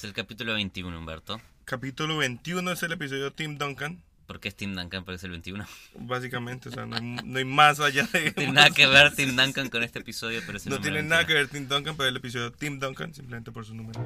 Es 0.00 0.04
el 0.04 0.14
capítulo 0.14 0.54
21, 0.54 0.98
Humberto. 0.98 1.42
Capítulo 1.66 2.16
21 2.16 2.72
es 2.72 2.82
el 2.82 2.92
episodio 2.92 3.34
Tim 3.34 3.58
Duncan. 3.58 4.02
¿Por 4.26 4.40
qué 4.40 4.48
es 4.48 4.54
Tim 4.54 4.74
Duncan? 4.74 5.04
Porque 5.04 5.16
es 5.16 5.24
el 5.24 5.30
21. 5.30 5.66
Básicamente, 5.94 6.70
o 6.70 6.72
sea, 6.72 6.86
no 6.86 6.96
hay, 6.96 7.02
no 7.02 7.38
hay 7.38 7.44
más 7.44 7.80
allá 7.80 8.08
de... 8.10 8.24
No 8.28 8.32
tiene 8.32 8.52
nada 8.54 8.70
que 8.70 8.86
ver 8.86 9.14
Tim 9.14 9.36
Duncan 9.36 9.68
con 9.68 9.82
este 9.82 9.98
episodio, 9.98 10.40
pero 10.46 10.56
es 10.56 10.64
el 10.64 10.72
No 10.72 10.80
tiene 10.80 11.02
nada 11.02 11.26
que 11.26 11.34
21. 11.34 11.34
ver 11.34 11.48
Tim 11.48 11.68
Duncan, 11.68 11.96
pero 11.98 12.08
el 12.08 12.16
episodio 12.16 12.50
Tim 12.50 12.78
Duncan, 12.78 13.12
simplemente 13.12 13.52
por 13.52 13.66
su 13.66 13.74
número. 13.74 14.00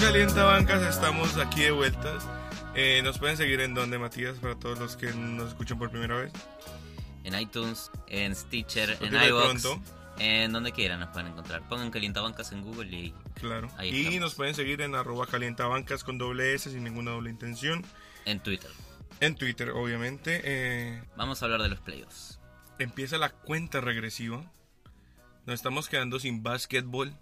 Calienta 0.00 0.44
Bancas, 0.44 0.82
estamos 0.82 1.36
aquí 1.36 1.62
de 1.62 1.70
vueltas. 1.70 2.24
Eh, 2.74 3.00
nos 3.02 3.18
pueden 3.18 3.36
seguir 3.36 3.60
en 3.60 3.74
donde, 3.74 3.98
Matías, 3.98 4.38
para 4.38 4.54
todos 4.54 4.78
los 4.78 4.96
que 4.96 5.12
nos 5.12 5.48
escuchan 5.48 5.78
por 5.78 5.90
primera 5.90 6.16
vez. 6.16 6.32
En 7.24 7.38
iTunes, 7.38 7.90
en 8.08 8.34
Stitcher, 8.36 8.96
en 9.00 9.14
iVoox, 9.14 9.64
en 10.18 10.52
donde 10.52 10.72
quieran 10.72 11.00
nos 11.00 11.08
pueden 11.10 11.28
encontrar. 11.28 11.66
Pongan 11.68 11.90
Calientabancas 11.90 12.52
en 12.52 12.62
Google 12.62 12.90
y 12.96 13.14
Claro. 13.34 13.68
Ahí 13.78 13.90
y 13.90 14.00
estamos. 14.00 14.20
nos 14.20 14.34
pueden 14.34 14.54
seguir 14.54 14.80
en 14.82 14.94
arroba 14.94 15.26
calientabancas 15.26 16.04
con 16.04 16.18
doble 16.18 16.54
S 16.54 16.70
sin 16.70 16.84
ninguna 16.84 17.12
doble 17.12 17.30
intención. 17.30 17.84
en 18.26 18.40
Twitter. 18.40 18.70
En 19.20 19.34
Twitter, 19.34 19.70
obviamente. 19.70 20.40
Eh, 20.44 21.02
Vamos 21.16 21.42
a 21.42 21.46
hablar 21.46 21.62
de 21.62 21.68
los 21.70 21.80
playoffs. 21.80 22.38
empieza 22.78 23.16
la 23.18 23.30
cuenta 23.30 23.80
regresiva. 23.80 24.44
Nos 25.46 25.54
estamos 25.54 25.88
quedando 25.88 26.18
sin 26.20 26.42
básquetbol. 26.42 27.14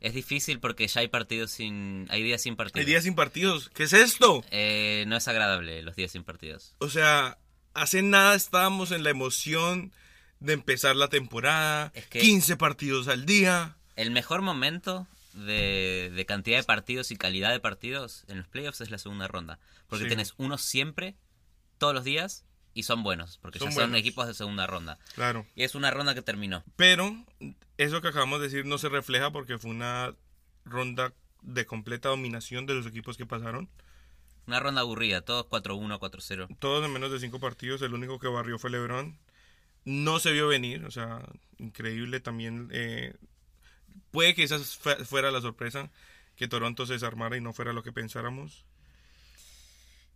Es 0.00 0.14
difícil 0.14 0.60
porque 0.60 0.86
ya 0.86 1.00
hay 1.00 1.08
partidos 1.08 1.50
sin... 1.50 2.06
Hay 2.10 2.22
días 2.22 2.42
sin 2.42 2.54
partidos. 2.56 2.80
Hay 2.80 2.86
días 2.86 3.02
sin 3.04 3.14
partidos. 3.14 3.68
¿Qué 3.74 3.82
es 3.84 3.92
esto? 3.92 4.44
Eh, 4.50 5.04
no 5.08 5.16
es 5.16 5.26
agradable 5.26 5.82
los 5.82 5.96
días 5.96 6.12
sin 6.12 6.22
partidos. 6.22 6.74
O 6.78 6.88
sea, 6.88 7.38
hace 7.74 8.02
nada 8.02 8.34
estábamos 8.36 8.92
en 8.92 9.02
la 9.02 9.10
emoción 9.10 9.92
de 10.40 10.52
empezar 10.52 10.94
la 10.94 11.08
temporada. 11.08 11.90
Es 11.94 12.06
que- 12.06 12.20
15 12.20 12.56
partidos 12.56 13.08
al 13.08 13.26
día. 13.26 13.76
El 13.96 14.12
mejor 14.12 14.40
momento 14.42 15.08
de, 15.32 16.12
de 16.14 16.26
cantidad 16.26 16.58
de 16.58 16.64
partidos 16.64 17.10
y 17.10 17.16
calidad 17.16 17.50
de 17.50 17.58
partidos 17.60 18.24
en 18.28 18.38
los 18.38 18.46
playoffs 18.46 18.80
es 18.80 18.90
la 18.92 18.98
segunda 18.98 19.26
ronda. 19.26 19.58
Porque 19.88 20.04
Sí. 20.04 20.10
tenés 20.10 20.34
uno 20.36 20.58
siempre, 20.58 21.16
todos 21.78 21.92
los 21.94 22.04
días, 22.04 22.44
y 22.78 22.82
son 22.84 23.02
buenos. 23.02 23.38
Porque 23.38 23.58
Son 23.58 23.68
ya 23.70 23.74
son 23.74 23.94
equipos 23.96 24.26
de 24.26 24.34
segunda 24.34 24.66
ronda. 24.66 24.98
Claro. 25.14 25.46
Y 25.54 25.62
es 25.64 25.74
una 25.74 25.90
ronda 25.90 26.14
que 26.14 26.22
terminó. 26.22 26.62
Pero 26.76 27.24
eso 27.76 28.00
que 28.00 28.08
acabamos 28.08 28.40
de 28.40 28.48
decir 28.48 28.64
no 28.66 28.78
se 28.78 28.88
refleja 28.88 29.30
porque 29.32 29.58
fue 29.58 29.70
una 29.70 30.14
ronda 30.64 31.12
de 31.42 31.66
completa 31.66 32.08
dominación 32.08 32.66
de 32.66 32.74
los 32.74 32.86
equipos 32.86 33.16
que 33.16 33.26
pasaron. 33.26 33.68
Una 34.46 34.60
ronda 34.60 34.80
aburrida, 34.82 35.20
todos 35.22 35.46
4-1, 35.46 35.98
4-0. 35.98 36.56
Todos 36.58 36.84
en 36.84 36.92
menos 36.92 37.10
de 37.12 37.20
cinco 37.20 37.38
partidos. 37.40 37.82
El 37.82 37.94
único 37.94 38.18
que 38.18 38.28
barrió 38.28 38.58
fue 38.58 38.70
LeBron. 38.70 39.18
No 39.84 40.18
se 40.20 40.32
vio 40.32 40.48
venir, 40.48 40.84
o 40.84 40.90
sea, 40.90 41.22
increíble 41.58 42.20
también. 42.20 42.68
eh, 42.72 43.14
puede 44.10 44.34
que 44.34 44.42
esa 44.44 44.58
fu- 44.58 45.04
fuera 45.04 45.30
la 45.30 45.40
sorpresa, 45.40 45.90
que 46.36 46.48
Toronto 46.48 46.86
se 46.86 46.94
desarmara 46.94 47.36
y 47.36 47.40
no 47.40 47.52
fuera 47.52 47.72
lo 47.72 47.82
que 47.82 47.92
pensáramos. 47.92 48.64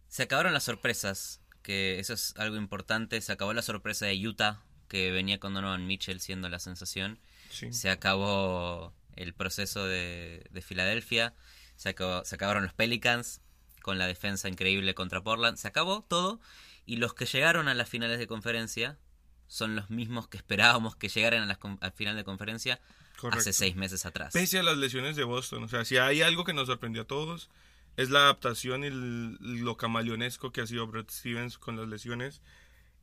Se 0.08 0.22
acabaron 0.24 0.52
las 0.52 0.64
sorpresas, 0.64 1.40
que 1.62 1.98
eso 1.98 2.12
es 2.14 2.34
algo 2.36 2.56
importante. 2.56 3.20
Se 3.20 3.32
acabó 3.32 3.52
la 3.52 3.62
sorpresa 3.62 4.06
de 4.06 4.26
Utah, 4.26 4.60
que 4.88 5.10
venía 5.10 5.38
con 5.38 5.54
Donovan 5.54 5.86
Mitchell 5.86 6.20
siendo 6.20 6.48
la 6.48 6.58
sensación. 6.58 7.18
Sí. 7.50 7.72
Se 7.72 7.90
acabó 7.90 8.92
el 9.16 9.34
proceso 9.34 9.86
de, 9.86 10.44
de 10.50 10.62
Filadelfia. 10.62 11.34
Se, 11.76 11.88
acabó- 11.94 12.24
se 12.24 12.34
acabaron 12.34 12.62
los 12.64 12.72
Pelicans 12.74 13.40
con 13.82 13.98
la 13.98 14.06
defensa 14.06 14.48
increíble 14.48 14.94
contra 14.94 15.22
Portland. 15.22 15.56
Se 15.58 15.68
acabó 15.68 16.02
todo. 16.02 16.40
Y 16.86 16.96
los 16.96 17.14
que 17.14 17.26
llegaron 17.26 17.68
a 17.68 17.74
las 17.74 17.88
finales 17.88 18.18
de 18.18 18.26
conferencia 18.26 18.98
son 19.46 19.76
los 19.76 19.90
mismos 19.90 20.28
que 20.28 20.36
esperábamos 20.38 20.96
que 20.96 21.08
llegaran 21.08 21.42
a 21.42 21.46
la 21.46 21.56
con- 21.56 21.78
al 21.80 21.92
final 21.92 22.16
de 22.16 22.24
conferencia 22.24 22.80
Correcto. 23.18 23.40
hace 23.40 23.52
seis 23.52 23.76
meses 23.76 24.04
atrás. 24.06 24.32
Pese 24.32 24.58
a 24.58 24.62
las 24.62 24.78
lesiones 24.78 25.14
de 25.14 25.24
Boston, 25.24 25.62
o 25.64 25.68
sea, 25.68 25.84
si 25.84 25.96
hay 25.98 26.22
algo 26.22 26.44
que 26.44 26.54
nos 26.54 26.66
sorprendió 26.68 27.02
a 27.02 27.06
todos, 27.06 27.50
es 27.96 28.10
la 28.10 28.20
adaptación 28.20 28.84
y 28.84 28.90
lo 28.90 29.76
camaleonesco 29.76 30.52
que 30.52 30.60
ha 30.60 30.66
sido 30.66 30.86
Brad 30.86 31.06
Stevens 31.10 31.58
con 31.58 31.76
las 31.76 31.88
lesiones. 31.88 32.40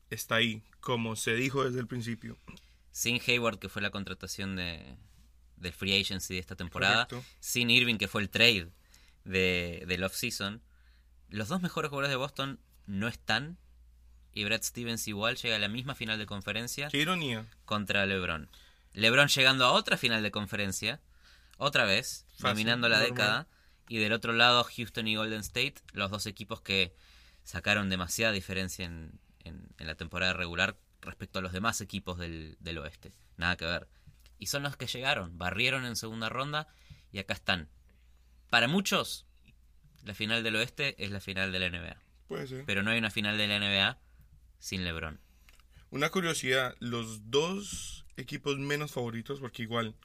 Está 0.09 0.35
ahí, 0.35 0.63
como 0.79 1.15
se 1.15 1.35
dijo 1.35 1.63
desde 1.63 1.79
el 1.79 1.87
principio. 1.87 2.37
Sin 2.91 3.21
Hayward, 3.25 3.59
que 3.59 3.69
fue 3.69 3.81
la 3.81 3.91
contratación 3.91 4.55
de, 4.55 4.97
del 5.57 5.73
free 5.73 5.99
agency 5.99 6.33
de 6.33 6.39
esta 6.39 6.55
temporada. 6.55 7.07
Correcto. 7.07 7.29
Sin 7.39 7.69
Irving, 7.69 7.97
que 7.97 8.07
fue 8.07 8.21
el 8.21 8.29
trade 8.29 8.69
de, 9.23 9.83
del 9.87 10.03
off-season. 10.03 10.61
Los 11.29 11.47
dos 11.47 11.61
mejores 11.61 11.89
jugadores 11.89 12.09
de 12.09 12.15
Boston 12.15 12.59
no 12.87 13.07
están. 13.07 13.57
Y 14.33 14.43
Brad 14.45 14.63
Stevens 14.63 15.07
igual 15.07 15.35
llega 15.37 15.55
a 15.55 15.59
la 15.59 15.67
misma 15.67 15.95
final 15.95 16.17
de 16.17 16.25
conferencia 16.25 16.87
Qué 16.89 16.97
ironía. 16.99 17.45
contra 17.65 18.05
LeBron. 18.05 18.49
LeBron 18.93 19.27
llegando 19.27 19.65
a 19.65 19.71
otra 19.71 19.97
final 19.97 20.23
de 20.23 20.31
conferencia. 20.31 20.99
Otra 21.57 21.85
vez, 21.85 22.25
Fácil, 22.31 22.43
dominando 22.49 22.89
la 22.89 22.97
normal. 22.99 23.11
década. 23.15 23.47
Y 23.89 23.97
del 23.97 24.13
otro 24.13 24.31
lado, 24.31 24.63
Houston 24.63 25.07
y 25.07 25.15
Golden 25.17 25.41
State. 25.41 25.75
Los 25.93 26.11
dos 26.11 26.25
equipos 26.27 26.61
que 26.61 26.93
sacaron 27.43 27.89
demasiada 27.89 28.31
diferencia 28.31 28.85
en, 28.85 29.19
en- 29.43 29.67
en 29.77 29.87
la 29.87 29.95
temporada 29.95 30.31
regular 30.33 30.77
respecto 31.01 31.39
a 31.39 31.41
los 31.41 31.51
demás 31.51 31.81
equipos 31.81 32.17
del, 32.19 32.55
del 32.59 32.77
oeste. 32.77 33.11
Nada 33.37 33.57
que 33.57 33.65
ver. 33.65 33.87
Y 34.37 34.45
son 34.45 34.63
los 34.63 34.77
que 34.77 34.85
llegaron, 34.87 35.37
barrieron 35.37 35.85
en 35.85 35.95
segunda 35.95 36.29
ronda 36.29 36.67
y 37.11 37.19
acá 37.19 37.33
están. 37.33 37.67
Para 38.49 38.67
muchos, 38.67 39.25
la 40.03 40.13
final 40.13 40.43
del 40.43 40.55
oeste 40.55 40.95
es 41.03 41.09
la 41.11 41.19
final 41.19 41.51
de 41.51 41.59
la 41.59 41.69
NBA. 41.69 41.97
Puede 42.27 42.47
ser. 42.47 42.65
Pero 42.65 42.83
no 42.83 42.91
hay 42.91 42.99
una 42.99 43.09
final 43.11 43.37
de 43.37 43.47
la 43.47 43.57
NBA 43.59 43.97
sin 44.59 44.83
LeBron. 44.85 45.19
Una 45.89 46.09
curiosidad, 46.11 46.75
los 46.79 47.31
dos 47.31 48.05
equipos 48.17 48.59
menos 48.59 48.91
favoritos, 48.91 49.39
porque 49.39 49.63
igual, 49.63 49.95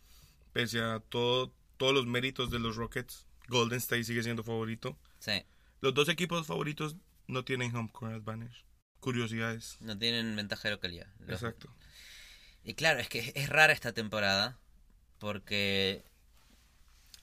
pese 0.54 0.80
a 0.80 1.00
todo, 1.00 1.52
todos 1.76 1.92
los 1.92 2.06
méritos 2.06 2.50
de 2.50 2.58
los 2.60 2.76
Rockets, 2.76 3.26
Golden 3.48 3.78
State 3.78 4.04
sigue 4.04 4.22
siendo 4.22 4.42
favorito. 4.42 4.96
Sí, 5.18 5.44
Los 5.80 5.94
dos 5.94 6.08
equipos 6.08 6.46
favoritos 6.46 6.96
no 7.26 7.44
tienen 7.44 7.74
home 7.74 7.90
court 7.92 8.14
advantage. 8.14 8.64
Curiosidades. 9.00 9.76
no 9.80 9.98
tienen 9.98 10.34
ventaja 10.34 10.68
de 10.68 10.74
localidad. 10.74 11.06
Los- 11.20 11.42
Exacto. 11.42 11.68
Y 12.62 12.72
claro, 12.74 13.00
es 13.00 13.08
que 13.10 13.32
es 13.34 13.48
rara 13.50 13.72
esta 13.74 13.92
temporada 13.92 14.58
porque 15.18 16.02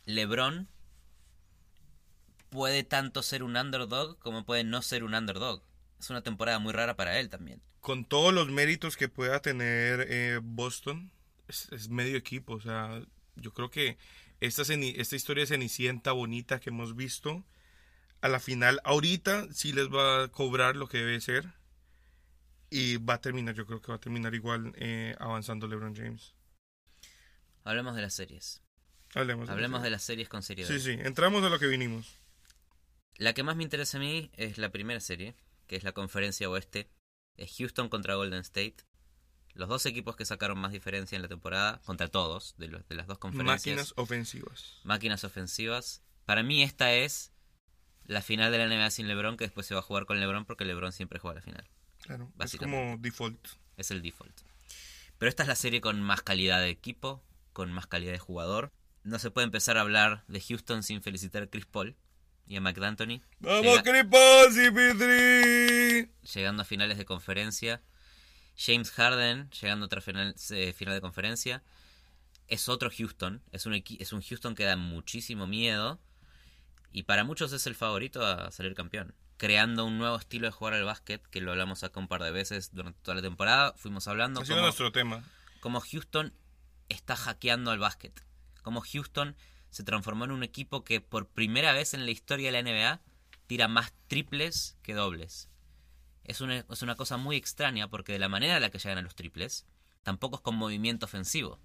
LeBron 0.05 0.67
puede 2.49 2.83
tanto 2.83 3.23
ser 3.23 3.43
un 3.43 3.55
underdog 3.57 4.19
como 4.19 4.45
puede 4.45 4.63
no 4.63 4.81
ser 4.81 5.03
un 5.03 5.15
underdog. 5.15 5.63
Es 5.99 6.09
una 6.09 6.21
temporada 6.21 6.59
muy 6.59 6.73
rara 6.73 6.95
para 6.95 7.19
él 7.19 7.29
también. 7.29 7.61
Con 7.79 8.05
todos 8.05 8.33
los 8.33 8.49
méritos 8.49 8.97
que 8.97 9.09
pueda 9.09 9.41
tener 9.41 10.05
eh, 10.09 10.39
Boston, 10.43 11.11
es, 11.47 11.67
es 11.71 11.89
medio 11.89 12.17
equipo. 12.17 12.53
O 12.53 12.61
sea, 12.61 13.01
yo 13.35 13.53
creo 13.53 13.69
que 13.71 13.97
esta, 14.41 14.63
esta 14.63 15.15
historia 15.15 15.43
de 15.43 15.47
Cenicienta 15.47 16.11
bonita 16.11 16.59
que 16.59 16.71
hemos 16.71 16.95
visto, 16.95 17.45
a 18.21 18.27
la 18.27 18.39
final, 18.39 18.81
ahorita 18.83 19.47
sí 19.53 19.71
les 19.71 19.87
va 19.87 20.23
a 20.23 20.27
cobrar 20.27 20.75
lo 20.75 20.87
que 20.87 20.97
debe 20.97 21.21
ser. 21.21 21.53
Y 22.69 22.97
va 22.97 23.15
a 23.15 23.21
terminar, 23.21 23.53
yo 23.53 23.65
creo 23.65 23.81
que 23.81 23.91
va 23.91 23.97
a 23.97 23.99
terminar 23.99 24.33
igual 24.33 24.73
eh, 24.77 25.15
avanzando 25.19 25.67
LeBron 25.67 25.95
James. 25.95 26.33
Hablemos 27.63 27.95
de 27.95 28.01
las 28.01 28.13
series. 28.13 28.61
Hablemos 29.13 29.47
de 29.47 29.53
Hablemos 29.53 29.79
eso. 29.79 29.83
de 29.83 29.89
las 29.89 30.03
series 30.03 30.29
con 30.29 30.41
seriedad. 30.41 30.69
Sí, 30.69 30.79
sí, 30.79 30.91
entramos 30.91 31.43
a 31.43 31.49
lo 31.49 31.59
que 31.59 31.67
vinimos. 31.67 32.17
La 33.17 33.33
que 33.33 33.43
más 33.43 33.55
me 33.57 33.63
interesa 33.63 33.97
a 33.97 33.99
mí 33.99 34.31
es 34.37 34.57
la 34.57 34.71
primera 34.71 35.01
serie, 35.01 35.35
que 35.67 35.75
es 35.75 35.83
la 35.83 35.91
conferencia 35.91 36.49
oeste. 36.49 36.89
Es 37.35 37.55
Houston 37.57 37.89
contra 37.89 38.15
Golden 38.15 38.39
State. 38.39 38.77
Los 39.53 39.67
dos 39.69 39.85
equipos 39.85 40.15
que 40.15 40.25
sacaron 40.25 40.57
más 40.59 40.71
diferencia 40.71 41.15
en 41.15 41.21
la 41.21 41.27
temporada, 41.27 41.81
contra 41.85 42.07
todos, 42.07 42.55
de, 42.57 42.67
los, 42.69 42.87
de 42.87 42.95
las 42.95 43.07
dos 43.07 43.17
conferencias. 43.17 43.75
Máquinas 43.75 43.93
ofensivas. 43.97 44.79
máquinas 44.83 45.23
ofensivas. 45.23 46.01
Para 46.25 46.43
mí 46.43 46.63
esta 46.63 46.93
es 46.93 47.31
la 48.05 48.21
final 48.21 48.51
de 48.51 48.57
la 48.57 48.67
NBA 48.67 48.89
sin 48.91 49.07
LeBron, 49.07 49.37
que 49.37 49.43
después 49.45 49.67
se 49.67 49.73
va 49.73 49.81
a 49.81 49.83
jugar 49.83 50.05
con 50.05 50.19
LeBron 50.19 50.45
porque 50.45 50.65
LeBron 50.65 50.91
siempre 50.93 51.19
juega 51.19 51.35
la 51.35 51.41
final. 51.41 51.69
Claro, 52.01 52.31
es 52.39 52.55
como 52.55 52.97
default. 52.97 53.47
Es 53.77 53.91
el 53.91 54.01
default. 54.01 54.35
Pero 55.17 55.29
esta 55.29 55.43
es 55.43 55.47
la 55.49 55.55
serie 55.55 55.81
con 55.81 56.01
más 56.01 56.21
calidad 56.23 56.59
de 56.61 56.69
equipo, 56.69 57.23
con 57.53 57.71
más 57.71 57.87
calidad 57.87 58.11
de 58.13 58.19
jugador. 58.19 58.71
No 59.03 59.19
se 59.19 59.31
puede 59.31 59.45
empezar 59.45 59.77
a 59.77 59.81
hablar 59.81 60.23
de 60.27 60.41
Houston 60.41 60.81
sin 60.83 61.01
felicitar 61.03 61.43
a 61.43 61.47
Chris 61.47 61.65
Paul 61.65 61.95
y 62.47 62.55
a 62.55 62.61
McDantony. 62.61 63.21
¡Vamos, 63.39 63.63
Llega- 63.63 63.83
Cripos 63.83 64.57
y 64.57 64.71
Pitri! 64.71 66.11
llegando 66.33 66.61
a 66.63 66.65
finales 66.65 66.97
de 66.97 67.05
conferencia. 67.05 67.81
James 68.63 68.91
Harden 68.91 69.49
llegando 69.49 69.85
a 69.85 69.87
otra 69.87 70.01
final, 70.01 70.35
eh, 70.51 70.73
final 70.73 70.93
de 70.93 71.01
conferencia. 71.01 71.63
Es 72.47 72.69
otro 72.69 72.89
Houston. 72.95 73.41
Es 73.51 73.65
un, 73.65 73.73
es 73.73 74.13
un 74.13 74.21
Houston 74.21 74.55
que 74.55 74.65
da 74.65 74.75
muchísimo 74.75 75.47
miedo. 75.47 75.99
Y 76.91 77.03
para 77.03 77.23
muchos 77.23 77.53
es 77.53 77.65
el 77.67 77.75
favorito 77.75 78.25
a 78.25 78.51
salir 78.51 78.75
campeón. 78.75 79.15
Creando 79.37 79.85
un 79.85 79.97
nuevo 79.97 80.17
estilo 80.17 80.47
de 80.47 80.51
jugar 80.51 80.73
al 80.73 80.83
básquet, 80.83 81.25
que 81.27 81.41
lo 81.41 81.51
hablamos 81.51 81.83
acá 81.83 81.99
un 81.99 82.07
par 82.07 82.21
de 82.21 82.31
veces 82.31 82.71
durante 82.73 82.99
toda 83.01 83.15
la 83.15 83.21
temporada. 83.21 83.73
Fuimos 83.77 84.07
hablando 84.07 84.43
como, 84.43 84.61
nuestro 84.61 84.91
tema. 84.91 85.23
como 85.61 85.79
Houston 85.79 86.33
está 86.89 87.15
hackeando 87.15 87.71
al 87.71 87.79
básquet. 87.79 88.23
Como 88.61 88.81
Houston 88.81 89.35
se 89.71 89.83
transformó 89.83 90.25
en 90.25 90.31
un 90.31 90.43
equipo 90.43 90.83
que 90.83 91.01
por 91.01 91.27
primera 91.27 91.71
vez 91.73 91.93
en 91.93 92.05
la 92.05 92.11
historia 92.11 92.51
de 92.51 92.61
la 92.61 92.69
NBA 92.69 93.01
tira 93.47 93.67
más 93.67 93.93
triples 94.07 94.77
que 94.83 94.93
dobles. 94.93 95.49
Es 96.23 96.41
una, 96.41 96.65
es 96.69 96.81
una 96.81 96.95
cosa 96.95 97.17
muy 97.17 97.35
extraña 97.35 97.87
porque 97.89 98.13
de 98.13 98.19
la 98.19 98.29
manera 98.29 98.55
en 98.55 98.61
la 98.61 98.69
que 98.69 98.79
llegan 98.79 98.99
a 98.99 99.01
los 99.01 99.15
triples, 99.15 99.65
tampoco 100.03 100.37
es 100.37 100.41
con 100.41 100.55
movimiento 100.55 101.05
ofensivo. 101.05 101.59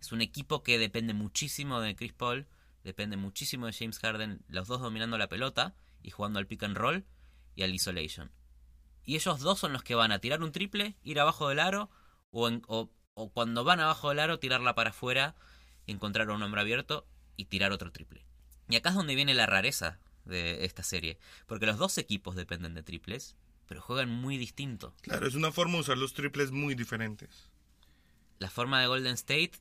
Es 0.00 0.12
un 0.12 0.20
equipo 0.20 0.62
que 0.62 0.78
depende 0.78 1.14
muchísimo 1.14 1.80
de 1.80 1.96
Chris 1.96 2.12
Paul, 2.12 2.46
depende 2.84 3.16
muchísimo 3.16 3.66
de 3.66 3.72
James 3.72 3.98
Harden, 3.98 4.44
los 4.48 4.68
dos 4.68 4.80
dominando 4.80 5.18
la 5.18 5.28
pelota 5.28 5.74
y 6.02 6.10
jugando 6.10 6.38
al 6.38 6.46
pick 6.46 6.62
and 6.62 6.76
roll 6.76 7.04
y 7.54 7.62
al 7.62 7.74
isolation. 7.74 8.30
Y 9.04 9.16
ellos 9.16 9.40
dos 9.40 9.58
son 9.58 9.72
los 9.72 9.82
que 9.82 9.94
van 9.94 10.12
a 10.12 10.18
tirar 10.18 10.42
un 10.42 10.52
triple, 10.52 10.96
ir 11.02 11.18
abajo 11.20 11.48
del 11.48 11.60
aro 11.60 11.90
o, 12.30 12.50
o, 13.14 13.32
cuando 13.32 13.64
van 13.64 13.80
abajo 13.80 14.10
del 14.10 14.20
aro 14.20 14.38
tirarla 14.38 14.74
para 14.74 14.90
afuera, 14.90 15.34
encontrar 15.86 16.30
un 16.30 16.42
hombre 16.42 16.60
abierto 16.60 17.06
y 17.36 17.46
tirar 17.46 17.72
otro 17.72 17.92
triple. 17.92 18.26
Y 18.68 18.76
acá 18.76 18.90
es 18.90 18.94
donde 18.96 19.14
viene 19.14 19.34
la 19.34 19.46
rareza 19.46 20.00
de 20.24 20.64
esta 20.64 20.82
serie, 20.82 21.18
porque 21.46 21.66
los 21.66 21.78
dos 21.78 21.98
equipos 21.98 22.34
dependen 22.34 22.74
de 22.74 22.82
triples, 22.82 23.36
pero 23.66 23.80
juegan 23.80 24.10
muy 24.10 24.38
distinto. 24.38 24.94
Claro, 25.02 25.26
es 25.26 25.34
una 25.34 25.52
forma 25.52 25.74
de 25.74 25.80
usar 25.80 25.98
los 25.98 26.14
triples 26.14 26.50
muy 26.50 26.74
diferentes. 26.74 27.50
La 28.38 28.50
forma 28.50 28.80
de 28.80 28.86
Golden 28.86 29.14
State 29.14 29.52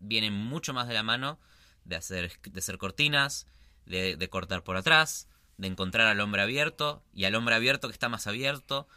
viene 0.00 0.30
mucho 0.30 0.72
más 0.72 0.88
de 0.88 0.94
la 0.94 1.02
mano 1.02 1.38
de 1.84 1.96
hacer, 1.96 2.38
de 2.42 2.58
hacer 2.58 2.78
cortinas, 2.78 3.46
de, 3.86 4.16
de 4.16 4.28
cortar 4.28 4.62
por 4.62 4.76
atrás, 4.76 5.28
de 5.56 5.66
encontrar 5.68 6.06
al 6.06 6.20
hombre 6.20 6.42
abierto 6.42 7.02
y 7.12 7.24
al 7.24 7.34
hombre 7.34 7.54
abierto 7.54 7.88
que 7.88 7.92
está 7.92 8.08
más 8.08 8.26
abierto. 8.26 8.88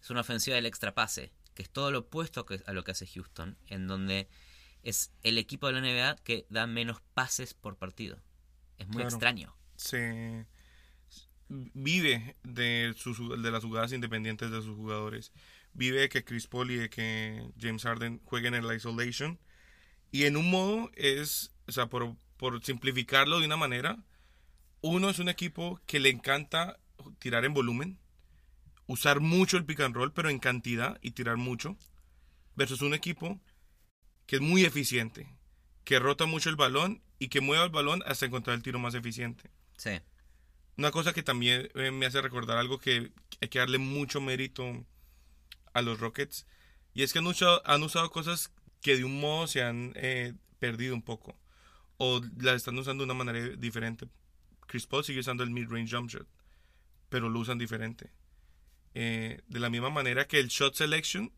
Es 0.00 0.10
una 0.10 0.22
ofensiva 0.22 0.56
del 0.56 0.66
extra 0.66 0.94
pase, 0.94 1.32
que 1.54 1.62
es 1.62 1.70
todo 1.70 1.90
lo 1.90 2.00
opuesto 2.00 2.46
a 2.66 2.72
lo 2.72 2.84
que 2.84 2.90
hace 2.92 3.06
Houston, 3.06 3.56
en 3.66 3.86
donde 3.86 4.28
es 4.82 5.12
el 5.22 5.38
equipo 5.38 5.66
de 5.66 5.74
la 5.74 5.80
NBA 5.80 6.16
que 6.24 6.46
da 6.48 6.66
menos 6.66 7.00
pases 7.14 7.54
por 7.54 7.76
partido. 7.76 8.18
Es 8.78 8.88
muy 8.88 9.02
extraño. 9.02 9.54
Se 9.76 10.46
vive 11.50 12.36
de, 12.44 12.94
sus, 12.96 13.18
de 13.42 13.50
las 13.50 13.64
jugadas 13.64 13.92
independientes 13.92 14.50
de 14.50 14.62
sus 14.62 14.76
jugadores. 14.76 15.32
Vive 15.72 16.08
que 16.08 16.24
Chris 16.24 16.46
Paul 16.46 16.70
y 16.70 16.88
que 16.88 17.44
James 17.60 17.82
Harden 17.82 18.20
jueguen 18.24 18.54
en 18.54 18.66
la 18.66 18.74
isolation. 18.74 19.38
Y 20.12 20.24
en 20.24 20.36
un 20.36 20.50
modo 20.50 20.90
es, 20.94 21.52
o 21.68 21.72
sea, 21.72 21.86
por, 21.86 22.16
por 22.36 22.64
simplificarlo 22.64 23.40
de 23.40 23.46
una 23.46 23.56
manera, 23.56 23.98
uno 24.80 25.10
es 25.10 25.18
un 25.18 25.28
equipo 25.28 25.80
que 25.86 26.00
le 26.00 26.08
encanta 26.08 26.78
tirar 27.18 27.44
en 27.44 27.54
volumen, 27.54 27.98
usar 28.86 29.20
mucho 29.20 29.56
el 29.56 29.64
pick 29.64 29.80
and 29.80 29.94
roll, 29.94 30.12
pero 30.12 30.30
en 30.30 30.38
cantidad 30.38 30.98
y 31.02 31.12
tirar 31.12 31.36
mucho, 31.36 31.76
versus 32.56 32.82
un 32.82 32.94
equipo 32.94 33.40
que 34.26 34.36
es 34.36 34.42
muy 34.42 34.64
eficiente, 34.64 35.28
que 35.84 35.98
rota 35.98 36.26
mucho 36.26 36.50
el 36.50 36.56
balón 36.56 37.02
y 37.18 37.28
que 37.28 37.40
mueve 37.40 37.64
el 37.64 37.70
balón 37.70 38.02
hasta 38.06 38.26
encontrar 38.26 38.56
el 38.56 38.62
tiro 38.62 38.78
más 38.78 38.94
eficiente. 38.94 39.50
Sí. 39.76 40.00
Una 40.80 40.92
cosa 40.92 41.12
que 41.12 41.22
también 41.22 41.68
eh, 41.74 41.90
me 41.90 42.06
hace 42.06 42.22
recordar 42.22 42.56
algo 42.56 42.78
que 42.78 43.12
hay 43.42 43.48
que 43.48 43.58
darle 43.58 43.76
mucho 43.76 44.22
mérito 44.22 44.86
a 45.74 45.82
los 45.82 46.00
Rockets, 46.00 46.46
y 46.94 47.02
es 47.02 47.12
que 47.12 47.18
han 47.18 47.26
usado, 47.26 47.60
han 47.66 47.82
usado 47.82 48.10
cosas 48.10 48.50
que 48.80 48.96
de 48.96 49.04
un 49.04 49.20
modo 49.20 49.46
se 49.46 49.62
han 49.62 49.92
eh, 49.94 50.32
perdido 50.58 50.94
un 50.94 51.02
poco, 51.02 51.36
o 51.98 52.22
las 52.38 52.56
están 52.56 52.78
usando 52.78 53.04
de 53.04 53.12
una 53.12 53.22
manera 53.22 53.46
diferente. 53.58 54.08
Chris 54.68 54.86
Paul 54.86 55.04
sigue 55.04 55.20
usando 55.20 55.42
el 55.42 55.50
mid-range 55.50 55.94
jump 55.94 56.08
shot, 56.08 56.26
pero 57.10 57.28
lo 57.28 57.40
usan 57.40 57.58
diferente. 57.58 58.10
Eh, 58.94 59.42
de 59.48 59.60
la 59.60 59.68
misma 59.68 59.90
manera 59.90 60.28
que 60.28 60.40
el 60.40 60.48
shot 60.48 60.76
selection, 60.76 61.30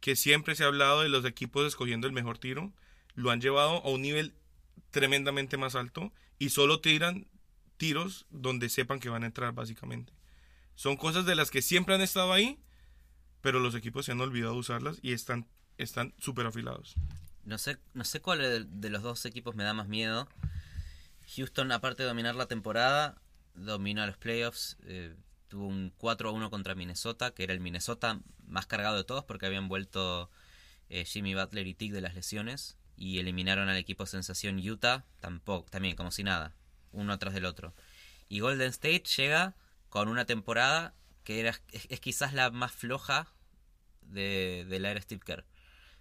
que 0.00 0.14
siempre 0.14 0.56
se 0.56 0.64
ha 0.64 0.66
hablado 0.66 1.00
de 1.00 1.08
los 1.08 1.24
equipos 1.24 1.66
escogiendo 1.66 2.06
el 2.06 2.12
mejor 2.12 2.36
tiro, 2.36 2.70
lo 3.14 3.30
han 3.30 3.40
llevado 3.40 3.82
a 3.82 3.88
un 3.88 4.02
nivel 4.02 4.34
tremendamente 4.90 5.56
más 5.56 5.74
alto 5.74 6.12
y 6.38 6.50
solo 6.50 6.80
tiran 6.82 7.26
tiros 7.76 8.26
donde 8.30 8.68
sepan 8.68 9.00
que 9.00 9.08
van 9.08 9.24
a 9.24 9.26
entrar 9.26 9.52
básicamente. 9.52 10.12
Son 10.74 10.96
cosas 10.96 11.26
de 11.26 11.34
las 11.34 11.50
que 11.50 11.62
siempre 11.62 11.94
han 11.94 12.00
estado 12.00 12.32
ahí, 12.32 12.58
pero 13.40 13.60
los 13.60 13.74
equipos 13.74 14.06
se 14.06 14.12
han 14.12 14.20
olvidado 14.20 14.54
usarlas 14.54 14.98
y 15.02 15.12
están 15.12 15.46
están 15.78 16.14
súper 16.18 16.46
afilados. 16.46 16.94
No 17.44 17.58
sé, 17.58 17.78
no 17.92 18.04
sé 18.04 18.20
cuál 18.20 18.68
de 18.80 18.90
los 18.90 19.02
dos 19.02 19.24
equipos 19.26 19.54
me 19.54 19.64
da 19.64 19.74
más 19.74 19.88
miedo. 19.88 20.28
Houston, 21.36 21.72
aparte 21.72 22.02
de 22.02 22.08
dominar 22.08 22.34
la 22.34 22.46
temporada, 22.46 23.20
dominó 23.54 24.06
los 24.06 24.16
playoffs. 24.16 24.76
Eh, 24.84 25.14
tuvo 25.48 25.66
un 25.66 25.92
4 25.98 26.28
a 26.28 26.32
1 26.32 26.50
contra 26.50 26.74
Minnesota, 26.74 27.32
que 27.32 27.44
era 27.44 27.52
el 27.52 27.60
Minnesota 27.60 28.20
más 28.46 28.66
cargado 28.66 28.96
de 28.96 29.04
todos 29.04 29.24
porque 29.24 29.46
habían 29.46 29.68
vuelto 29.68 30.30
eh, 30.88 31.04
Jimmy 31.04 31.34
Butler 31.34 31.66
y 31.66 31.74
Tick 31.74 31.92
de 31.92 32.00
las 32.00 32.14
lesiones. 32.14 32.76
Y 32.96 33.18
eliminaron 33.18 33.68
al 33.68 33.76
equipo 33.76 34.06
sensación 34.06 34.58
Utah, 34.58 35.04
tampoco, 35.20 35.68
también 35.68 35.96
como 35.96 36.12
si 36.12 36.22
nada, 36.22 36.54
uno 36.94 37.12
atrás 37.12 37.34
del 37.34 37.44
otro. 37.44 37.74
Y 38.28 38.40
Golden 38.40 38.70
State 38.70 39.04
llega 39.16 39.54
con 39.88 40.08
una 40.08 40.24
temporada 40.24 40.94
que 41.24 41.48
es, 41.48 42.00
quizás 42.00 42.32
la 42.32 42.50
más 42.50 42.72
floja 42.72 43.32
de, 44.02 44.66
de 44.68 44.78
la 44.80 44.90
era 44.90 45.00
Steve 45.00 45.22
Kerr. 45.24 45.44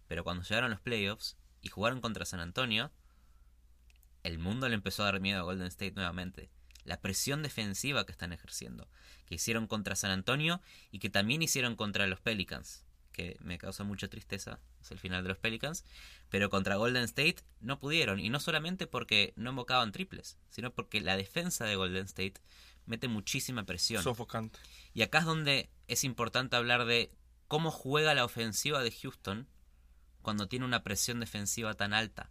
Pero 0.08 0.24
cuando 0.24 0.44
llegaron 0.44 0.72
los 0.72 0.80
playoffs 0.80 1.38
y 1.62 1.70
jugaron 1.70 2.02
contra 2.02 2.26
San 2.26 2.40
Antonio, 2.40 2.92
el 4.24 4.40
mundo 4.40 4.68
le 4.70 4.76
empezó 4.76 5.04
a 5.04 5.06
dar 5.06 5.20
miedo 5.20 5.40
a 5.40 5.44
Golden 5.44 5.68
State 5.68 5.94
nuevamente. 5.96 6.50
La 6.86 7.02
presión 7.02 7.44
defensiva 7.44 8.06
que 8.06 8.12
están 8.12 8.34
ejerciendo, 8.34 8.90
que 9.26 9.36
hicieron 9.36 9.68
contra 9.68 9.96
San 9.96 10.12
Antonio 10.12 10.62
y 10.92 11.00
que 11.00 11.10
también 11.10 11.42
hicieron 11.42 11.76
contra 11.76 12.08
los 12.08 12.20
Pelicans, 12.20 12.86
que 13.14 13.38
me 13.40 13.58
causa 13.58 13.86
mucha 13.86 14.10
tristeza, 14.10 14.60
es 14.82 14.92
el 14.92 15.00
final 15.00 15.24
de 15.24 15.30
los 15.30 15.38
Pelicans, 15.38 15.86
pero 16.30 16.50
contra 16.50 16.76
Golden 16.76 17.04
State 17.04 17.38
no 17.62 17.80
pudieron, 17.80 18.20
y 18.20 18.30
no 18.30 18.42
solamente 18.42 18.88
porque 18.88 19.34
no 19.38 19.52
invocaban 19.52 19.94
triples, 19.94 20.38
sino 20.50 20.74
porque 20.74 21.00
la 21.00 21.16
defensa 21.16 21.64
de 21.64 21.78
Golden 21.78 22.06
State 22.06 22.42
mete 22.86 23.08
muchísima 23.08 23.64
presión. 23.64 24.04
Sofocante. 24.04 24.60
Y 24.94 25.04
acá 25.04 25.20
es 25.20 25.26
donde 25.26 25.70
es 25.88 26.04
importante 26.04 26.58
hablar 26.58 26.84
de 26.84 27.12
cómo 27.48 27.72
juega 27.72 28.14
la 28.14 28.26
ofensiva 28.26 28.84
de 28.84 28.92
Houston 28.92 29.48
cuando 30.22 30.48
tiene 30.48 30.66
una 30.66 30.84
presión 30.84 31.22
defensiva 31.22 31.74
tan 31.76 31.94
alta 31.94 32.30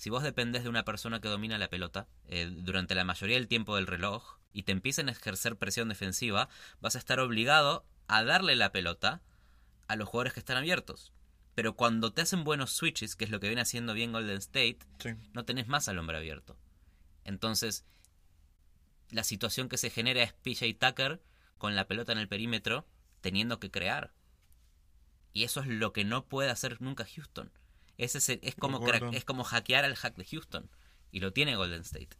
si 0.00 0.08
vos 0.08 0.22
dependés 0.22 0.62
de 0.62 0.70
una 0.70 0.86
persona 0.86 1.20
que 1.20 1.28
domina 1.28 1.58
la 1.58 1.68
pelota 1.68 2.08
eh, 2.26 2.50
durante 2.50 2.94
la 2.94 3.04
mayoría 3.04 3.36
del 3.36 3.48
tiempo 3.48 3.76
del 3.76 3.86
reloj 3.86 4.38
y 4.50 4.62
te 4.62 4.72
empiezan 4.72 5.10
a 5.10 5.12
ejercer 5.12 5.56
presión 5.56 5.90
defensiva, 5.90 6.48
vas 6.80 6.96
a 6.96 6.98
estar 6.98 7.20
obligado 7.20 7.84
a 8.08 8.24
darle 8.24 8.56
la 8.56 8.72
pelota 8.72 9.20
a 9.90 9.96
los 9.96 10.08
jugadores 10.08 10.32
que 10.32 10.40
están 10.40 10.56
abiertos. 10.56 11.12
Pero 11.56 11.74
cuando 11.74 12.12
te 12.12 12.22
hacen 12.22 12.44
buenos 12.44 12.72
switches, 12.72 13.16
que 13.16 13.24
es 13.24 13.30
lo 13.30 13.40
que 13.40 13.48
viene 13.48 13.62
haciendo 13.62 13.92
bien 13.92 14.12
Golden 14.12 14.38
State, 14.38 14.78
no 15.32 15.44
tenés 15.44 15.66
más 15.66 15.88
al 15.88 15.98
hombre 15.98 16.16
abierto. 16.16 16.56
Entonces, 17.24 17.84
la 19.10 19.24
situación 19.24 19.68
que 19.68 19.76
se 19.76 19.90
genera 19.90 20.22
es 20.22 20.32
PJ 20.32 20.74
Tucker 20.78 21.20
con 21.58 21.74
la 21.74 21.88
pelota 21.88 22.12
en 22.12 22.18
el 22.18 22.28
perímetro, 22.28 22.86
teniendo 23.20 23.58
que 23.58 23.72
crear. 23.72 24.14
Y 25.32 25.42
eso 25.42 25.60
es 25.60 25.66
lo 25.66 25.92
que 25.92 26.04
no 26.04 26.24
puede 26.28 26.50
hacer 26.50 26.80
nunca 26.80 27.04
Houston. 27.04 27.52
Es, 27.98 28.14
es, 28.14 28.54
como 28.54 28.86
es 29.12 29.24
como 29.24 29.42
hackear 29.42 29.84
al 29.84 29.96
hack 29.96 30.16
de 30.16 30.24
Houston. 30.24 30.70
Y 31.10 31.18
lo 31.18 31.32
tiene 31.32 31.56
Golden 31.56 31.82
State. 31.82 32.16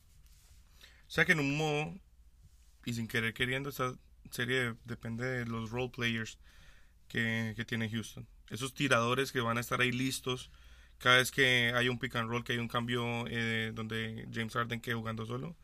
O 1.06 1.10
sea 1.10 1.24
que 1.24 1.32
en 1.32 1.40
un 1.40 1.56
modo, 1.56 1.94
y 2.84 2.94
sin 2.94 3.06
querer 3.06 3.32
queriendo, 3.32 3.70
esta 3.70 3.94
serie 4.30 4.74
depende 4.84 5.24
de 5.24 5.46
los 5.46 5.70
role 5.70 5.90
players 5.90 6.38
que, 7.10 7.64
tiene 7.66 7.90
Houston. 7.90 8.26
Esos 8.48 8.72
tiradores 8.72 9.32
que 9.32 9.40
van 9.40 9.58
a 9.58 9.60
estar 9.60 9.80
ahí 9.80 9.92
listos 9.92 10.50
cada 10.98 11.16
vez 11.16 11.30
que 11.30 11.72
hay 11.74 11.88
un 11.88 11.98
pick 11.98 12.14
and 12.16 12.28
roll, 12.28 12.44
que 12.44 12.52
hay 12.52 12.58
un 12.58 12.68
cambio 12.68 13.24
eh, 13.28 13.72
donde 13.74 14.28
James 14.32 14.52
Harden 14.52 14.80
quede 14.80 14.94
jugando 14.94 15.26
solo. 15.26 15.56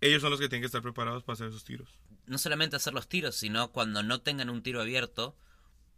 Ellos 0.00 0.22
son 0.22 0.30
los 0.30 0.40
que 0.40 0.48
tienen 0.48 0.62
que 0.62 0.66
estar 0.66 0.82
preparados 0.82 1.22
para 1.22 1.34
hacer 1.34 1.48
esos 1.48 1.64
tiros. 1.64 1.88
No 2.26 2.38
solamente 2.38 2.76
hacer 2.76 2.94
los 2.94 3.08
tiros, 3.08 3.36
sino 3.36 3.70
cuando 3.70 4.02
no 4.02 4.20
tengan 4.20 4.50
un 4.50 4.62
tiro 4.62 4.80
abierto, 4.80 5.36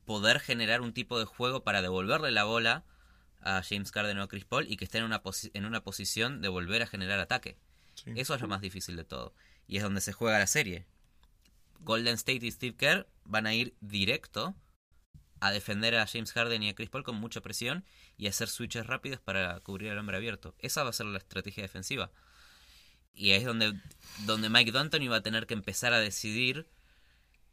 poder 0.05 0.41
generar 0.41 0.81
un 0.81 0.93
tipo 0.93 1.19
de 1.19 1.25
juego 1.25 1.63
para 1.63 1.83
devolverle 1.83 2.33
la 2.33 2.45
bola 2.45 2.85
a 3.41 3.63
James 3.63 3.93
Carden 3.93 4.19
o 4.19 4.23
a 4.23 4.29
Chris 4.29 4.45
Paul 4.45 4.67
y 4.69 4.77
que 4.77 4.85
estén 4.85 5.01
en 5.01 5.07
una, 5.07 5.23
en 5.55 5.65
una 5.65 5.83
posición 5.83 6.43
de 6.43 6.49
volver 6.49 6.83
a 6.83 6.87
generar 6.87 7.21
ataque. 7.21 7.57
Eso 8.17 8.35
es 8.35 8.41
lo 8.41 8.49
más 8.49 8.61
difícil 8.61 8.97
de 8.97 9.05
todo. 9.05 9.33
Y 9.69 9.77
es 9.77 9.83
donde 9.83 10.01
se 10.01 10.13
juega 10.13 10.39
la 10.39 10.47
serie. 10.47 10.87
Golden 11.81 12.15
State 12.15 12.45
y 12.45 12.51
Steve 12.51 12.77
Kerr 12.77 13.07
van 13.25 13.47
a 13.47 13.55
ir 13.55 13.75
directo 13.81 14.57
a 15.43 15.51
defender 15.51 15.97
a 15.97 16.07
James 16.07 16.33
Harden 16.33 16.63
y 16.63 16.69
a 16.69 16.75
Chris 16.75 16.89
Paul 16.89 17.03
con 17.03 17.17
mucha 17.17 17.41
presión 17.41 17.85
y 18.17 18.29
hacer 18.29 18.49
switches 18.49 18.87
rápidos 18.87 19.19
para 19.19 19.59
cubrir 19.59 19.91
al 19.91 19.99
hombre 19.99 20.17
abierto. 20.17 20.55
Esa 20.61 20.85
va 20.85 20.91
a 20.91 20.93
ser 20.93 21.07
la 21.07 21.19
estrategia 21.19 21.65
defensiva. 21.65 22.13
Y 23.13 23.33
ahí 23.33 23.39
es 23.39 23.45
donde, 23.45 23.75
donde 24.25 24.49
Mike 24.49 24.71
D'Antoni 24.71 25.09
va 25.09 25.17
a 25.17 25.23
tener 25.23 25.49
que 25.49 25.55
empezar 25.55 25.93
a 25.93 25.99
decidir 25.99 26.69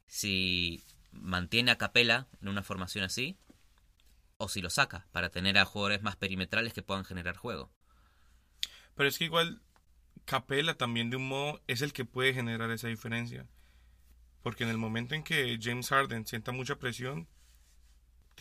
si 0.06 0.84
mantiene 1.12 1.72
a 1.72 1.80
Capela 1.80 2.28
en 2.44 2.50
una 2.50 2.62
formación 2.62 3.06
así 3.06 3.40
o 4.38 4.50
si 4.50 4.62
lo 4.62 4.70
saca 4.70 5.08
para 5.12 5.30
tener 5.30 5.58
a 5.58 5.66
jugadores 5.66 6.04
más 6.04 6.16
perimetrales 6.16 6.74
que 6.74 6.84
puedan 6.84 7.06
generar 7.06 7.38
juego. 7.38 7.72
Pero 8.94 9.10
es 9.10 9.18
que 9.18 9.26
igual 9.26 9.64
Capela 10.26 10.76
también 10.76 11.10
de 11.10 11.18
un 11.18 11.28
modo 11.28 11.60
es 11.66 11.82
el 11.82 11.92
que 11.92 12.06
puede 12.06 12.36
generar 12.36 12.70
esa 12.70 12.88
diferencia. 12.88 13.48
Porque 14.44 14.64
en 14.64 14.70
el 14.70 14.78
momento 14.78 15.16
en 15.16 15.24
que 15.24 15.58
James 15.60 15.90
Harden 15.90 16.28
sienta 16.28 16.52
mucha 16.52 16.76
presión, 16.78 17.28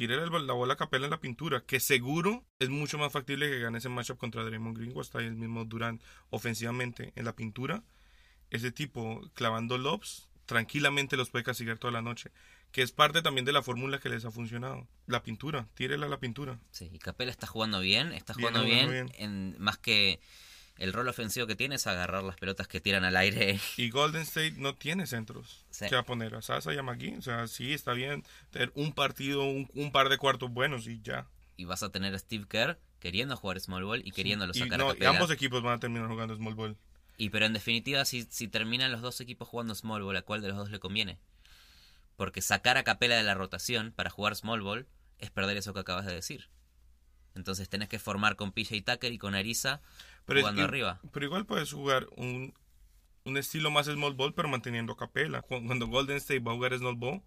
el- 0.04 0.46
la 0.46 0.52
bola 0.52 0.74
a 0.74 0.76
capela 0.76 1.04
en 1.06 1.10
la 1.10 1.20
pintura, 1.20 1.64
que 1.66 1.80
seguro 1.80 2.44
es 2.58 2.68
mucho 2.68 2.98
más 2.98 3.12
factible 3.12 3.48
que 3.50 3.58
gane 3.60 3.78
ese 3.78 3.88
matchup 3.88 4.18
contra 4.18 4.44
Draymond 4.44 4.76
Green 4.76 4.92
o 4.96 5.00
hasta 5.00 5.18
el 5.18 5.34
mismo 5.36 5.64
Durant 5.64 6.02
ofensivamente 6.30 7.12
en 7.16 7.24
la 7.24 7.34
pintura. 7.34 7.82
Ese 8.50 8.72
tipo 8.72 9.20
clavando 9.34 9.76
lobs, 9.78 10.28
tranquilamente 10.46 11.16
los 11.16 11.30
puede 11.30 11.44
castigar 11.44 11.78
toda 11.78 11.92
la 11.92 12.00
noche, 12.02 12.30
que 12.72 12.82
es 12.82 12.92
parte 12.92 13.20
también 13.22 13.44
de 13.44 13.52
la 13.52 13.62
fórmula 13.62 13.98
que 13.98 14.08
les 14.08 14.24
ha 14.24 14.30
funcionado. 14.30 14.86
La 15.06 15.22
pintura, 15.22 15.68
tírele 15.74 16.06
a 16.06 16.08
la 16.08 16.18
pintura. 16.18 16.58
Sí, 16.70 16.88
y 16.92 16.98
Capela 16.98 17.30
está 17.30 17.46
jugando 17.46 17.80
bien, 17.80 18.12
está 18.12 18.34
jugando 18.34 18.62
bien, 18.64 18.86
jugando 18.88 19.12
En, 19.18 19.56
más 19.58 19.78
que 19.78 20.20
el 20.78 20.92
rol 20.92 21.08
ofensivo 21.08 21.47
que 21.47 21.56
tiene 21.56 21.75
es 21.75 21.87
agarrar 21.87 22.23
las 22.23 22.37
pelotas 22.37 22.68
que 22.68 22.80
tiran 22.80 23.04
al 23.04 23.16
aire. 23.16 23.58
Y 23.76 23.90
Golden 23.90 24.23
State 24.23 24.54
no 24.56 24.75
tiene 24.75 25.06
centros. 25.06 25.64
Sí. 25.70 25.87
¿Qué 25.88 25.94
va 25.97 26.02
a 26.02 26.04
poner? 26.04 26.35
A 26.35 26.42
Sasa 26.42 26.73
y 26.73 26.78
a 26.78 26.82
McGee. 26.82 27.16
O 27.18 27.23
sea, 27.23 27.47
sí, 27.49 27.73
está 27.73 27.92
bien 27.92 28.25
tener 28.50 28.70
un 28.75 28.92
partido, 28.92 29.42
un, 29.44 29.68
un 29.75 29.92
par 29.92 30.08
de 30.08 30.18
cuartos 30.18 30.50
buenos 30.50 30.87
y 30.87 31.00
ya. 31.02 31.26
Y 31.56 31.64
vas 31.64 31.82
a 31.82 31.90
tener 31.90 32.14
a 32.14 32.18
Steve 32.18 32.47
Kerr 32.49 32.78
queriendo 33.00 33.37
jugar 33.37 33.61
small 33.61 33.85
ball 33.85 34.02
y 34.04 34.12
queriéndolo 34.12 34.52
Y, 34.54 34.61
sacar 34.61 34.78
no, 34.78 34.87
a 34.87 34.92
y 34.92 34.92
Capela. 34.94 35.11
ambos 35.11 35.30
equipos 35.30 35.62
van 35.62 35.75
a 35.75 35.80
terminar 35.80 36.08
jugando 36.08 36.37
small 36.37 36.54
ball. 36.54 36.76
Y 37.16 37.30
pero 37.30 37.47
en 37.47 37.52
definitiva, 37.52 38.04
si, 38.04 38.23
si 38.30 38.47
terminan 38.47 38.92
los 38.92 39.02
dos 39.02 39.20
equipos 39.20 39.49
jugando 39.49 39.75
small 39.75 40.02
ball, 40.02 40.16
¿a 40.16 40.23
cuál 40.23 40.40
de 40.42 40.49
los 40.49 40.56
dos 40.56 40.70
le 40.70 40.78
conviene? 40.78 41.18
Porque 42.16 42.40
sacar 42.42 42.76
a 42.78 42.85
Capela 42.85 43.16
de 43.16 43.25
la 43.25 43.35
rotación 43.35 43.92
para 43.92 44.11
jugar 44.11 44.37
small 44.37 44.62
ball 44.62 44.87
es 45.18 45.30
perder 45.30 45.56
eso 45.56 45.75
que 45.75 45.80
acabas 45.80 46.06
de 46.06 46.14
decir. 46.14 46.49
Entonces 47.35 47.68
tenés 47.68 47.88
que 47.88 47.99
formar 47.99 48.37
con 48.37 48.52
PJ 48.52 48.82
Tucker 48.82 49.12
y 49.12 49.18
con 49.18 49.35
Ariza 49.35 49.80
Pero, 50.26 50.40
jugando 50.40 50.64
arriba. 50.64 51.00
pero 51.12 51.25
igual 51.26 51.46
puedes 51.46 51.72
jugar 51.72 52.06
un, 52.16 52.52
un 53.25 53.37
estilo 53.37 53.70
más 53.70 53.87
small 53.87 54.14
ball, 54.14 54.34
pero 54.34 54.48
manteniendo 54.48 54.96
capela. 54.96 55.42
Cu- 55.42 55.64
Cuando 55.66 55.87
Golden 55.87 56.16
State 56.18 56.40
va 56.40 56.52
a 56.52 56.54
jugar 56.54 56.76
small 56.78 56.96
ball, 56.96 57.22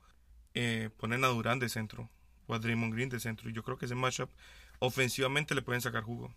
eh, 0.53 0.89
ponen 0.97 1.23
a 1.23 1.27
Durant 1.27 1.61
de 1.61 1.69
centro 1.69 2.09
o 2.47 2.53
a 2.53 2.59
Draymond 2.59 2.93
Green 2.93 3.09
de 3.09 3.19
centro. 3.19 3.49
Y 3.49 3.53
yo 3.53 3.63
creo 3.63 3.77
que 3.77 3.85
ese 3.85 3.95
matchup 3.95 4.29
ofensivamente 4.79 5.55
le 5.55 5.61
pueden 5.61 5.81
sacar 5.81 6.03
jugo. 6.03 6.33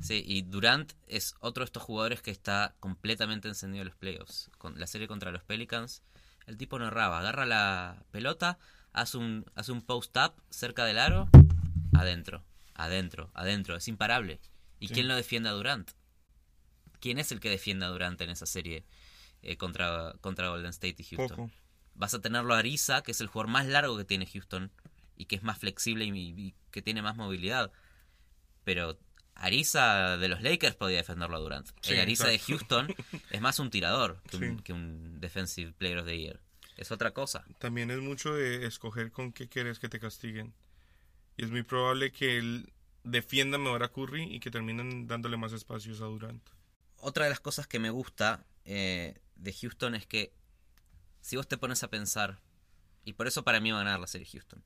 Sí, 0.00 0.22
y 0.26 0.42
Durant 0.42 0.92
es 1.06 1.34
otro 1.40 1.62
de 1.62 1.66
estos 1.66 1.82
jugadores 1.82 2.22
que 2.22 2.30
está 2.30 2.74
completamente 2.80 3.48
encendido 3.48 3.82
en 3.82 3.88
los 3.88 3.96
playoffs. 3.96 4.50
Con 4.58 4.78
la 4.78 4.86
serie 4.86 5.06
contra 5.08 5.30
los 5.32 5.42
Pelicans, 5.44 6.02
el 6.46 6.56
tipo 6.56 6.78
no 6.78 6.86
erraba. 6.88 7.20
Agarra 7.20 7.46
la 7.46 8.02
pelota, 8.10 8.58
hace 8.92 9.16
un, 9.18 9.44
hace 9.54 9.70
un 9.72 9.80
post-up 9.82 10.32
cerca 10.50 10.84
del 10.84 10.98
aro, 10.98 11.28
adentro, 11.94 12.42
adentro, 12.74 13.30
adentro. 13.34 13.76
Es 13.76 13.86
imparable. 13.88 14.40
¿Y 14.82 14.88
Sí. 14.88 14.94
quién 14.94 15.08
lo 15.08 15.14
defiende 15.14 15.48
a 15.48 15.52
Durant? 15.52 15.90
¿Quién 17.00 17.18
es 17.18 17.32
el 17.32 17.40
que 17.40 17.50
defiende 17.50 17.84
a 17.86 17.88
Durant 17.88 18.20
en 18.20 18.30
esa 18.30 18.46
serie 18.46 18.84
eh, 19.42 19.56
contra, 19.56 20.14
contra 20.20 20.48
Golden 20.48 20.70
State 20.70 20.96
y 20.98 21.04
Houston? 21.04 21.36
Poco. 21.36 21.50
Vas 21.94 22.14
a 22.14 22.20
tenerlo 22.20 22.54
a 22.54 22.58
Ariza, 22.58 23.02
que 23.02 23.12
es 23.12 23.20
el 23.20 23.26
jugador 23.26 23.50
más 23.50 23.66
largo 23.66 23.96
que 23.96 24.04
tiene 24.04 24.26
Houston 24.26 24.70
y 25.16 25.26
que 25.26 25.36
es 25.36 25.42
más 25.42 25.58
flexible 25.58 26.04
y, 26.04 26.10
y 26.10 26.54
que 26.70 26.82
tiene 26.82 27.02
más 27.02 27.16
movilidad. 27.16 27.70
Pero 28.64 28.98
Ariza 29.34 30.16
de 30.16 30.28
los 30.28 30.42
Lakers 30.42 30.74
podía 30.76 30.98
defenderlo 30.98 31.36
a 31.36 31.40
Durant. 31.40 31.68
Sí, 31.80 31.92
el 31.94 32.00
Ariza 32.00 32.28
de. 32.28 32.38
Houston 32.38 32.94
es 33.30 33.40
más 33.40 33.58
un 33.58 33.70
tirador 33.70 34.20
que 34.30 34.36
un, 34.36 34.56
Sí. 34.58 34.62
que 34.64 34.72
un 34.72 35.20
Defensive 35.20 35.72
Player 35.72 35.98
of 35.98 36.06
the 36.06 36.18
Year. 36.18 36.40
Es 36.76 36.90
otra 36.90 37.12
cosa. 37.12 37.44
También 37.58 37.90
es 37.90 38.00
mucho 38.00 38.32
de 38.34 38.66
escoger 38.66 39.12
con 39.12 39.32
qué 39.32 39.48
quieres 39.48 39.78
que 39.78 39.88
te 39.88 40.00
castiguen. 40.00 40.54
Y 41.36 41.44
es 41.44 41.50
muy 41.50 41.62
probable 41.62 42.10
que 42.12 42.38
él 42.38 42.72
defienda 43.04 43.58
mejor 43.58 43.82
a 43.82 43.88
Curry 43.88 44.24
y 44.24 44.40
que 44.40 44.50
terminen 44.50 45.06
dándole 45.06 45.36
más 45.36 45.52
espacios 45.52 46.00
a 46.00 46.04
Durant. 46.04 46.42
Otra 46.98 47.24
de 47.24 47.30
las 47.30 47.40
cosas 47.40 47.66
que 47.66 47.78
me 47.78 47.90
gusta 47.90 48.46
eh, 48.64 49.20
de 49.34 49.52
Houston 49.52 49.94
es 49.94 50.06
que 50.06 50.32
si 51.20 51.36
vos 51.36 51.48
te 51.48 51.58
pones 51.58 51.82
a 51.82 51.88
pensar, 51.90 52.40
y 53.04 53.14
por 53.14 53.26
eso 53.26 53.44
para 53.44 53.60
mí 53.60 53.70
va 53.70 53.80
a 53.80 53.84
ganar 53.84 54.00
la 54.00 54.06
serie 54.06 54.26
Houston, 54.26 54.62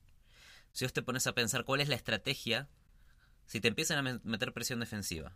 si 0.71 0.85
vos 0.85 0.93
te 0.93 1.01
pones 1.01 1.25
a 1.25 1.33
pensar 1.33 1.65
cuál 1.65 1.81
es 1.81 1.87
la 1.87 1.95
estrategia, 1.95 2.69
si 3.45 3.59
te 3.59 3.67
empiezan 3.67 3.97
a 3.97 4.01
me- 4.01 4.19
meter 4.23 4.53
presión 4.53 4.79
defensiva, 4.79 5.35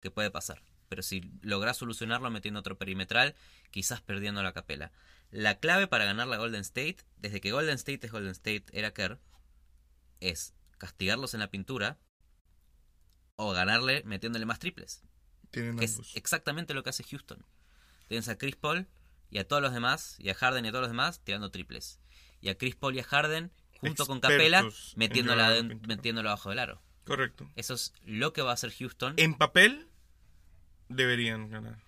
que 0.00 0.10
puede 0.10 0.30
pasar, 0.30 0.62
pero 0.88 1.02
si 1.02 1.30
lográs 1.40 1.78
solucionarlo 1.78 2.30
metiendo 2.30 2.60
otro 2.60 2.76
perimetral, 2.76 3.34
quizás 3.70 4.00
perdiendo 4.02 4.42
la 4.42 4.52
capela. 4.52 4.92
La 5.30 5.58
clave 5.58 5.86
para 5.86 6.04
ganar 6.04 6.26
la 6.26 6.36
Golden 6.36 6.60
State, 6.60 6.98
desde 7.16 7.40
que 7.40 7.52
Golden 7.52 7.76
State 7.76 8.06
es 8.06 8.12
Golden 8.12 8.32
State, 8.32 8.64
era 8.72 8.92
Kerr, 8.92 9.18
es 10.20 10.54
castigarlos 10.76 11.32
en 11.32 11.40
la 11.40 11.50
pintura 11.50 11.98
o 13.36 13.52
ganarle 13.52 14.02
metiéndole 14.04 14.46
más 14.46 14.58
triples 14.58 15.02
Tienen 15.50 15.78
que 15.78 15.84
es 15.84 16.00
exactamente 16.14 16.74
lo 16.74 16.82
que 16.82 16.90
hace 16.90 17.04
Houston. 17.04 17.44
Tienes 18.08 18.28
a 18.28 18.36
Chris 18.38 18.56
Paul 18.56 18.86
y 19.30 19.38
a 19.38 19.48
todos 19.48 19.62
los 19.62 19.72
demás, 19.72 20.16
y 20.18 20.28
a 20.28 20.34
Harden 20.34 20.64
y 20.64 20.68
a 20.68 20.70
todos 20.72 20.82
los 20.82 20.90
demás, 20.90 21.20
tirando 21.24 21.50
triples. 21.50 21.98
Y 22.42 22.48
a 22.50 22.58
Chris 22.58 22.76
Paul 22.76 22.94
y 22.96 23.00
a 23.00 23.04
Harden, 23.04 23.50
junto 23.80 24.06
con 24.06 24.20
Capela, 24.20 24.62
metiéndola 24.96 25.44
llevar 25.44 25.50
la 25.52 25.56
aden- 25.56 25.68
pintura. 25.68 25.96
metiéndolo 25.96 26.28
abajo 26.28 26.50
del 26.50 26.58
aro. 26.58 26.82
Correcto. 27.04 27.50
Eso 27.56 27.74
es 27.74 27.94
lo 28.04 28.32
que 28.34 28.42
va 28.42 28.50
a 28.50 28.54
hacer 28.54 28.70
Houston. 28.72 29.14
En 29.16 29.34
papel, 29.34 29.88
deberían 30.88 31.48
ganar 31.50 31.78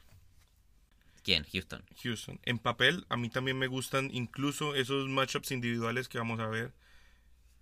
¿Quién? 1.22 1.44
Houston. 1.52 1.84
Houston. 2.02 2.40
En 2.44 2.58
papel, 2.58 3.06
a 3.08 3.16
mí 3.16 3.28
también 3.30 3.58
me 3.58 3.66
gustan 3.66 4.10
incluso 4.12 4.74
esos 4.74 5.08
matchups 5.08 5.52
individuales 5.52 6.08
que 6.08 6.18
vamos 6.18 6.38
a 6.40 6.46
ver. 6.48 6.72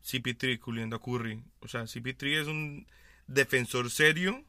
CP3 0.04 0.58
cubriendo 0.58 0.96
a 0.96 1.00
Curry. 1.02 1.42
O 1.60 1.68
sea, 1.68 1.82
CP3 1.82 2.40
es 2.42 2.46
un 2.48 2.86
defensor 3.26 3.90
serio 3.90 4.44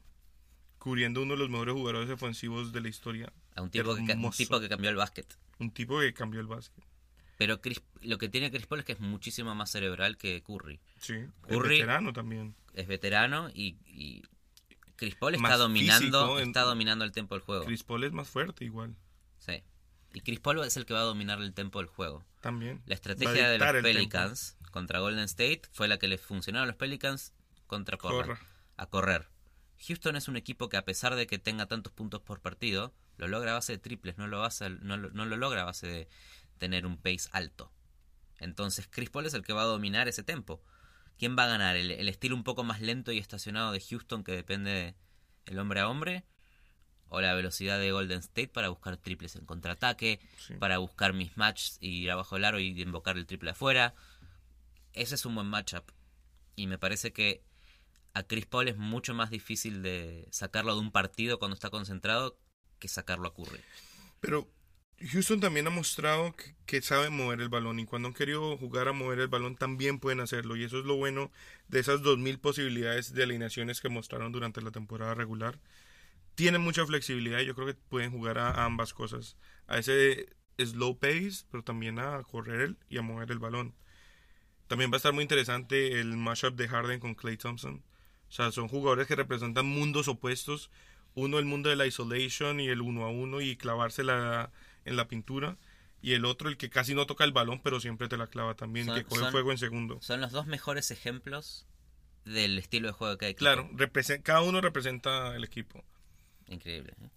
cubriendo 0.78 1.22
uno 1.22 1.34
de 1.34 1.38
los 1.40 1.50
mejores 1.50 1.74
jugadores 1.74 2.10
ofensivos 2.10 2.72
de 2.72 2.80
la 2.80 2.88
historia. 2.88 3.32
A 3.54 3.62
un 3.62 3.70
tipo, 3.70 3.94
que, 3.94 4.02
un 4.02 4.10
Hermoso. 4.10 4.36
tipo 4.36 4.60
que 4.60 4.68
cambió 4.68 4.90
el 4.90 4.96
básquet. 4.96 5.38
Un 5.58 5.70
tipo 5.70 5.98
que 6.00 6.12
cambió 6.12 6.40
el 6.40 6.46
básquet. 6.46 6.84
Pero 7.38 7.60
Chris- 7.60 7.82
lo 8.02 8.18
que 8.18 8.28
tiene 8.28 8.50
Chris 8.50 8.66
Paul 8.66 8.80
es 8.80 8.86
que 8.86 8.92
es 8.92 9.00
muchísimo 9.00 9.54
más 9.54 9.70
cerebral 9.70 10.16
que 10.16 10.42
Curry. 10.42 10.80
Sí. 11.00 11.14
Curry- 11.48 11.76
Es 11.76 11.80
veterano 11.80 12.12
también. 12.12 12.54
Es 12.74 12.86
veterano 12.86 13.48
y, 13.54 13.76
y 13.86 14.22
Chris 14.96 15.14
Paul 15.16 15.38
Más 15.38 15.50
está 15.52 15.56
dominando, 15.62 16.00
físico 16.26 16.38
en- 16.40 16.48
está 16.48 16.62
dominando 16.62 17.04
el 17.04 17.12
tempo 17.12 17.34
del 17.34 17.42
juego. 17.42 17.64
Chris 17.64 17.82
Paul 17.82 18.04
es 18.04 18.12
más 18.12 18.28
fuerte 18.28 18.64
igual. 18.64 18.94
Sí. 19.38 19.62
Y 20.12 20.20
Chris 20.20 20.38
Paul 20.40 20.60
es 20.64 20.76
el 20.76 20.86
que 20.86 20.94
va 20.94 21.00
a 21.00 21.04
dominar 21.04 21.40
el 21.40 21.54
tempo 21.54 21.78
del 21.80 21.88
juego. 21.88 22.24
También. 22.40 22.82
La 22.86 22.94
estrategia 22.94 23.48
de 23.48 23.58
los 23.58 23.82
Pelicans 23.82 24.56
contra 24.70 25.00
Golden 25.00 25.24
State 25.24 25.62
fue 25.72 25.88
la 25.88 25.98
que 25.98 26.06
les 26.08 26.20
funcionó 26.20 26.60
a 26.60 26.66
los 26.66 26.76
Pelicans 26.76 27.32
contra. 27.66 27.96
Corra. 27.96 28.38
A 28.76 28.86
correr. 28.86 29.28
Houston 29.86 30.16
es 30.16 30.28
un 30.28 30.36
equipo 30.36 30.68
que 30.68 30.76
a 30.76 30.84
pesar 30.84 31.14
de 31.14 31.26
que 31.26 31.38
tenga 31.38 31.66
tantos 31.66 31.92
puntos 31.92 32.20
por 32.22 32.40
partido, 32.40 32.94
lo 33.16 33.28
logra 33.28 33.50
a 33.52 33.54
base 33.54 33.72
de 33.72 33.78
triples, 33.78 34.18
no 34.18 34.26
lo, 34.26 34.40
basa- 34.40 34.68
no, 34.68 34.96
lo- 34.96 35.10
no 35.10 35.24
lo 35.26 35.36
logra 35.36 35.62
a 35.62 35.64
base 35.66 35.86
de 35.86 36.08
tener 36.58 36.86
un 36.86 36.96
pace 36.96 37.28
alto. 37.32 37.72
Entonces 38.38 38.88
Chris 38.90 39.10
Paul 39.10 39.26
es 39.26 39.34
el 39.34 39.42
que 39.42 39.52
va 39.52 39.62
a 39.62 39.66
dominar 39.66 40.08
ese 40.08 40.22
tempo. 40.22 40.62
¿Quién 41.18 41.36
va 41.38 41.44
a 41.44 41.48
ganar? 41.48 41.76
¿El, 41.76 41.90
el 41.92 42.08
estilo 42.08 42.34
un 42.34 42.42
poco 42.44 42.64
más 42.64 42.80
lento 42.80 43.12
y 43.12 43.18
estacionado 43.18 43.72
de 43.72 43.80
Houston 43.80 44.24
que 44.24 44.32
depende 44.32 44.70
de 44.70 44.94
el 45.46 45.58
hombre 45.58 45.80
a 45.80 45.88
hombre? 45.88 46.24
¿O 47.08 47.20
la 47.20 47.34
velocidad 47.34 47.78
de 47.78 47.92
Golden 47.92 48.18
State 48.18 48.48
para 48.48 48.68
buscar 48.70 48.96
triples 48.96 49.36
en 49.36 49.44
contraataque? 49.46 50.18
Sí. 50.38 50.54
para 50.54 50.78
buscar 50.78 51.12
mismatches 51.12 51.78
y 51.80 52.02
ir 52.02 52.10
abajo 52.10 52.34
del 52.34 52.44
aro 52.44 52.58
y 52.58 52.80
invocar 52.80 53.16
el 53.16 53.26
triple 53.26 53.50
afuera. 53.50 53.94
Ese 54.92 55.14
es 55.14 55.24
un 55.26 55.34
buen 55.36 55.46
matchup. 55.46 55.84
Y 56.56 56.66
me 56.66 56.78
parece 56.78 57.12
que 57.12 57.44
a 58.14 58.22
Chris 58.22 58.46
Paul 58.46 58.68
es 58.68 58.76
mucho 58.76 59.12
más 59.12 59.30
difícil 59.30 59.82
de 59.82 60.26
sacarlo 60.30 60.74
de 60.74 60.80
un 60.80 60.92
partido 60.92 61.38
cuando 61.38 61.54
está 61.54 61.68
concentrado 61.68 62.38
que 62.78 62.88
sacarlo 62.88 63.28
a 63.28 63.34
Curry. 63.34 63.60
Pero 64.20 64.48
Houston 65.00 65.40
también 65.40 65.66
ha 65.66 65.70
mostrado 65.70 66.34
que, 66.36 66.54
que 66.64 66.80
sabe 66.80 67.10
mover 67.10 67.40
el 67.40 67.48
balón 67.48 67.80
y 67.80 67.86
cuando 67.86 68.08
han 68.08 68.14
querido 68.14 68.56
jugar 68.56 68.86
a 68.86 68.92
mover 68.92 69.18
el 69.18 69.28
balón 69.28 69.56
también 69.56 69.98
pueden 69.98 70.20
hacerlo 70.20 70.56
y 70.56 70.62
eso 70.62 70.78
es 70.78 70.84
lo 70.84 70.96
bueno 70.96 71.32
de 71.68 71.80
esas 71.80 72.02
2000 72.02 72.38
posibilidades 72.38 73.12
de 73.12 73.24
alineaciones 73.24 73.80
que 73.80 73.88
mostraron 73.88 74.30
durante 74.30 74.62
la 74.62 74.70
temporada 74.70 75.14
regular. 75.14 75.58
Tienen 76.36 76.62
mucha 76.62 76.86
flexibilidad 76.86 77.40
y 77.40 77.46
yo 77.46 77.54
creo 77.54 77.66
que 77.66 77.74
pueden 77.74 78.12
jugar 78.12 78.38
a, 78.38 78.64
ambas 78.64 78.94
cosas, 78.94 79.36
a 79.66 79.78
ese 79.78 80.28
slow 80.58 80.98
pace, 80.98 81.44
pero 81.50 81.64
también 81.64 81.98
a 81.98 82.22
correr 82.22 82.76
y 82.88 82.98
a 82.98 83.02
mover 83.02 83.32
el 83.32 83.40
balón. 83.40 83.74
También 84.68 84.90
va 84.90 84.96
a 84.96 84.98
estar 84.98 85.12
muy 85.12 85.22
interesante 85.22 86.00
el 86.00 86.16
mashup 86.16 86.54
de 86.54 86.68
Harden 86.68 87.00
con 87.00 87.14
Clay 87.14 87.36
Thompson. 87.36 87.82
O 88.34 88.36
sea, 88.36 88.50
son 88.50 88.66
jugadores 88.66 89.06
que 89.06 89.14
representan 89.14 89.64
mundos 89.64 90.08
opuestos. 90.08 90.68
Uno 91.14 91.38
el 91.38 91.44
mundo 91.44 91.70
de 91.70 91.76
la 91.76 91.86
isolation 91.86 92.58
y 92.58 92.66
el 92.66 92.80
uno 92.80 93.04
a 93.04 93.08
uno 93.08 93.40
y 93.40 93.54
clavársela 93.54 94.50
en 94.84 94.96
la 94.96 95.06
pintura. 95.06 95.56
Y 96.02 96.14
el 96.14 96.24
otro 96.24 96.48
el 96.48 96.56
que 96.56 96.68
casi 96.68 96.96
no 96.96 97.06
toca 97.06 97.22
el 97.22 97.30
balón, 97.30 97.60
pero 97.62 97.78
siempre 97.78 98.08
te 98.08 98.16
la 98.16 98.26
clava 98.26 98.54
también, 98.56 98.86
Son- 98.86 98.96
que 98.96 99.04
coge 99.04 99.20
son- 99.20 99.30
fuego 99.30 99.52
en 99.52 99.58
segundo. 99.58 99.98
Son 100.02 100.20
los 100.20 100.32
dos 100.32 100.48
mejores 100.48 100.90
ejemplos 100.90 101.64
del 102.24 102.58
estilo 102.58 102.88
de 102.88 102.92
juego 102.94 103.16
cada 103.18 103.30
equipo. 103.30 103.38
Claro, 103.44 103.70
cada 104.24 104.40
uno 104.40 104.60
representa 104.60 105.36
el 105.36 105.44
equipo. 105.44 105.84
Increíble. 106.48 106.92
¿eh? 107.04 107.10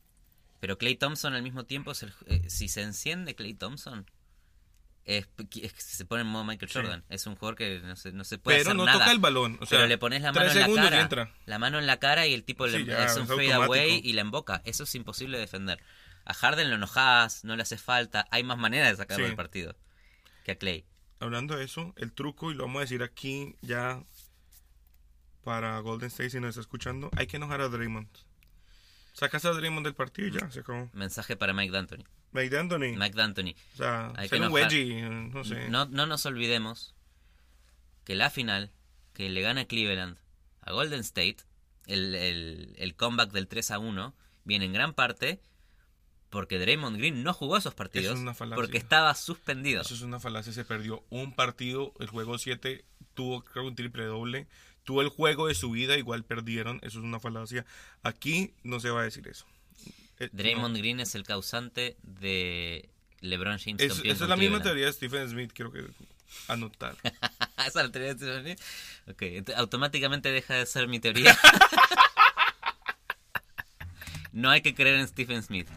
Pero 0.60 0.78
Clay 0.78 0.98
Thompson 0.98 1.34
al 1.34 1.42
mismo 1.42 1.64
tiempo, 1.66 1.94
es 1.94 2.04
el- 2.04 2.14
eh, 2.28 2.48
si 2.52 2.68
se 2.68 2.84
enciende 2.84 3.34
Clay 3.34 3.56
Thompson, 3.56 4.06
es, 5.08 5.28
es 5.62 5.74
se 5.78 6.06
pone 6.06 6.22
en 6.22 6.28
modo 6.28 6.44
Michael 6.44 6.70
Sí. 6.70 6.78
Jordan. 6.80 7.04
Es 7.10 7.26
un 7.26 7.36
jugador 7.36 7.56
que 7.56 7.80
no 7.80 7.96
se, 7.96 8.12
no 8.12 8.24
se 8.24 8.38
puede 8.38 8.58
Pero 8.58 8.70
hacer 8.70 8.76
no 8.78 8.86
nada. 8.86 9.00
toca 9.00 9.12
el 9.12 9.20
balón. 9.20 9.58
O 9.62 9.66
sea, 9.66 9.78
pero 9.80 9.88
le 9.88 9.98
pones 9.98 10.22
la 10.22 10.32
mano 10.32 10.52
en 10.52 10.76
la 10.76 10.82
cara. 10.84 11.02
entra. 11.02 11.34
La 11.46 11.58
mano 11.60 11.80
en 11.80 11.88
la 11.88 11.98
cara 11.98 12.28
y 12.28 12.34
el 12.34 12.44
tipo 12.44 12.68
Sí, 12.68 12.78
le 12.80 12.86
ya, 12.86 13.06
hace 13.06 13.22
un 13.22 13.28
fade 13.28 13.54
away 13.54 14.02
y 14.04 14.14
la 14.14 14.22
emboca. 14.22 14.62
Eso 14.66 14.84
es 14.84 14.94
imposible 14.96 15.38
de 15.38 15.42
defender. 15.46 15.80
A 16.26 16.34
Harden 16.34 16.70
lo 16.70 16.76
enojas, 16.76 17.44
no 17.46 17.56
le 17.56 17.64
hace 17.64 17.78
falta. 17.78 18.28
Hay 18.32 18.44
más 18.44 18.58
maneras 18.58 18.90
de 18.92 18.98
sacarlo 18.98 19.24
Sí. 19.26 19.30
del 19.30 19.36
partido 19.38 19.76
que 20.44 20.52
a 20.52 20.56
Clay. 20.58 20.86
hablando 21.20 21.56
de 21.56 21.64
eso, 21.66 21.94
el 21.98 22.12
truco, 22.14 22.52
y 22.52 22.56
lo 22.56 22.64
vamos 22.66 22.80
a 22.80 22.82
decir 22.82 23.02
aquí 23.02 23.56
ya 23.62 24.04
para 25.44 25.80
Golden 25.80 26.08
State 26.08 26.32
si 26.32 26.40
nos 26.40 26.50
está 26.50 26.62
escuchando, 26.62 27.10
hay 27.16 27.28
que 27.28 27.38
enojar 27.38 27.62
a 27.62 27.70
Draymond. 27.70 28.10
Sacas 29.14 29.46
a 29.46 29.52
Draymond 29.52 29.86
del 29.86 29.96
partido 29.96 30.28
y 30.28 30.32
ya, 30.32 30.52
se 30.52 30.60
acabó. 30.60 30.90
Mensaje 30.94 31.36
para 31.38 31.54
Mike 31.54 31.72
D'Antoni. 31.72 32.06
Mike 32.38 32.56
D'Antoni. 32.56 32.96
Mike 32.96 33.16
D'Antoni. 33.16 33.56
O 33.74 33.78
sea, 33.78 34.14
Hay 34.16 34.30
ser 34.30 34.40
que 34.40 34.46
un 34.46 34.54
wedgie, 34.54 35.02
no 35.10 35.44
sé. 35.44 35.70
No, 35.70 35.86
no 35.86 36.06
nos 36.06 36.26
olvidemos 36.26 36.94
que 38.04 38.16
la 38.16 38.30
final 38.30 38.72
que 39.14 39.30
le 39.30 39.42
gana 39.42 39.66
Cleveland 39.66 40.18
a 40.62 40.72
Golden 40.72 41.00
State, 41.00 41.38
el, 41.88 42.14
el, 42.14 42.76
el 42.78 42.96
comeback 42.96 43.32
del 43.32 43.48
3 43.48 43.72
a 43.72 43.80
1, 43.80 44.16
viene 44.44 44.66
en 44.66 44.74
gran 44.74 44.94
parte 44.94 45.42
porque 46.30 46.60
Draymond 46.60 46.98
Green 46.98 47.24
no 47.24 47.34
jugó 47.34 47.58
esos 47.58 47.74
partidos 47.74 48.16
es 48.16 48.20
una 48.22 48.34
falacia. 48.34 48.56
porque 48.56 48.78
estaba 48.78 49.16
suspendido. 49.16 49.82
Eso 49.82 49.94
es 49.94 50.02
una 50.02 50.20
falacia, 50.20 50.52
se 50.54 50.66
perdió 50.66 51.04
un 51.10 51.34
partido, 51.34 51.94
el 52.00 52.08
juego 52.08 52.38
7 52.38 52.86
tuvo 53.14 53.44
creo 53.44 53.66
un 53.66 53.76
triple 53.76 54.06
doble, 54.06 54.48
tuvo 54.84 55.02
el 55.02 55.10
juego 55.10 55.48
de 55.48 55.56
su 55.56 55.72
vida, 55.72 55.98
igual 55.98 56.24
perdieron, 56.24 56.80
eso 56.84 57.00
es 57.00 57.06
una 57.06 57.20
falacia. 57.20 57.66
Aquí 58.04 58.54
no 58.64 58.80
se 58.80 58.90
va 58.90 59.02
a 59.02 59.04
decir 59.04 59.28
eso. 59.28 59.46
Eh, 60.20 60.30
Draymond 60.32 60.74
no. 60.76 60.80
Green 60.80 61.00
es 61.00 61.16
el 61.16 61.24
causante 61.24 61.98
de 62.04 62.90
LeBron 63.22 63.58
James 63.60 63.82
Es- 63.82 64.00
esa 64.04 64.24
es 64.24 64.30
la 64.30 64.36
misma 64.38 64.62
teoría 64.62 64.86
de 64.88 64.94
Stephen 64.94 65.30
Smith, 65.30 65.52
quiero 65.54 65.72
que 65.72 65.86
anotar. 66.48 66.96
¿Esa 67.58 67.68
es 67.68 67.76
la 67.76 67.92
teoría 67.92 68.14
de 68.14 68.20
Stephen 68.20 68.42
Smith? 68.44 68.60
Ok, 69.10 69.22
ent- 69.22 69.56
automáticamente 69.56 70.32
deja 70.32 70.56
de 70.56 70.66
ser 70.66 70.88
mi 70.88 71.00
teoría. 71.00 71.38
no 74.32 74.50
hay 74.50 74.62
que 74.62 74.76
creer 74.76 74.96
en 75.00 75.08
Stephen 75.08 75.42
Smith. 75.44 75.68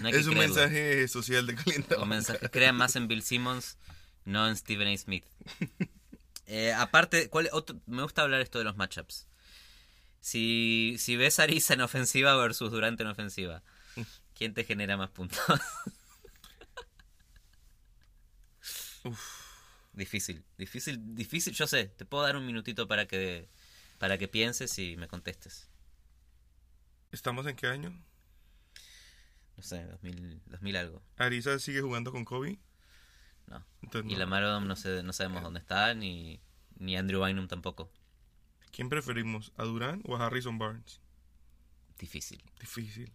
No 0.00 0.06
hay 0.08 0.12
que 0.12 0.20
es 0.20 0.26
un 0.26 0.34
creerlo. 0.34 0.54
mensaje 0.54 1.08
social 1.08 1.46
de 1.46 1.54
calentado. 1.56 2.02
O 2.02 2.06
mensaje, 2.06 2.48
crea 2.50 2.72
más 2.72 2.96
en 2.96 3.08
Bill 3.08 3.22
Simmons, 3.22 3.76
no 4.24 4.48
en 4.48 4.56
Stephen 4.56 4.88
A. 4.88 4.96
Smith. 4.96 5.24
Eh, 6.46 6.74
aparte, 6.74 7.30
¿cuál, 7.30 7.48
otro- 7.52 7.80
me 7.86 8.02
gusta 8.02 8.20
hablar 8.20 8.42
esto 8.42 8.58
de 8.58 8.64
los 8.64 8.76
matchups. 8.76 9.26
Si, 10.24 10.96
si 10.98 11.16
ves 11.16 11.38
a 11.38 11.42
Arisa 11.42 11.74
en 11.74 11.82
ofensiva 11.82 12.34
versus 12.34 12.70
Durante 12.70 13.02
en 13.02 13.10
ofensiva, 13.10 13.62
¿quién 14.34 14.54
te 14.54 14.64
genera 14.64 14.96
más 14.96 15.10
puntos? 15.10 15.38
Difícil, 19.92 20.42
difícil, 20.56 21.14
difícil. 21.14 21.52
Yo 21.52 21.66
sé, 21.66 21.88
te 21.88 22.06
puedo 22.06 22.24
dar 22.24 22.38
un 22.38 22.46
minutito 22.46 22.88
para 22.88 23.06
que, 23.06 23.50
para 23.98 24.16
que 24.16 24.26
pienses 24.26 24.78
y 24.78 24.96
me 24.96 25.08
contestes. 25.08 25.68
¿Estamos 27.12 27.46
en 27.46 27.56
qué 27.56 27.66
año? 27.66 27.90
No 29.58 29.62
sé, 29.62 29.84
2000, 29.84 30.40
2000 30.46 30.76
algo. 30.76 31.02
Arisa 31.18 31.58
sigue 31.58 31.82
jugando 31.82 32.12
con 32.12 32.24
Kobe. 32.24 32.58
No. 33.46 33.62
Entonces, 33.82 34.10
Y 34.10 34.14
no. 34.14 34.20
Lamar 34.20 34.44
Odom 34.44 34.66
no, 34.66 34.74
sé, 34.74 35.02
no 35.02 35.12
sabemos 35.12 35.42
dónde 35.42 35.60
está, 35.60 35.92
ni, 35.92 36.40
ni 36.78 36.96
Andrew 36.96 37.22
Bynum 37.22 37.46
tampoco. 37.46 37.92
¿Quién 38.74 38.88
preferimos? 38.88 39.52
¿A 39.56 39.64
Durán 39.64 40.02
o 40.04 40.16
a 40.16 40.26
Harrison 40.26 40.58
Barnes? 40.58 41.00
Difícil. 41.98 42.42
Difícil. 42.58 43.12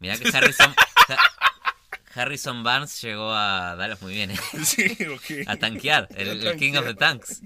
Mira 0.00 0.18
que 0.18 0.28
Harrison, 0.36 0.74
Ha- 1.08 2.20
Harrison 2.20 2.62
Barnes 2.64 3.00
llegó 3.00 3.32
a 3.32 3.76
Dallas 3.76 4.02
muy 4.02 4.14
bien, 4.14 4.32
¿eh? 4.32 4.38
Sí, 4.64 4.96
ok. 5.06 5.46
a 5.48 5.56
tanquear, 5.56 6.08
el, 6.16 6.46
A 6.46 6.50
el 6.52 6.58
King 6.58 6.74
of 6.76 6.86
the. 6.86 6.94
Tanks. 6.94 7.42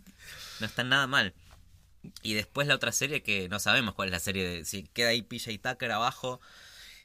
No 0.61 0.67
está 0.67 0.85
nada 0.85 1.07
mal. 1.07 1.35
Y 2.23 2.35
después 2.35 2.67
la 2.67 2.75
otra 2.75 2.93
serie 2.93 3.23
que 3.23 3.49
no 3.49 3.59
sabemos 3.59 3.95
cuál 3.95 4.09
es 4.09 4.12
la 4.12 4.21
serie 4.21 4.49
de 4.49 4.64
si 4.64 4.85
queda 4.85 5.09
ahí 5.11 5.23
PJ 5.23 5.59
Tucker 5.59 5.93
abajo, 5.93 6.40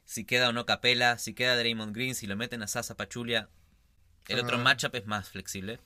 si 0.05 0.23
queda 0.23 0.49
o 0.49 0.53
no 0.53 0.65
Capela, 0.65 1.17
si 1.17 1.33
queda 1.33 1.57
Draymond 1.57 1.93
Green, 1.93 2.15
si 2.15 2.27
lo 2.27 2.35
meten 2.37 2.63
a 2.63 2.67
Sasa 2.67 2.95
Pachulia. 2.95 3.49
El 4.27 4.39
otro 4.39 4.57
Ah. 4.57 4.61
matchup 4.61 4.95
es 4.95 5.05
más 5.05 5.29
flexible. 5.29 5.79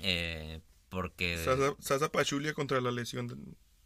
Eh, 0.00 0.60
porque 0.94 1.42
Sasa, 1.44 1.74
Sasa 1.80 2.10
Pachulia 2.10 2.54
contra 2.54 2.80
la 2.80 2.90
lesión 2.90 3.28
de- 3.28 3.36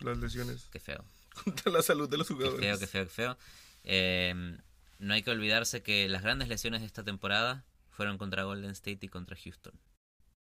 las 0.01 0.19
lesiones. 0.19 0.69
qué 0.71 0.79
feo. 0.81 1.05
Contra 1.45 1.71
la 1.73 1.83
salud 1.83 2.09
de 2.09 2.19
los 2.19 2.29
Qué 2.29 2.35
jugadores. 2.35 2.61
feo, 2.61 2.79
qué 2.79 2.87
feo, 2.87 3.05
qué 3.05 3.11
feo. 3.11 3.39
Eh, 3.85 4.57
no 4.99 5.15
hay 5.15 5.23
que 5.23 5.31
olvidarse 5.31 5.83
que 5.83 6.09
las 6.09 6.23
grandes 6.23 6.49
lesiones 6.49 6.81
de 6.81 6.87
esta 6.87 7.05
temporada 7.05 7.65
fueron 7.91 8.19
contra 8.19 8.43
Golden 8.45 8.71
State 8.73 8.99
y 9.03 9.09
contra 9.09 9.37
Houston. 9.37 9.73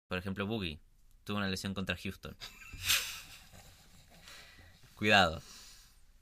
Por 0.07 0.17
ejemplo, 0.17 0.45
Boogie 0.47 0.79
tuvo 1.25 1.37
una 1.37 1.49
lesión 1.49 1.73
contra 1.73 1.97
Houston. 1.97 2.35
Cuidado. 4.95 5.41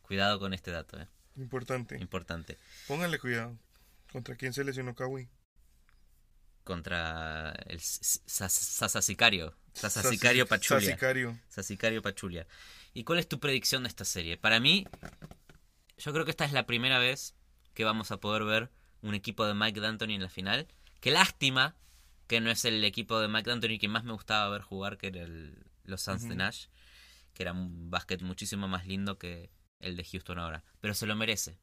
Cuidado 0.02 0.39
con 0.39 0.54
este 0.54 0.72
dato, 0.72 1.00
eh. 1.00 1.08
Importante. 1.36 1.98
importante. 2.00 2.58
Pónganle 2.88 3.20
cuidado. 3.20 3.58
¿Contra 4.12 4.36
quién 4.36 4.54
se 4.54 4.63
lesionó 4.63 4.96
Kawhi? 4.96 5.28
Contra 6.63 7.52
el 7.67 7.78
S- 7.78 7.99
S- 8.02 8.21
Sas- 8.26 8.54
Sasasicario. 8.54 9.56
Sasi- 9.73 10.02
Sasasicario 10.02 10.47
Pachulia. 10.47 10.86
Sasicario 11.49 12.02
Pachulia. 12.02 12.47
¿Y 12.93 13.04
cuál 13.04 13.19
es 13.19 13.28
tu 13.28 13.39
predicción 13.39 13.84
de 13.84 13.89
esta 13.89 14.06
serie? 14.06 14.38
Para 14.38 14.60
mí, 14.60 14.86
yo 15.97 16.13
creo 16.13 16.26
que 16.26 16.32
esta 16.32 16.45
es 16.45 16.52
la 16.54 16.65
primera 16.65 16.99
vez 16.99 17.36
que 17.73 17.84
vamos 17.84 18.12
a 18.12 18.17
poder 18.17 18.43
ver 18.43 18.71
un 19.02 19.15
equipo 19.15 19.45
de 19.45 19.54
Mike 19.54 19.80
D'Antoni 19.80 20.15
en 20.15 20.21
la 20.21 20.30
final. 20.30 20.67
Qué 21.02 21.12
lástima 21.12 21.76
que 22.28 22.39
no 22.39 22.49
es 22.52 22.63
el 22.65 22.84
equipo 22.84 23.19
de 23.19 23.28
Mike 23.28 23.49
D'Antoni 23.49 23.80
que 23.80 23.88
más 23.88 24.04
me 24.04 24.13
gustaba 24.13 24.49
ver 24.49 24.62
jugar, 24.62 24.97
que 24.97 25.08
era 25.08 25.23
el- 25.23 25.65
los 25.84 26.02
Suns 26.02 26.23
de. 26.30 26.36
Nash, 26.36 26.67
que 27.34 27.43
era 27.43 27.52
un 27.52 27.89
básquet 27.89 28.21
muchísimo 28.21 28.67
más 28.67 28.86
lindo 28.88 29.17
que 29.17 29.49
el 29.80 29.97
de 29.97 30.06
Houston 30.06 30.39
ahora. 30.39 30.63
Pero 30.80 30.93
se 30.93 31.06
lo 31.08 31.15
merece. 31.15 31.60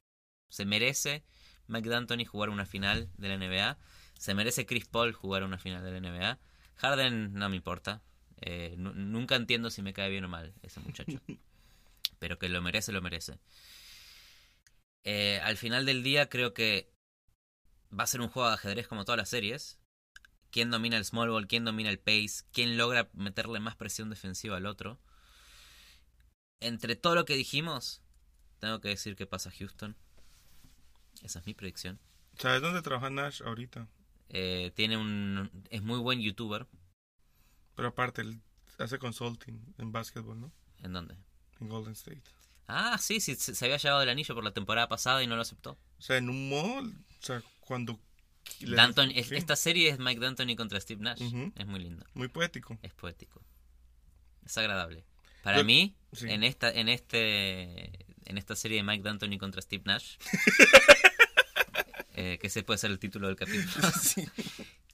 Se 0.49 0.65
merece 0.67 1.25
Mike 1.69 1.89
D'Antoni 1.89 2.25
jugar 2.27 2.51
una 2.51 2.67
final 2.67 3.09
de 3.17 3.29
la 3.29 3.35
NBA. 3.35 3.79
Se 4.21 4.35
merece 4.35 4.67
Chris 4.67 4.85
Paul 4.85 5.15
jugar 5.15 5.45
una 5.45 5.57
final 5.57 5.83
de 5.83 5.93
la 5.93 5.97
NBA. 5.97 6.39
Harden 6.77 7.33
no 7.33 7.49
me 7.49 7.57
importa. 7.57 8.03
Eh, 8.43 8.75
nu- 8.77 8.93
nunca 8.93 9.35
entiendo 9.35 9.71
si 9.71 9.81
me 9.81 9.95
cae 9.95 10.11
bien 10.11 10.25
o 10.25 10.29
mal 10.29 10.53
ese 10.63 10.79
muchacho. 10.81 11.19
Pero 12.19 12.39
que 12.39 12.51
lo 12.51 12.61
merece, 12.61 12.93
lo 12.93 13.01
merece. 13.01 13.39
Eh, 15.05 15.41
al 15.43 15.57
final 15.57 15.87
del 15.87 16.03
día 16.03 16.29
creo 16.29 16.53
que 16.53 16.93
va 17.99 18.05
a 18.05 18.07
ser 18.07 18.21
un 18.21 18.29
juego 18.29 18.49
de 18.49 18.55
ajedrez 18.57 18.87
como 18.89 19.07
todas 19.07 19.17
las 19.17 19.31
series. 19.31 19.79
¿Quién 20.51 20.71
domina 20.71 20.99
el 20.99 21.07
small 21.07 21.31
ball? 21.31 21.47
¿Quién 21.49 21.65
domina 21.65 21.89
el 21.89 21.99
pace? 21.99 22.45
¿Quién 22.53 22.77
logra 22.77 23.09
meterle 23.15 23.59
más 23.59 23.77
presión 23.77 24.11
defensiva 24.11 24.59
al 24.59 24.67
otro? 24.67 25.01
Entre 26.61 26.95
todo 26.95 27.15
lo 27.15 27.25
que 27.25 27.37
dijimos, 27.37 28.03
tengo 28.59 28.83
que 28.83 28.89
decir 28.89 29.17
que 29.17 29.27
pasa 29.27 29.51
Houston. 29.51 29.97
Esa 31.23 31.39
es 31.39 31.47
mi 31.47 31.55
predicción. 31.55 31.99
¿Sabes 32.39 32.61
dónde 32.61 32.83
trabaja 32.83 33.09
Nash 33.09 33.41
ahorita? 33.43 33.89
Eh, 34.33 34.71
tiene 34.75 34.97
un 34.97 35.51
es 35.71 35.83
muy 35.83 35.99
buen 35.99 36.21
youtuber. 36.21 36.67
Pero 37.75 37.89
aparte, 37.89 38.23
él 38.23 38.41
hace 38.79 38.99
consulting 38.99 39.75
en 39.79 39.93
básquetbol, 39.93 40.41
¿no? 40.41 40.53
¿En 40.83 40.93
dónde? 40.93 41.17
En 41.61 41.69
Golden 41.69 41.93
State. 41.93 42.23
Ah, 42.69 42.97
sí, 42.99 43.21
sí, 43.21 43.35
se 43.35 43.65
había 43.65 43.77
llevado 43.79 44.03
el 44.03 44.09
anillo 44.09 44.35
por 44.35 44.45
la 44.45 44.53
temporada 44.53 44.89
pasada 44.89 45.23
y 45.23 45.27
no 45.27 45.35
lo 45.37 45.43
aceptó. 45.43 45.73
O 45.99 46.03
sea, 46.03 46.17
en 46.19 46.31
un 46.31 46.49
mall, 46.49 46.95
o 47.21 47.23
sea, 47.25 47.43
cuando... 47.61 47.99
es- 48.61 49.27
sí, 49.29 49.35
Esta 49.35 49.57
serie 49.57 49.89
es 49.91 49.99
Mike 49.99 50.21
D'Antoni 50.21 50.55
contra 50.57 50.81
Steve 50.81 51.03
Nash. 51.03 51.21
Es 51.57 51.67
muy 51.67 51.81
lindo, 51.81 52.07
Muy 52.15 52.29
poético. 52.29 52.79
es 52.83 52.95
poético. 52.95 53.43
Es 54.47 54.57
agradable. 54.57 55.05
Para 55.43 55.59
Yo- 55.59 55.65
mí, 55.65 55.97
sí. 56.13 56.27
en 56.31 56.45
esta 56.45 56.71
en 56.71 56.89
este 56.89 58.07
en 58.27 58.39
esta 58.39 58.55
serie 58.55 58.77
de 58.77 58.83
Mike 58.85 59.03
D'Antoni 59.03 59.37
contra 59.39 59.61
Steve 59.63 59.83
Nash, 59.87 60.17
eh, 62.21 62.39
que 62.39 62.49
ese 62.49 62.63
puede 62.63 62.79
ser 62.79 62.91
el 62.91 62.99
título 62.99 63.27
del 63.29 63.37
capítulo, 63.37 63.89
Sí. 64.03 64.27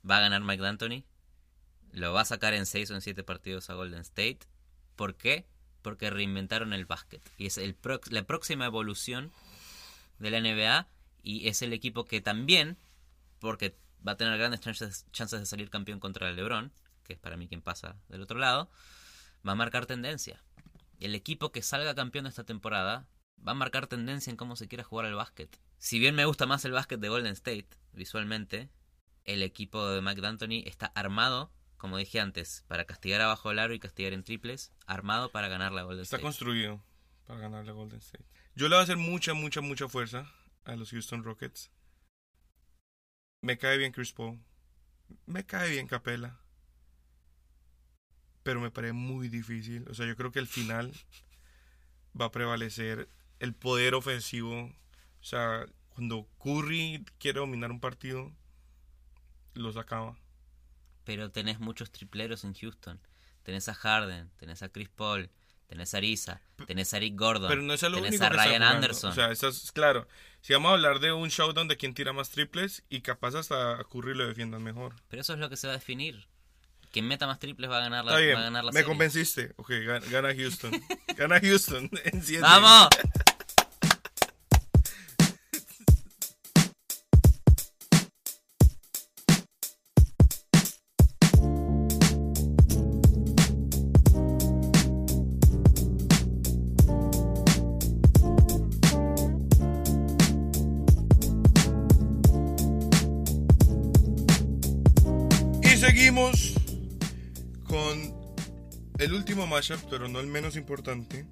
va 0.08 0.18
a 0.18 0.20
ganar 0.20 0.42
Mike 0.42 0.62
D'Antoni. 0.62 1.04
Lo 1.92 2.12
va 2.12 2.20
a 2.22 2.24
sacar 2.24 2.52
en 2.54 2.66
6 2.66 2.90
o 2.90 2.94
en 2.94 3.00
7 3.00 3.22
partidos 3.24 3.70
a 3.70 3.74
Golden 3.74 4.00
State. 4.00 4.40
¿Por 4.96 5.16
qué? 5.16 5.46
Porque 5.82 6.10
reinventaron 6.10 6.72
el 6.72 6.84
básquet. 6.84 7.22
Y 7.38 7.46
es 7.46 7.58
el 7.58 7.80
prox- 7.80 8.10
la 8.10 8.24
próxima 8.24 8.66
evolución 8.66 9.32
de 10.18 10.30
la 10.30 10.40
NBA. 10.40 10.88
Y 11.22 11.48
es 11.48 11.62
el 11.62 11.72
equipo 11.72 12.04
que 12.04 12.20
también, 12.20 12.76
porque 13.40 13.76
va 14.06 14.12
a 14.12 14.16
tener 14.16 14.36
grandes 14.38 14.60
chances, 14.60 15.06
chances 15.12 15.40
de 15.40 15.46
salir 15.46 15.70
campeón 15.70 15.98
contra 16.00 16.28
el 16.28 16.36
LeBron, 16.36 16.70
que 17.04 17.14
es 17.14 17.18
para 17.18 17.36
mí 17.36 17.48
quien 17.48 17.62
pasa 17.62 17.96
del 18.08 18.20
otro 18.22 18.38
lado, 18.38 18.70
va 19.46 19.52
a 19.52 19.56
marcar 19.56 19.86
tendencia. 19.86 20.42
El 21.00 21.14
equipo 21.14 21.50
que 21.50 21.62
salga 21.62 21.94
campeón 21.94 22.24
de 22.24 22.30
esta 22.30 22.44
temporada 22.44 23.06
va 23.46 23.52
a 23.52 23.54
marcar 23.54 23.86
tendencia 23.86 24.30
en 24.30 24.36
cómo 24.36 24.56
se 24.56 24.68
quiera 24.68 24.84
jugar 24.84 25.06
al 25.06 25.14
básquet. 25.14 25.60
Si 25.78 25.98
bien 25.98 26.14
me 26.14 26.24
gusta 26.24 26.46
más 26.46 26.64
el 26.64 26.72
básquet 26.72 27.00
de 27.00 27.08
Golden 27.08 27.32
State, 27.32 27.68
visualmente, 27.92 28.70
el 29.24 29.42
equipo 29.42 29.88
de 29.88 30.00
Mike 30.02 30.20
D'Antoni 30.20 30.62
está 30.66 30.86
armado, 30.86 31.52
como 31.76 31.98
dije 31.98 32.20
antes, 32.20 32.64
para 32.68 32.84
castigar 32.86 33.20
abajo 33.20 33.50
el 33.50 33.58
aro 33.58 33.74
y 33.74 33.78
castigar 33.78 34.12
en 34.12 34.24
triples, 34.24 34.72
armado 34.86 35.30
para 35.30 35.48
ganar 35.48 35.72
la 35.72 35.82
Golden 35.82 36.02
Está 36.02 36.16
State. 36.16 36.22
construido 36.22 36.82
para 37.26 37.40
ganarle 37.40 37.70
a 37.70 37.74
Golden 37.74 37.98
State. 37.98 38.24
Yo 38.54 38.68
le 38.68 38.76
voy 38.76 38.80
a 38.80 38.84
hacer 38.84 38.96
mucha, 38.96 39.34
mucha, 39.34 39.60
mucha 39.60 39.88
fuerza 39.88 40.30
a 40.64 40.76
los 40.76 40.90
Houston 40.90 41.22
Rockets. 41.24 41.70
Me 43.42 43.58
cae 43.58 43.76
bien 43.78 43.92
Chris 43.92 44.12
Paul. 44.12 44.40
Me 45.26 45.44
cae 45.44 45.70
bien 45.70 45.86
Capela. 45.86 46.40
Pero 48.42 48.60
me 48.60 48.70
parece 48.70 48.92
muy 48.92 49.28
difícil. 49.28 49.86
O 49.88 49.94
sea, 49.94 50.06
yo 50.06 50.16
creo 50.16 50.32
que 50.32 50.38
el 50.38 50.46
final 50.46 50.92
va 52.18 52.26
a 52.26 52.30
prevalecer 52.30 53.08
el 53.40 53.54
poder 53.54 53.94
ofensivo. 53.94 54.64
O 55.20 55.24
sea, 55.24 55.66
cuando 55.90 56.28
Curry 56.42 57.04
quiere 57.18 57.40
dominar 57.40 57.70
un 57.70 57.80
partido, 57.80 58.32
los 59.54 59.76
acaba. 59.76 60.16
pero 61.04 61.30
tenés 61.30 61.58
muchos 61.60 61.90
tripleros 61.90 62.44
en 62.44 62.54
Houston. 62.54 63.00
Tenés 63.42 63.68
a 63.68 63.74
Harden, 63.74 64.30
tenés 64.36 64.62
a 64.62 64.68
Chris 64.68 64.88
Paul, 64.88 65.30
tenés 65.68 65.94
a 65.94 65.98
Arisa, 65.98 66.40
tenés 66.66 66.92
a 66.92 66.96
Eric 66.96 67.14
Gordon, 67.16 67.48
Pero 67.48 67.62
no 67.62 67.72
es 67.74 67.82
lo 67.82 68.02
tenés 68.02 68.20
a 68.20 68.28
Ryan. 68.28 68.62
Anderson. 68.64 69.12
O 69.12 69.14
sea, 69.14 69.30
eso 69.30 69.48
es 69.48 69.70
claro. 69.72 70.08
Si 70.40 70.52
vamos 70.52 70.70
a 70.70 70.74
hablar 70.74 70.98
de 71.00 71.12
un 71.12 71.28
showdown 71.28 71.68
de 71.68 71.76
quién 71.76 71.94
tira 71.94 72.12
más 72.12 72.30
triples 72.30 72.82
y 72.88 73.00
capaz 73.02 73.34
hasta 73.36 73.78
a 73.80 73.84
Curry 73.84 74.14
lo 74.14 74.26
defiendan 74.26 74.62
mejor. 74.64 74.94
Pero 75.08 75.22
eso 75.22 75.32
es 75.32 75.38
lo 75.38 75.48
que 75.48 75.56
se 75.56 75.66
va 75.68 75.74
a 75.74 75.76
definir. 75.76 76.26
Quien 76.92 77.06
meta 77.06 77.26
más 77.26 77.38
triples 77.38 77.70
va 77.70 77.78
a 77.78 77.80
ganar 77.80 78.04
la, 78.04 78.12
va 78.12 78.18
a 78.18 78.20
ganar 78.42 78.64
la 78.64 78.70
me 78.72 78.80
serie. 78.80 78.86
convenciste. 78.86 79.52
Ok, 79.56 79.70
ga- 79.70 80.08
gana 80.10 80.34
Houston. 80.34 80.72
gana 81.16 81.40
Houston 81.40 81.88
en. 82.04 82.40
¡Vamos! 82.40 82.88
Último 109.54 109.74
matchup, 109.76 109.90
pero 109.90 110.08
no 110.08 110.20
el 110.20 110.26
menos 110.26 110.56
importante. 110.56 111.26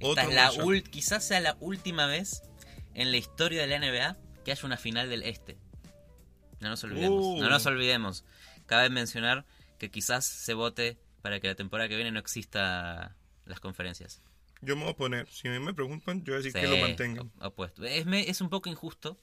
Esta 0.00 0.22
es 0.22 0.34
la 0.34 0.44
matchup. 0.46 0.64
ul- 0.64 0.82
quizás 0.88 1.26
sea 1.26 1.40
la 1.40 1.56
última 1.60 2.06
vez 2.06 2.42
en 2.94 3.10
la 3.10 3.16
historia 3.16 3.62
de 3.62 3.68
la 3.68 3.76
NBA 3.78 4.16
que 4.44 4.52
haya 4.52 4.64
una 4.66 4.76
final 4.76 5.08
del 5.08 5.22
Este. 5.22 5.58
No 6.60 6.68
nos 6.68 6.82
olvidemos. 6.84 7.24
Uh. 7.24 7.38
No 7.40 7.48
nos 7.48 7.66
olvidemos. 7.66 8.24
Cabe 8.66 8.90
mencionar 8.90 9.46
que 9.78 9.90
quizás 9.90 10.26
se 10.26 10.54
vote 10.54 10.98
para 11.22 11.40
que 11.40 11.46
la 11.48 11.54
temporada 11.54 11.88
que 11.88 11.96
viene 11.96 12.10
no 12.10 12.18
exista 12.18 13.16
las 13.44 13.60
conferencias. 13.60 14.20
Yo 14.60 14.74
me 14.74 14.82
voy 14.82 14.92
a 14.92 14.96
poner, 14.96 15.28
si 15.28 15.46
a 15.46 15.52
mí 15.52 15.60
me 15.60 15.72
preguntan, 15.72 16.24
yo 16.24 16.32
voy 16.32 16.34
a 16.34 16.36
decir 16.42 16.52
Sí, 16.52 16.60
que 16.60 16.66
lo 16.66 16.76
mantengan. 16.78 17.30
op- 17.38 17.42
opuesto. 17.44 17.84
Es, 17.84 18.04
es 18.08 18.40
un 18.40 18.50
poco 18.50 18.68
injusto, 18.68 19.16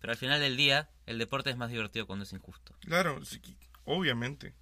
pero 0.00 0.12
al 0.12 0.18
final 0.18 0.40
del 0.40 0.56
día 0.56 0.90
el 1.06 1.18
deporte 1.18 1.50
es 1.50 1.56
más 1.56 1.70
divertido 1.70 2.06
cuando 2.06 2.24
es 2.24 2.32
injusto. 2.32 2.74
Claro, 2.80 3.24
sí, 3.24 3.40
obviamente. 3.84 4.54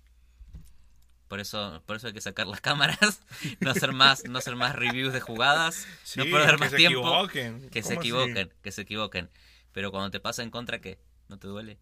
Por 1.29 1.41
eso, 1.41 1.83
por 1.87 1.97
eso 1.97 2.07
hay 2.09 2.13
que 2.13 2.21
sacar 2.21 2.47
las 2.47 2.61
cámaras, 2.61 3.23
no 3.61 3.71
hacer 3.71 3.93
más, 3.93 4.25
no 4.25 4.39
hacer 4.39 4.57
más 4.57 4.75
reviews 4.77 5.13
de 5.13 5.21
jugadas, 5.21 5.87
Sí, 6.05 6.19
no 6.21 6.25
perder 6.27 6.53
que 6.57 6.61
más 6.61 6.71
se 6.71 6.77
tiempo. 6.77 6.99
equivoquen. 7.01 7.71
Que 7.71 7.83
se 7.83 7.95
equivoquen, 7.95 8.53
que 8.63 8.73
se 8.73 8.83
equivoquen. 8.83 9.31
Pero 9.73 9.91
cuando 9.91 10.11
te 10.11 10.21
pasa 10.21 10.43
en 10.43 10.51
contra, 10.51 10.81
¿qué? 10.81 11.01
¿No 11.29 11.39
te 11.39 11.49
duele? 11.49 11.79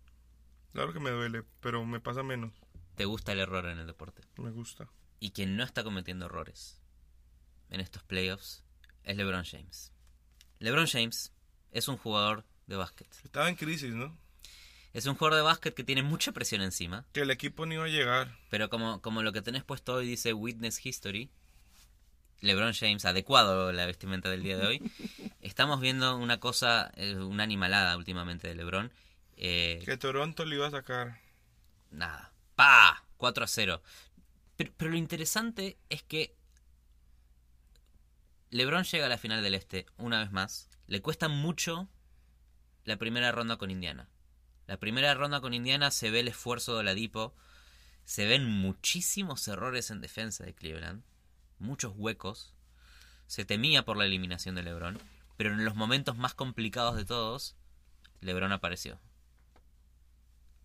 Claro 0.72 0.92
que 0.92 1.00
me 1.00 1.10
duele, 1.10 1.42
pero 1.60 1.84
me 1.84 2.00
pasa 2.00 2.22
menos. 2.22 2.52
Te 2.94 3.04
gusta 3.04 3.32
el 3.32 3.40
error 3.40 3.66
en 3.66 3.78
el 3.78 3.86
deporte. 3.86 4.22
Me 4.36 4.50
gusta. 4.50 4.88
Y 5.20 5.30
quien 5.32 5.56
no 5.56 5.64
está 5.64 5.82
cometiendo 5.84 6.26
errores 6.26 6.80
en 7.68 7.80
estos 7.80 8.02
playoffs 8.04 8.64
es 9.04 9.16
LeBron 9.16 9.44
James. 9.44 9.92
LeBron 10.60 10.86
James 10.86 11.32
es 11.72 11.88
un 11.88 11.96
jugador 11.96 12.44
de 12.66 12.76
básquet. 12.76 13.08
Estaba 13.24 13.48
en 13.48 13.56
crisis, 13.56 13.92
¿no? 13.92 14.16
Es 14.92 15.06
un 15.06 15.14
jugador 15.14 15.36
de 15.38 15.42
básquet 15.42 15.74
que 15.74 15.84
tiene 15.84 16.02
mucha 16.02 16.32
presión 16.32 16.60
encima. 16.62 17.06
Que 17.12 17.20
el 17.20 17.30
equipo 17.30 17.64
no 17.66 17.74
iba 17.74 17.84
a 17.84 17.88
llegar. 17.88 18.36
Pero 18.50 18.68
como, 18.68 19.00
como 19.00 19.22
lo 19.22 19.32
que 19.32 19.40
tenés 19.42 19.64
puesto 19.64 19.94
hoy 19.94 20.06
dice 20.06 20.32
Witness 20.34 20.84
History, 20.84 21.30
LeBron 22.40 22.74
James, 22.74 23.04
adecuado 23.04 23.68
a 23.68 23.72
la 23.72 23.86
vestimenta 23.86 24.28
del 24.28 24.42
día 24.42 24.58
de 24.58 24.66
hoy, 24.66 24.82
estamos 25.40 25.80
viendo 25.80 26.16
una 26.16 26.40
cosa, 26.40 26.92
eh, 26.96 27.14
una 27.16 27.42
animalada 27.44 27.96
últimamente 27.96 28.48
de 28.48 28.54
LeBron. 28.54 28.92
Eh, 29.36 29.80
Que 29.84 29.96
Toronto 29.96 30.44
le 30.44 30.56
iba 30.56 30.66
a 30.66 30.70
sacar. 30.70 31.18
nada. 31.90 32.32
¡Pa! 32.54 33.04
4 33.16 33.44
a 33.44 33.46
0. 33.46 33.82
Pero, 34.56 34.72
pero 34.76 34.90
lo 34.90 34.96
interesante 34.98 35.78
es 35.88 36.02
que 36.02 36.34
LeBron 38.50 38.84
llega 38.84 39.06
a 39.06 39.08
la 39.08 39.16
final 39.16 39.42
del 39.42 39.54
Este 39.54 39.86
una 39.96 40.20
vez 40.20 40.32
más. 40.32 40.68
Le 40.86 41.00
cuesta 41.00 41.28
mucho 41.28 41.88
la 42.84 42.96
primera 42.98 43.32
ronda 43.32 43.56
con 43.56 43.70
Indiana. 43.70 44.08
La 44.66 44.78
primera 44.78 45.14
ronda 45.14 45.40
con 45.40 45.54
Indiana 45.54 45.90
se 45.90 46.10
ve 46.10 46.20
el 46.20 46.28
esfuerzo 46.28 46.74
de 46.74 46.80
Oladipo. 46.80 47.34
Se 48.04 48.26
ven 48.26 48.46
muchísimos 48.46 49.46
errores 49.48 49.90
en 49.90 50.00
defensa 50.00 50.44
de 50.44 50.54
Cleveland. 50.54 51.02
Muchos 51.58 51.92
huecos. 51.96 52.54
Se 53.26 53.44
temía 53.44 53.84
por 53.84 53.96
la 53.96 54.04
eliminación 54.04 54.54
de 54.54 54.62
LeBron. 54.62 54.98
Pero 55.36 55.54
en 55.54 55.64
los 55.64 55.74
momentos 55.74 56.16
más 56.16 56.34
complicados 56.34 56.96
de 56.96 57.04
todos, 57.04 57.56
LeBron 58.20 58.52
apareció. 58.52 59.00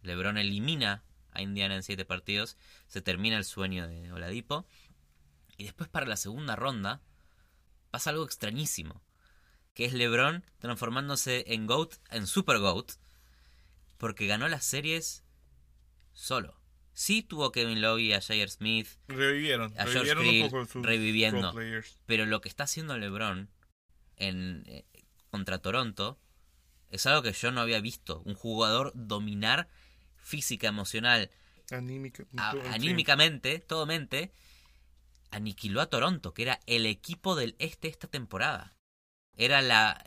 LeBron 0.04 0.38
elimina 0.38 1.04
a 1.32 1.42
Indiana 1.42 1.76
en 1.76 1.84
siete 1.84 2.06
partidos. 2.06 2.58
Se 2.88 3.02
termina 3.02 3.38
el 3.38 3.46
sueño 3.46 3.88
de 3.88 4.12
Oladipo. 4.12 4.66
Y 5.58 5.64
después 5.64 5.90
para 5.90 6.06
la 6.06 6.18
segunda 6.18 6.56
ronda 6.56 7.02
pasa 7.90 8.12
algo 8.12 8.26
extrañísimo. 8.26 9.02
Que 9.74 9.86
es 9.86 9.94
LeBron 9.94 10.44
transformándose 10.60 11.46
en 11.54 11.68
GOAT, 11.68 11.96
en 12.12 12.28
Super 12.28 12.60
GOAT. 12.60 12.92
Porque 13.98 14.28
ganó 14.28 14.48
las 14.48 14.66
series 14.66 15.24
solo. 16.14 16.60
Sí 16.94 17.22
tuvo 17.22 17.52
Kevin 17.52 17.82
Love 17.82 18.00
y 18.00 18.14
a 18.14 18.22
Jair 18.22 18.50
Smith. 18.50 18.88
Revivieron. 19.08 19.72
A 19.78 19.84
George 19.86 20.14
revivieron 20.16 20.26
Hill 20.26 20.44
un 20.46 20.50
poco 20.50 20.66
sus 20.66 20.86
reviviendo. 20.86 21.54
Pero 22.06 22.26
lo 22.26 22.42
que 22.42 22.50
está 22.50 22.64
haciendo 22.64 22.98
LeBron 22.98 23.50
en, 24.16 24.64
eh, 24.68 24.86
contra 25.30 25.60
Toronto 25.60 26.20
es 26.90 27.06
algo 27.06 27.22
que 27.22 27.34
yo 27.34 27.52
no 27.52 27.62
había 27.62 27.82
visto. 27.82 28.22
Un 28.26 28.34
jugador 28.34 28.92
dominar 28.96 29.68
física, 30.16 30.68
emocional, 30.68 31.30
Anímica. 31.72 32.24
a- 32.38 32.52
todo, 32.52 32.62
sí. 32.64 32.68
anímicamente, 32.72 33.60
todo 33.60 33.86
mente, 33.86 34.32
aniquiló 35.32 35.82
a 35.82 35.90
Toronto, 35.90 36.34
que 36.34 36.44
era 36.44 36.60
el 36.66 36.86
equipo 36.86 37.36
del 37.36 37.56
este 37.60 37.88
esta 37.88 38.08
temporada. 38.08 38.76
Era 39.36 39.62
la 39.62 40.04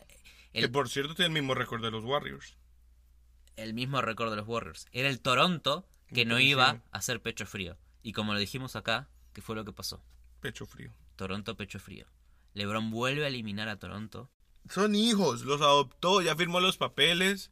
Que 0.51 0.67
por 0.67 0.89
cierto 0.89 1.15
tiene 1.15 1.27
el 1.27 1.33
mismo 1.41 1.53
récord 1.55 1.81
de 1.81 1.91
los 1.91 2.03
Warriors. 2.03 2.57
El 3.63 3.73
mismo 3.73 4.01
récord 4.01 4.29
de 4.29 4.37
los 4.37 4.47
Warriors. 4.47 4.87
Era 4.91 5.09
el 5.09 5.21
Toronto 5.21 5.87
que 6.13 6.25
no 6.25 6.39
iba 6.39 6.81
a 6.91 6.97
hacer 6.97 7.21
pecho 7.21 7.45
frío. 7.45 7.77
Y 8.03 8.13
como 8.13 8.33
lo 8.33 8.39
dijimos 8.39 8.75
acá, 8.75 9.09
¿qué 9.33 9.41
fue 9.41 9.55
lo 9.55 9.65
que 9.65 9.73
pasó? 9.73 10.03
Pecho 10.39 10.65
frío. 10.65 10.91
Toronto 11.15 11.55
pecho 11.55 11.79
frío. 11.79 12.05
LeBron 12.53 12.91
vuelve 12.91 13.25
a 13.25 13.27
eliminar 13.27 13.69
a 13.69 13.79
Toronto. 13.79 14.29
Son 14.69 14.95
hijos, 14.95 15.41
los 15.43 15.61
adoptó, 15.61 16.21
ya 16.21 16.35
firmó 16.35 16.59
los 16.59 16.77
papeles, 16.77 17.51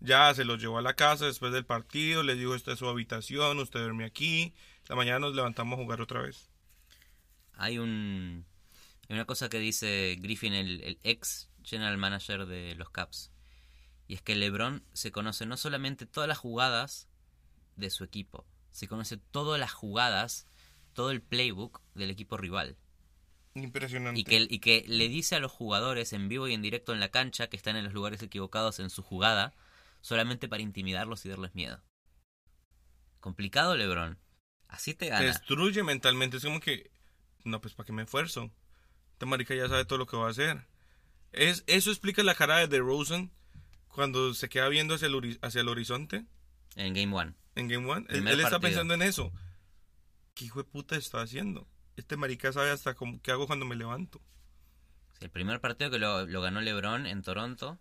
ya 0.00 0.34
se 0.34 0.44
los 0.44 0.60
llevó 0.60 0.78
a 0.78 0.82
la 0.82 0.94
casa 0.94 1.26
después 1.26 1.52
del 1.52 1.64
partido, 1.64 2.22
les 2.22 2.38
dijo 2.38 2.54
esta 2.54 2.72
es 2.72 2.78
su 2.78 2.88
habitación, 2.88 3.58
usted 3.58 3.80
duerme 3.80 4.04
aquí, 4.04 4.52
la 4.88 4.96
mañana 4.96 5.20
nos 5.20 5.34
levantamos 5.34 5.78
a 5.78 5.82
jugar 5.82 6.00
otra 6.00 6.22
vez. 6.22 6.50
Hay 7.54 7.78
un 7.78 8.44
hay 9.08 9.14
una 9.14 9.26
cosa 9.26 9.48
que 9.48 9.58
dice 9.58 10.16
Griffin, 10.20 10.54
el, 10.54 10.80
el 10.82 10.98
ex 11.02 11.48
general 11.62 11.98
manager 11.98 12.46
de 12.46 12.74
los 12.74 12.90
Caps. 12.90 13.30
Y 14.06 14.14
es 14.14 14.22
que 14.22 14.34
LeBron 14.36 14.84
se 14.92 15.12
conoce 15.12 15.46
no 15.46 15.56
solamente 15.56 16.06
todas 16.06 16.28
las 16.28 16.38
jugadas 16.38 17.08
de 17.76 17.90
su 17.90 18.04
equipo, 18.04 18.46
se 18.70 18.86
conoce 18.88 19.16
todas 19.16 19.58
las 19.58 19.72
jugadas, 19.72 20.46
todo 20.92 21.10
el 21.10 21.22
playbook 21.22 21.80
del 21.94 22.10
equipo 22.10 22.36
rival. 22.36 22.76
Impresionante. 23.54 24.20
Y 24.20 24.24
que, 24.24 24.46
y 24.48 24.58
que 24.58 24.84
le 24.88 25.08
dice 25.08 25.36
a 25.36 25.40
los 25.40 25.52
jugadores 25.52 26.12
en 26.12 26.28
vivo 26.28 26.48
y 26.48 26.54
en 26.54 26.62
directo 26.62 26.92
en 26.92 27.00
la 27.00 27.10
cancha 27.10 27.48
que 27.48 27.56
están 27.56 27.76
en 27.76 27.84
los 27.84 27.92
lugares 27.94 28.20
equivocados 28.22 28.80
en 28.80 28.90
su 28.90 29.02
jugada, 29.02 29.54
solamente 30.00 30.48
para 30.48 30.62
intimidarlos 30.62 31.24
y 31.24 31.28
darles 31.28 31.54
miedo. 31.54 31.80
Complicado, 33.20 33.76
LeBron. 33.76 34.18
Así 34.68 34.92
te 34.92 35.06
Te 35.06 35.10
gana. 35.10 35.24
destruye 35.26 35.82
mentalmente, 35.82 36.36
es 36.36 36.44
como 36.44 36.60
que, 36.60 36.90
no, 37.44 37.60
pues 37.60 37.74
para 37.74 37.86
qué 37.86 37.92
me 37.92 38.02
esfuerzo. 38.02 38.50
Esta 39.12 39.26
marica 39.26 39.54
ya 39.54 39.68
sabe 39.68 39.84
todo 39.84 39.98
lo 39.98 40.06
que 40.06 40.16
va 40.16 40.26
a 40.26 40.30
hacer. 40.30 40.66
Es, 41.32 41.64
eso 41.66 41.90
explica 41.90 42.22
la 42.22 42.34
cara 42.34 42.58
de 42.58 42.66
DeRozan 42.68 43.30
cuando 43.94 44.34
se 44.34 44.48
queda 44.48 44.68
viendo 44.68 44.94
hacia 44.94 45.06
el, 45.08 45.38
hacia 45.42 45.60
el 45.60 45.68
horizonte 45.68 46.24
En 46.76 46.94
Game 46.94 47.14
One. 47.14 47.34
en 47.54 47.68
Game 47.68 47.90
One. 47.90 48.06
Él, 48.08 48.26
está 48.26 48.42
partido. 48.42 48.60
pensando 48.60 48.94
en 48.94 49.02
eso. 49.02 49.32
¿Qué 50.34 50.46
hijo 50.46 50.62
de 50.62 50.68
puta 50.68 50.96
está 50.96 51.22
haciendo? 51.22 51.66
Este 51.96 52.16
marica 52.16 52.52
sabe 52.52 52.70
hasta 52.70 52.94
cómo, 52.94 53.20
qué 53.22 53.30
hago 53.30 53.46
cuando 53.46 53.64
me 53.64 53.76
levanto. 53.76 54.20
El 55.20 55.30
primer 55.30 55.60
partido 55.60 55.90
que 55.90 55.98
lo, 56.00 56.26
lo 56.26 56.40
ganó 56.42 56.60
LeBron 56.60 57.06
en 57.06 57.22
Toronto. 57.22 57.78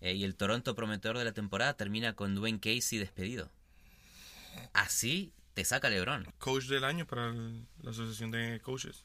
eh, 0.00 0.14
y 0.14 0.22
el 0.24 0.36
Toronto 0.36 0.74
prometedor 0.76 1.18
de 1.18 1.24
la 1.24 1.32
temporada 1.32 1.74
termina 1.76 2.14
con 2.14 2.34
Dwayne 2.36 2.60
Casey 2.60 2.98
despedido. 2.98 3.50
Así 4.72 5.32
te 5.54 5.64
saca 5.64 5.88
LeBron. 5.90 6.32
Coach 6.38 6.64
del 6.66 6.84
año 6.84 7.06
para 7.06 7.30
el- 7.30 7.66
la 7.82 7.90
asociación 7.90 8.30
de 8.30 8.60
coaches. 8.60 9.04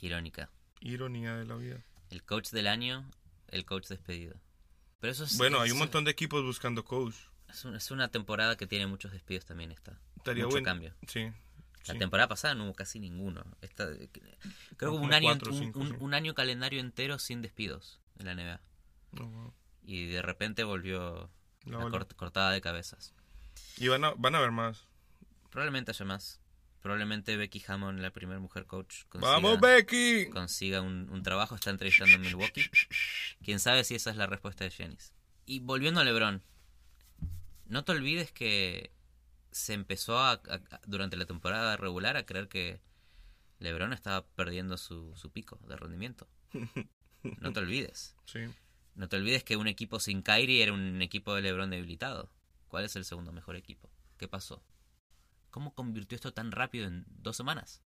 Irónica. 0.00 0.50
Ironía 0.80 1.34
de 1.36 1.46
la 1.46 1.56
vida. 1.56 1.82
El 2.10 2.22
coach 2.22 2.50
del 2.50 2.66
año, 2.68 3.10
el 3.48 3.64
coach 3.64 3.88
despedido. 3.88 4.36
Pero 5.00 5.12
eso 5.12 5.24
es, 5.24 5.36
Bueno, 5.38 5.60
hay 5.60 5.70
un 5.70 5.78
montón 5.78 6.04
de 6.04 6.10
equipos 6.10 6.42
buscando 6.44 6.84
coach. 6.84 7.14
Es, 7.48 7.64
un- 7.64 7.76
es 7.76 7.90
una 7.90 8.08
temporada 8.08 8.56
que 8.56 8.66
tiene 8.66 8.86
muchos 8.86 9.12
despidos 9.12 9.44
también 9.44 9.70
esta. 9.72 9.98
Estaría 10.16 10.44
Mucho 10.44 10.54
bueno. 10.54 10.64
cambio. 10.64 10.94
Sí. 11.06 11.30
La 11.86 11.92
sí. 11.94 11.98
temporada 12.00 12.28
pasada 12.28 12.54
no 12.54 12.64
hubo 12.64 12.74
casi 12.74 12.98
ninguno. 12.98 13.44
Esta- 13.60 13.86
creo 13.86 14.08
que 14.78 14.86
hubo 14.86 14.96
un 14.96 15.12
año, 15.14 15.28
cuatro 15.28 15.52
un, 16.00 16.14
año 16.14 16.34
calendario 16.34 16.80
entero 16.80 17.18
sin 17.18 17.42
despidos 17.42 18.00
en 18.18 18.26
la 18.26 18.32
NBA. 18.34 18.60
Oh, 19.20 19.26
wow. 19.26 19.54
Y 19.84 20.06
de 20.06 20.20
repente 20.22 20.64
volvió 20.64 21.30
La 21.64 21.78
la 21.78 21.84
ola. 21.84 21.98
cort- 21.98 22.14
cortada 22.16 22.50
de 22.50 22.60
cabezas. 22.60 23.14
Y 23.76 23.86
van 23.88 24.04
a, 24.04 24.10
van 24.16 24.34
a 24.34 24.38
haber 24.38 24.50
más. 24.50 24.84
Probablemente 25.50 25.92
haya 25.92 26.04
más. 26.04 26.40
Probablemente 26.86 27.36
Becky 27.36 27.64
Hammond, 27.66 27.98
la 27.98 28.12
primera 28.12 28.38
mujer 28.38 28.64
coach, 28.64 29.06
consiga, 29.08 29.32
¡Vamos, 29.32 29.58
Becky! 29.60 30.30
consiga 30.30 30.82
un, 30.82 31.08
un 31.10 31.22
trabajo. 31.24 31.56
Está 31.56 31.70
entrevistando 31.70 32.14
en 32.14 32.20
Milwaukee. 32.20 32.70
Quién 33.42 33.58
sabe 33.58 33.82
si 33.82 33.96
esa 33.96 34.10
es 34.10 34.16
la 34.16 34.28
respuesta 34.28 34.62
de 34.62 34.70
Jennings. 34.70 35.12
Y 35.46 35.58
volviendo 35.58 35.98
a 36.00 36.04
LeBron, 36.04 36.44
no 37.66 37.84
te 37.84 37.90
olvides 37.90 38.30
que 38.30 38.92
se 39.50 39.72
empezó 39.74 40.16
a, 40.20 40.34
a- 40.34 40.80
durante 40.86 41.16
la 41.16 41.24
temporada 41.26 41.76
regular 41.76 42.16
a 42.16 42.24
creer 42.24 42.46
que 42.46 42.80
LeBron 43.58 43.92
estaba 43.92 44.24
perdiendo 44.24 44.76
su, 44.76 45.12
su 45.16 45.32
pico 45.32 45.58
de 45.66 45.74
rendimiento. 45.76 46.28
No 47.40 47.52
te 47.52 47.58
olvides. 47.58 48.14
Sí. 48.26 48.40
No 48.94 49.08
te 49.08 49.16
olvides 49.16 49.42
que 49.42 49.56
un 49.56 49.66
equipo 49.66 49.98
sin 49.98 50.22
Kyrie 50.22 50.62
era 50.62 50.72
un 50.72 51.02
equipo 51.02 51.34
de 51.34 51.42
LeBron 51.42 51.68
debilitado. 51.70 52.30
¿Cuál 52.68 52.84
es 52.84 52.94
el 52.94 53.04
segundo 53.04 53.32
mejor 53.32 53.56
equipo? 53.56 53.90
¿Qué 54.18 54.28
pasó? 54.28 54.62
¿Cómo 55.56 55.72
convirtió 55.72 56.16
esto 56.16 56.34
tan 56.34 56.52
rápido 56.52 56.86
en 56.86 57.06
dos 57.08 57.34
semanas? 57.34 57.80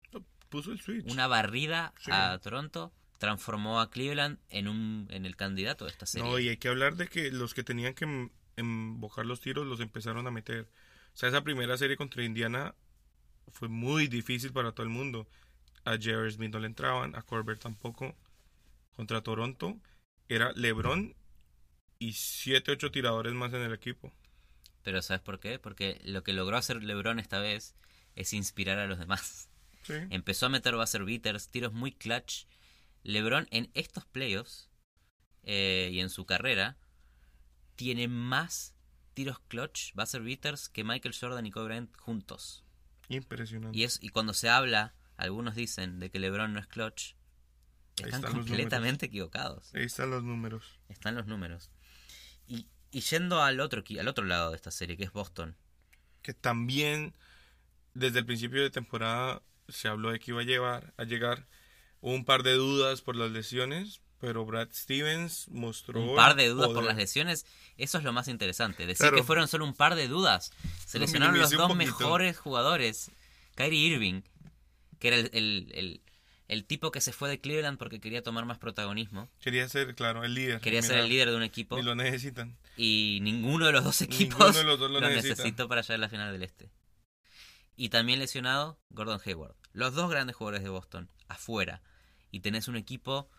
Puso 0.50 0.72
el 0.72 0.82
switch. 0.82 1.06
Una 1.12 1.28
barrida 1.28 1.94
Sí. 2.00 2.10
a 2.12 2.36
Toronto 2.40 2.92
transformó 3.20 3.80
a 3.80 3.92
Cleveland 3.92 4.40
en 4.50 4.68
un 4.68 5.06
en 5.12 5.28
el 5.28 5.36
candidato 5.36 5.86
de 5.86 5.92
esta 5.92 6.08
serie. 6.08 6.28
No, 6.28 6.40
y 6.40 6.50
hay 6.50 6.58
que 6.58 6.68
hablar 6.68 6.96
de 6.96 7.08
que 7.08 7.30
los 7.32 7.54
que 7.54 7.62
tenían 7.64 7.94
que 7.94 8.06
em- 8.06 8.32
embocar 8.56 9.28
los 9.28 9.40
tiros 9.40 9.68
los 9.68 9.82
empezaron 9.82 10.26
a 10.26 10.32
meter. 10.32 10.68
O 11.14 11.18
sea, 11.18 11.30
esa 11.30 11.44
primera 11.44 11.78
serie 11.78 11.96
contra 11.96 12.24
Indiana 12.24 12.74
fue 13.52 13.68
muy 13.68 14.08
difícil 14.08 14.52
para 14.52 14.72
todo 14.72 14.82
el 14.88 14.90
mundo. 14.92 15.28
A 15.86 15.96
Jerry 16.00 16.32
Smith 16.32 16.52
no 16.52 16.58
le 16.60 16.66
entraban, 16.66 17.16
a 17.16 17.22
Corbett 17.22 17.60
tampoco. 17.60 18.16
Contra 18.96 19.22
Toronto 19.22 19.78
era 20.28 20.54
LeBron 20.54 21.14
y 22.00 22.14
7, 22.14 22.72
8 22.72 22.90
tiradores 22.90 23.34
más 23.34 23.54
en 23.54 23.62
el 23.62 23.74
equipo. 23.74 24.12
Pero 24.84 25.02
¿sabes 25.02 25.22
por 25.22 25.40
qué? 25.40 25.60
Porque 25.60 26.00
lo 26.04 26.24
que 26.24 26.34
logró 26.34 26.58
hacer 26.58 26.84
LeBron 26.84 27.20
esta 27.20 27.40
vez 27.40 27.76
es 28.16 28.34
inspirar 28.34 28.80
a 28.80 28.88
los 28.88 29.00
demás. 29.00 29.50
Sí. 29.84 29.94
Empezó 30.10 30.46
a 30.48 30.50
meter 30.50 30.76
buzzer 30.76 31.04
beaters, 31.06 31.50
tiros 31.50 31.74
muy 31.74 31.92
clutch. 31.92 32.46
LeBron 33.04 33.48
en 33.50 33.72
estos 33.74 34.06
playoffs 34.06 34.70
eh, 35.44 35.90
y 35.92 36.00
en 36.00 36.10
su 36.10 36.26
carrera 36.26 36.78
tiene 37.76 38.08
más 38.08 38.76
tiros 39.14 39.40
clutch, 39.48 39.94
buzzer 39.94 40.22
beaters, 40.22 40.70
que 40.70 40.84
Michael 40.84 41.16
Jordan 41.20 41.46
y 41.46 41.52
Kobe 41.52 41.66
Bryant 41.66 41.98
juntos. 41.98 42.64
Impresionante. 43.08 43.78
Y, 43.78 43.84
es, 43.84 44.00
y 44.02 44.10
cuando 44.10 44.34
se 44.34 44.50
habla, 44.50 44.94
algunos 45.18 45.56
dicen 45.56 46.00
de 46.00 46.10
que 46.10 46.20
LeBron 46.20 46.54
no 46.54 46.60
es 46.60 46.68
clutch, 46.68 47.16
están 47.96 48.16
están 48.16 48.34
completamente 48.34 49.08
equivocados. 49.08 49.74
Ahí 49.74 49.84
están 49.84 50.10
los 50.10 50.24
números. 50.24 50.80
Están 50.90 51.16
los 51.16 51.26
números. 51.26 51.72
Y, 52.92 53.02
yendo 53.02 53.42
al 53.42 53.60
otro, 53.60 53.84
al 54.00 54.08
otro 54.08 54.26
lado 54.26 54.50
de 54.52 54.56
esta 54.56 54.72
serie, 54.72 54.98
que 54.98 55.04
es 55.04 55.12
Boston. 55.12 55.56
Que 56.22 56.34
también 56.34 57.14
desde 57.94 58.20
el 58.20 58.26
principio 58.26 58.62
de 58.62 58.70
temporada 58.70 59.42
se 59.68 59.88
habló 59.88 60.12
de 60.12 60.20
que 60.20 60.32
iba 60.32 60.42
a 60.42 60.46
llevar 60.46 60.94
a 60.98 61.04
llegar 61.04 61.46
Hubo 62.02 62.14
un 62.14 62.24
par 62.24 62.44
de 62.44 62.54
dudas 62.54 63.02
por 63.02 63.18
las 63.18 63.30
lesiones, 63.30 64.00
pero 64.20 64.46
Brad 64.46 64.70
Stevens 64.74 65.50
mostró 65.50 66.02
Un 66.02 66.16
par 66.16 66.36
de 66.38 66.48
dudas 66.48 66.70
por 66.70 66.84
las 66.86 66.96
lesiones. 66.96 67.46
Eso 67.78 67.98
es 67.98 68.06
lo 68.06 68.14
más 68.14 68.30
interesante. 68.30 68.86
Decir 68.88 69.00
Claro. 69.04 69.18
que 69.18 69.24
fueron 69.24 69.50
solo 69.50 69.66
un 69.66 69.74
par 69.74 69.96
de 69.96 70.08
dudas. 70.08 70.52
Se 70.86 70.98
Lo 70.98 71.04
lesionaron 71.06 71.38
los 71.38 71.52
dos 71.52 71.76
mejores 71.76 72.38
jugadores. 72.38 73.12
Kyrie 73.56 73.88
Irving, 73.96 74.22
que 75.00 75.10
era 75.10 75.18
el, 75.18 75.30
el- 75.34 75.72
el- 75.76 76.02
el 76.48 76.64
tipo 76.66 76.90
que 76.90 77.02
se 77.02 77.12
fue 77.12 77.28
de 77.30 77.40
Cleveland 77.42 77.78
porque 77.78 78.00
quería 78.00 78.24
tomar 78.24 78.46
más 78.46 78.58
protagonismo. 78.58 79.30
Quería 79.42 79.68
ser, 79.70 79.94
claro, 79.94 80.24
el 80.24 80.34
líder. 80.34 80.62
Quería 80.62 80.82
ser 80.82 80.98
el 81.00 81.10
líder 81.10 81.30
de 81.32 81.36
un 81.36 81.44
equipo. 81.44 81.78
Y 81.78 81.84
lo 81.84 81.96
necesitan. 81.96 82.58
Y 82.82 83.20
ninguno 83.24 83.66
de 83.66 83.74
los 83.74 83.84
dos 83.84 84.02
equipos 84.02 84.56
de 84.56 84.64
los 84.64 84.80
dos 84.80 84.90
lo 84.90 85.02
necesitó 85.02 85.68
para 85.68 85.82
llegar 85.82 85.96
a 85.96 85.98
la 85.98 86.08
final 86.10 86.32
del 86.32 86.44
Este. 86.44 86.72
Y 87.76 87.90
también 87.90 88.20
lesionado 88.20 88.80
Gordon 88.90 89.20
Hayward. 89.26 89.56
Los 89.74 89.96
dos 89.96 90.10
grandes 90.10 90.36
jugadores 90.38 90.64
de 90.64 90.70
Boston, 90.70 91.10
afuera. 91.28 91.82
Y 92.32 92.40
tenés 92.40 92.68
un 92.70 92.78
equipo 92.78 93.30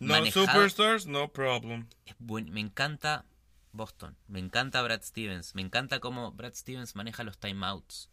No 0.00 0.14
manejado- 0.14 0.46
superstars, 0.46 1.06
no 1.06 1.32
problem. 1.32 1.88
es 2.04 2.16
buen- 2.18 2.50
me 2.50 2.60
encanta 2.60 3.26
Boston, 3.72 4.16
me 4.26 4.40
encanta 4.40 4.82
Brad 4.82 5.02
Stevens, 5.02 5.54
me 5.54 5.62
encanta 5.62 6.00
cómo 6.00 6.32
Brad 6.32 6.54
Stevens 6.54 6.96
maneja 6.96 7.22
los 7.22 7.38
timeouts, 7.38 8.10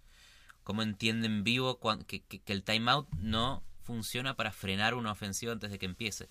cómo 0.64 0.84
entiende 0.84 1.26
en 1.28 1.44
vivo 1.44 1.80
cuan- 1.80 2.04
que, 2.04 2.22
que- 2.24 2.42
que 2.42 2.54
el 2.54 2.64
timeout 2.64 3.10
no 3.16 3.64
funciona 3.82 4.36
para 4.36 4.52
frenar 4.52 4.94
una 4.94 5.12
ofensiva 5.12 5.54
antes 5.54 5.72
de 5.72 5.80
que 5.80 5.86
empiece. 5.88 6.30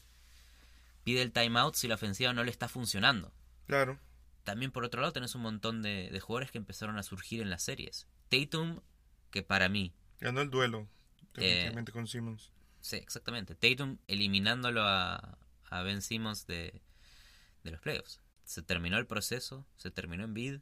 Pide 1.05 1.23
el 1.23 1.33
timeout 1.33 1.75
si 1.75 1.89
la 1.89 1.95
ofensiva 1.97 2.33
no 2.33 2.45
le 2.45 2.51
está 2.51 2.69
funcionando. 2.69 3.33
Claro. 3.67 3.99
También 4.45 4.71
por 4.73 4.85
otro 4.85 5.01
lado 5.01 5.13
tenés 5.13 5.35
un 5.35 5.43
montón 5.43 5.83
de, 5.83 6.11
de 6.11 6.21
jugadores 6.21 6.51
que 6.51 6.59
empezaron 6.59 6.99
a 6.99 7.03
surgir 7.03 7.41
en 7.41 7.51
las 7.51 7.63
series. 7.63 8.07
Tatum, 8.29 8.81
que 9.31 9.43
para 9.43 9.69
mí 9.69 9.95
Ganó 10.21 10.41
el 10.43 10.51
duelo. 10.51 10.89
Eh, 11.37 11.41
Definitivamente 11.41 11.93
con 11.93 12.07
Simmons. 12.07 12.53
Sí, 12.81 12.97
exactamente. 12.97 13.55
Tatum 13.55 13.99
eliminándolo 14.07 14.83
a, 14.83 15.39
a 15.71 15.83
Ben 15.83 16.03
Simmons 16.03 16.47
de, 16.47 16.81
de 17.63 17.71
los 17.71 17.81
playoffs. 17.81 18.21
Se 18.45 18.63
terminó 18.63 18.99
el 18.99 19.07
proceso, 19.07 19.67
se 19.77 19.91
terminó 19.91 20.25
en 20.25 20.35
bid, 20.35 20.61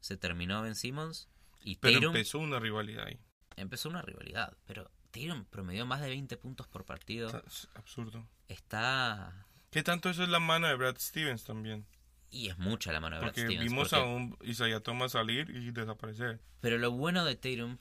se 0.00 0.16
terminó 0.16 0.60
Ben 0.62 0.74
Simmons 0.74 1.28
y 1.60 1.76
Pero 1.76 1.94
Tatum 2.00 2.16
empezó 2.16 2.38
una 2.38 2.58
rivalidad 2.60 3.06
ahí. 3.06 3.18
empezó 3.56 3.88
una 3.88 4.02
rivalidad. 4.02 4.56
Pero 4.66 4.90
Tatum 5.10 5.44
promedió 5.46 5.86
más 5.86 6.00
de 6.02 6.08
20 6.10 6.36
puntos 6.36 6.66
por 6.68 6.84
partido. 6.84 7.26
Está- 7.28 7.42
es 7.46 7.68
absurdo. 7.74 8.26
Está... 8.48 9.46
¿Qué 9.70 9.82
tanto 9.82 10.10
eso 10.10 10.22
es 10.22 10.28
la 10.28 10.40
mano 10.40 10.68
de 10.68 10.74
Brad 10.74 10.96
Stevens 10.98 11.44
también? 11.44 11.86
Y 12.32 12.48
es 12.48 12.58
mucha 12.58 12.90
la 12.92 12.98
mano 13.00 13.16
de 13.16 13.20
Brad 13.20 13.28
Porque 13.34 13.42
Stevens. 13.42 13.70
vimos 13.70 13.90
porque- 13.90 14.04
a 14.04 14.08
un 14.08 14.36
Isaiah 14.42 14.80
Thomas 14.80 15.12
salir 15.12 15.50
y 15.50 15.70
desaparecer. 15.70 16.40
Pero 16.60 16.78
lo 16.78 16.90
bueno 16.90 17.24
de 17.24 17.36
Tatum 17.36 17.76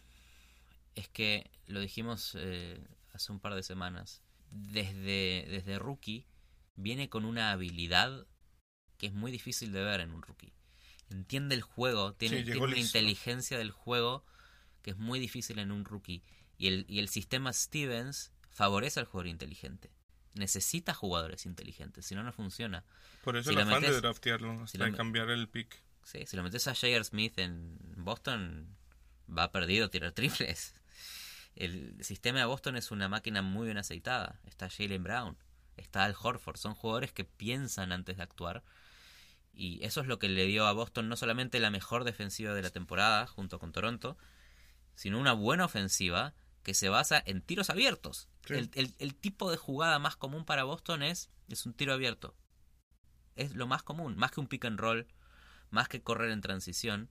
es 0.96 1.08
que, 1.08 1.50
lo 1.68 1.80
dijimos 1.80 2.34
eh, 2.38 2.84
hace 3.14 3.32
un 3.32 3.40
par 3.40 3.56
de 3.56 3.64
semanas, 3.64 4.22
desde, 4.52 5.48
desde 5.50 5.80
rookie 5.80 6.28
viene 6.76 7.10
con 7.10 7.24
una 7.26 7.52
habilidad 7.52 8.28
que 8.98 9.08
es 9.08 9.14
muy 9.14 9.32
difícil 9.32 9.72
de 9.72 9.82
ver 9.84 10.02
en 10.02 10.12
un 10.12 10.22
rookie. 10.22 10.54
Entiende 11.10 11.56
el 11.56 11.62
juego, 11.62 12.14
tiene, 12.14 12.40
Sí, 12.40 12.44
tiene 12.44 12.60
una 12.60 12.78
inteligencia 12.78 13.58
del 13.58 13.72
juego 13.72 14.26
que 14.82 14.92
es 14.92 14.98
muy 14.98 15.20
difícil 15.20 15.60
en 15.60 15.72
un 15.72 15.86
rookie. 15.86 16.24
Y 16.58 16.68
el, 16.68 16.86
y 16.90 17.00
el 17.00 17.08
sistema 17.10 17.54
Stevens 17.54 18.32
favorece 18.50 19.00
al 19.00 19.06
jugador 19.06 19.28
inteligente. 19.28 19.92
Necesita 20.34 20.94
jugadores 20.94 21.46
inteligentes, 21.46 22.06
si 22.06 22.16
no, 22.16 22.24
no 22.24 22.32
funciona. 22.32 22.84
Por 23.24 23.36
eso 23.36 23.52
Si 23.52 23.58
el 23.58 23.68
de 23.68 24.02
draftearlo, 24.02 24.64
hasta 24.64 24.86
si 24.86 24.92
cambiar 24.94 25.30
el 25.30 25.48
pick. 25.50 25.82
Sí, 26.04 26.26
si 26.26 26.36
lo 26.38 26.44
metes 26.44 26.68
a 26.68 26.74
J.R. 26.74 27.04
Smith 27.04 27.38
en 27.38 27.78
Boston, 27.98 28.76
va 29.30 29.52
perdido 29.52 29.86
a 29.86 29.90
tirar 29.90 30.12
triples. 30.14 30.74
El 31.56 32.02
sistema 32.04 32.40
de 32.40 32.46
Boston 32.46 32.78
es 32.78 32.92
una 32.92 33.10
máquina 33.10 33.42
muy 33.42 33.66
bien 33.66 33.78
aceitada. 33.78 34.40
Está 34.46 34.70
Jalen 34.70 35.04
Brown, 35.04 35.38
está 35.78 36.06
Al 36.06 36.16
Horford. 36.20 36.58
Son 36.58 36.74
jugadores 36.76 37.12
que 37.12 37.26
piensan 37.26 37.92
antes 37.92 38.18
de 38.18 38.24
actuar. 38.24 38.64
Y 39.54 39.84
eso 39.84 40.02
es 40.02 40.08
lo 40.08 40.18
que 40.18 40.30
le 40.30 40.46
dio 40.46 40.66
a 40.66 40.72
Boston 40.72 41.10
no 41.10 41.18
solamente 41.18 41.60
la 41.60 41.70
mejor 41.70 42.06
defensiva 42.06 42.54
de 42.54 42.62
la 42.62 42.70
temporada, 42.70 43.28
junto 43.28 43.60
con 43.60 43.74
Toronto, 43.74 44.18
sino 44.96 45.20
una 45.20 45.34
buena 45.34 45.66
ofensiva 45.66 46.34
que 46.64 46.74
se 46.74 46.90
basa 46.90 47.22
en 47.26 47.42
tiros 47.42 47.70
abiertos. 47.70 48.28
Sí. 48.46 48.54
El, 48.56 48.70
el- 48.74 48.96
el 49.00 49.16
tipo 49.16 49.50
de 49.52 49.58
jugada 49.58 50.00
más 50.00 50.16
común 50.16 50.46
para 50.46 50.64
Boston 50.64 51.04
es, 51.04 51.30
es 51.50 51.66
un 51.66 51.74
tiro 51.74 51.94
abierto. 51.94 52.36
Es 53.36 53.56
lo 53.56 53.66
más 53.68 53.84
común, 53.84 54.18
más 54.18 54.32
que 54.32 54.40
un 54.42 54.48
pick 54.48 54.66
and 54.66 54.80
roll, 54.80 55.08
más 55.70 55.88
que 55.88 56.02
correr 56.02 56.32
en 56.32 56.42
transición, 56.42 57.10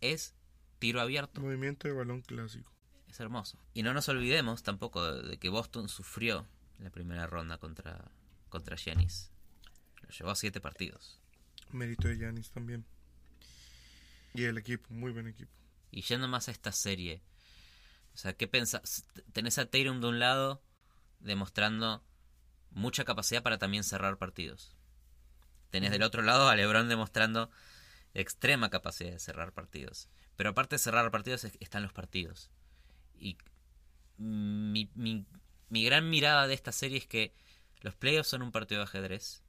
es 0.00 0.34
tiro 0.78 1.00
abierto. 1.00 1.40
Movimiento 1.40 1.88
de 1.88 1.94
balón 1.94 2.20
clásico. 2.22 2.70
Es 3.08 3.20
hermoso. 3.20 3.58
Y 3.74 3.82
no 3.82 3.92
nos 3.94 4.08
olvidemos 4.08 4.62
tampoco 4.62 5.12
de, 5.22 5.38
que 5.38 5.48
Boston 5.48 5.88
sufrió 5.88 6.46
en 6.78 6.84
la 6.84 6.90
primera 6.90 7.26
ronda 7.26 7.58
contra, 7.58 8.10
contra 8.48 8.76
Giannis. 8.76 9.30
Lo 10.02 10.08
llevó 10.10 10.30
a 10.30 10.36
siete 10.36 10.60
partidos. 10.60 11.20
Mérito 11.70 12.08
de 12.08 12.16
Giannis 12.16 12.50
también. 12.50 12.84
Y 14.34 14.44
el 14.44 14.58
equipo, 14.58 14.92
muy 14.92 15.12
buen 15.12 15.26
equipo. 15.28 15.52
Y 15.90 16.02
yendo 16.02 16.26
más 16.28 16.48
a 16.48 16.52
esta 16.52 16.72
serie, 16.72 17.22
o 18.14 18.16
sea, 18.16 18.34
¿qué 18.34 18.48
pensás? 18.48 19.06
Tenés 19.32 19.58
a 19.58 19.66
Tatum 19.66 20.00
de 20.00 20.08
un 20.08 20.18
lado 20.18 20.62
demostrando 21.20 22.04
mucha 22.70 23.04
capacidad 23.04 23.42
para 23.42 23.58
también 23.58 23.84
cerrar 23.84 24.18
partidos. 24.18 24.76
Tenés 25.70 25.90
del 25.90 26.02
otro 26.02 26.22
lado 26.22 26.48
a 26.48 26.56
LeBron 26.56 26.88
demostrando 26.88 27.50
extrema 28.14 28.70
capacidad 28.70 29.12
de 29.12 29.18
cerrar 29.20 29.52
partidos. 29.52 30.08
Pero 30.36 30.50
aparte 30.50 30.76
de 30.76 30.80
cerrar 30.80 31.10
partidos 31.10 31.44
es- 31.44 31.58
están 31.60 31.82
los 31.82 31.92
partidos. 31.92 32.50
Y 33.18 33.38
mi, 34.18 34.90
mi, 34.94 35.26
mi 35.70 35.84
gran 35.84 36.10
mirada 36.10 36.46
de 36.46 36.54
esta 36.54 36.72
serie 36.72 36.98
es 36.98 37.06
que 37.06 37.34
los 37.82 37.96
playoffs 37.96 38.30
son 38.30 38.42
un 38.42 38.52
partido 38.52 38.80
de 38.80 38.84
ajedrez. 38.86 39.42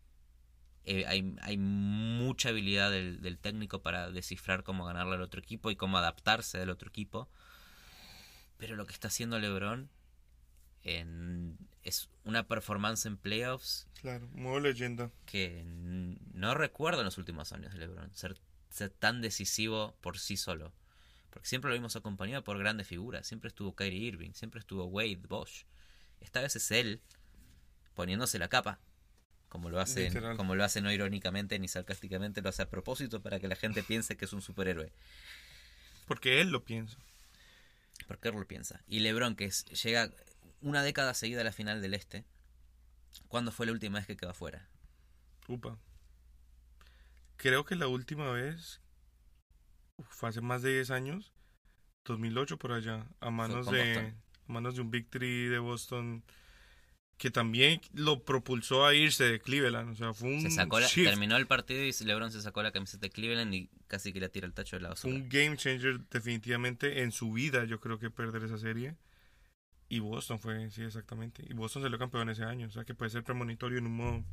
Eh, 0.86 1.06
hay, 1.08 1.36
hay 1.42 1.58
mucha 1.58 2.50
habilidad 2.50 2.92
del, 2.92 3.22
del 3.22 3.40
técnico 3.40 3.82
para 3.82 4.12
descifrar 4.12 4.64
cómo 4.64 4.86
ganarle 4.86 5.16
al 5.16 5.22
otro 5.22 5.40
equipo 5.42 5.72
y 5.72 5.76
cómo 5.78 5.98
adaptarse 5.98 6.62
al 6.62 6.70
otro 6.70 6.90
equipo. 6.90 7.30
Pero 8.64 8.78
lo 8.78 8.86
que 8.86 8.94
está 8.94 9.10
haciendo 9.10 9.40
LeBron 9.40 9.90
en- 10.86 11.58
es 11.84 12.08
una 12.24 12.48
performance 12.48 13.06
en 13.06 13.18
playoffs 13.18 13.88
Claro, 14.00 14.26
modo 14.30 14.62
leyenda. 14.62 15.12
que 15.26 15.64
no 16.34 16.54
recuerdo 16.56 17.02
en 17.02 17.06
los 17.06 17.18
últimos 17.18 17.52
años 17.52 17.74
de 17.74 17.80
LeBron 17.80 18.10
ser, 18.16 18.38
ser 18.70 18.90
tan 18.90 19.20
decisivo 19.22 19.98
por 20.00 20.18
sí 20.18 20.38
solo. 20.38 20.72
Porque 21.30 21.46
siempre 21.50 21.68
lo 21.72 21.76
vimos 21.76 21.98
acompañado 21.98 22.42
por 22.46 22.58
grandes 22.58 22.88
figuras. 22.88 23.28
Siempre 23.28 23.50
estuvo 23.50 23.76
Kyrie 23.76 24.00
Irving, 24.08 24.32
siempre 24.32 24.62
estuvo 24.62 24.86
Wade, 24.86 25.20
Bosch. 25.28 25.66
Esta 26.22 26.40
vez 26.40 26.56
es 26.56 26.72
él 26.72 27.02
poniéndose 27.96 28.40
la 28.40 28.48
capa. 28.48 28.80
Como 29.50 29.70
lo 29.70 29.82
hacen, 29.82 30.06
Literal. 30.06 30.38
como 30.38 30.56
lo 30.56 30.64
hacen 30.64 30.86
no 30.86 30.92
irónicamente 30.94 31.60
ni 31.60 31.68
sarcásticamente, 31.68 32.42
lo 32.42 32.48
hace 32.48 32.62
a 32.62 32.70
propósito 32.70 33.22
para 33.22 33.42
que 33.42 33.50
la 33.50 33.58
gente 33.58 33.84
piense 33.84 34.16
que 34.16 34.24
es 34.24 34.32
un 34.32 34.42
superhéroe. 34.42 34.94
Porque 36.08 36.40
él 36.40 36.50
lo 36.50 36.64
piensa. 36.64 36.98
Él 38.08 38.36
lo 38.36 38.48
piensa. 38.48 38.82
Y 38.88 39.00
LeBron, 39.00 39.36
que 39.36 39.46
es- 39.46 39.66
llega 39.66 40.10
una 40.62 40.82
década 40.84 41.14
seguida 41.14 41.42
a 41.42 41.44
la 41.44 41.52
final 41.52 41.82
del 41.82 41.94
Este. 41.94 42.26
¿Cuándo 43.28 43.52
fue 43.52 43.66
la 43.66 43.72
última 43.74 44.00
vez 44.00 44.08
que 44.08 44.18
quedó 44.18 44.32
afuera? 44.32 44.68
Upa. 45.48 45.78
Creo 47.38 47.66
que 47.66 47.76
la 47.76 47.88
última 47.88 48.32
vez 48.32 48.80
fue 50.10 50.30
hace 50.30 50.42
más 50.42 50.62
de 50.62 50.74
10 50.74 50.92
años, 50.92 51.34
2008 52.06 52.58
por 52.58 52.72
allá, 52.72 53.06
a 53.20 53.30
manos 53.30 53.70
de 53.70 54.14
a 54.48 54.52
manos 54.52 54.76
de 54.76 54.82
un 54.82 54.92
victory 54.92 55.48
de 55.48 55.60
Boston 55.60 56.24
que 57.24 57.32
también 57.32 57.80
lo 57.94 58.26
propulsó 58.26 58.86
a 58.86 58.94
irse 58.94 59.24
de 59.24 59.40
Cleveland, 59.40 59.92
o 59.92 59.96
sea, 59.96 60.14
fue 60.14 60.28
un 60.28 60.42
Se 60.42 60.52
sacó 60.52 60.82
la- 60.82 60.88
shift, 60.88 61.08
terminó 61.10 61.38
el 61.38 61.48
partido 61.48 61.82
y 61.82 61.94
LeBron 62.04 62.34
se 62.34 62.42
sacó 62.42 62.62
la 62.62 62.74
camiseta 62.74 63.04
de 63.08 63.12
Cleveland 63.12 63.54
y 63.54 63.70
casi 63.88 64.12
que 64.12 64.20
la 64.20 64.28
tira 64.28 64.46
al 64.46 64.54
tacho 64.54 64.76
de 64.76 64.82
la 64.82 64.90
fue 64.90 65.10
basura. 65.10 65.16
un 65.16 65.30
game 65.30 65.56
changer 65.56 66.02
definitivamente 66.10 67.02
en 67.02 67.14
su 67.14 67.32
vida, 67.32 67.64
yo 67.64 67.80
creo 67.80 67.98
que 67.98 68.10
perder 68.10 68.44
esa 68.44 68.58
serie. 68.58 68.98
Y 69.88 70.00
Boston 70.00 70.38
fue, 70.38 70.70
sí, 70.72 70.82
exactamente. 70.82 71.46
Y 71.50 71.54
Boston 71.54 71.84
salió 71.84 71.98
campeón 71.98 72.28
ese 72.30 72.44
año, 72.44 72.68
o 72.68 72.72
sea 72.72 72.84
que 72.84 72.94
puede 72.94 73.10
ser 73.10 73.24
premonitorio 73.24 73.78
en 73.78 73.86
un 73.86 73.96
modo. 73.96 74.26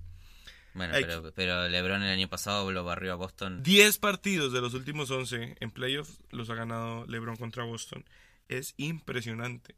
Bueno, 0.74 0.92
pero, 1.00 1.32
pero 1.32 1.68
LeBron 1.68 2.02
el 2.02 2.10
año 2.10 2.28
pasado 2.28 2.72
lo 2.72 2.82
barrió 2.82 3.12
a 3.12 3.14
Boston. 3.14 3.62
10 3.62 3.98
partidos 3.98 4.52
de 4.52 4.60
los 4.60 4.74
últimos 4.74 5.12
11 5.12 5.56
en 5.60 5.70
playoffs 5.70 6.18
los 6.30 6.50
ha 6.50 6.56
ganado 6.56 7.06
LeBron 7.06 7.36
contra 7.36 7.62
Boston. 7.62 8.04
Es 8.48 8.74
impresionante. 8.78 9.76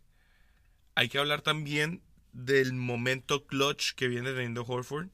Hay 0.95 1.11
que 1.11 1.19
hablar 1.19 1.43
también 1.43 2.01
del 2.33 2.73
momento 2.73 3.47
clutch 3.47 3.93
que 3.95 4.09
viene 4.09 4.33
teniendo 4.33 4.65
Horford, 4.65 5.09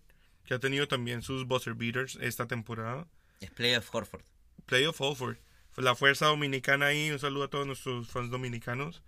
que 0.44 0.54
ha 0.54 0.58
tenido 0.58 0.88
también 0.88 1.22
sus 1.22 1.46
buzzer 1.46 1.74
beaters 1.74 2.16
esta 2.20 2.46
temporada. 2.46 3.06
Es 3.40 3.50
playoff 3.50 3.94
Horford. 3.94 4.22
Playoff 4.66 5.00
Horford. 5.00 5.36
La 5.76 5.94
fuerza 5.94 6.26
dominicana 6.26 6.86
ahí. 6.86 7.10
Un 7.10 7.18
saludo 7.18 7.44
a 7.44 7.50
todos 7.50 7.66
nuestros 7.66 8.08
fans 8.08 8.30
dominicanos. 8.30 9.02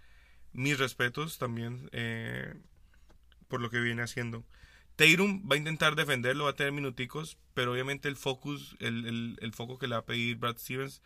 Mis 0.53 0.79
respetos 0.79 1.39
también 1.39 1.89
eh, 1.93 2.55
por 3.49 3.61
lo 3.61 3.71
que 3.71 3.81
viene 3.81 4.03
haciendo. 4.03 4.45
Tatum 4.97 5.49
va 5.51 5.55
a 5.55 5.59
intentar 5.59 5.97
defenderlo, 5.97 6.45
va 6.45 6.51
a 6.51 6.57
tener 6.57 6.73
minuticos, 6.73 7.39
pero 7.55 7.73
obviamente 7.73 8.09
el 8.09 8.17
focus, 8.17 8.77
el, 8.81 9.07
el- 9.07 9.39
el 9.41 9.53
foco 9.53 9.79
que 9.79 9.87
le 9.89 9.95
va 9.95 10.01
a 10.01 10.05
pedir 10.07 10.37
Brad 10.37 10.59
Stevens 10.59 11.01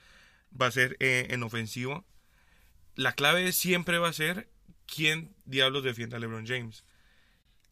va 0.60 0.66
a 0.66 0.70
ser 0.72 0.96
eh, 1.00 1.28
en 1.30 1.42
ofensiva. 1.42 2.04
La 2.96 3.12
clave 3.12 3.52
siempre 3.52 3.98
va 3.98 4.08
a 4.08 4.12
ser 4.12 4.48
quién 4.86 5.34
diablos 5.44 5.84
defienda 5.84 6.16
a 6.16 6.20
LeBron 6.20 6.46
James. 6.46 6.84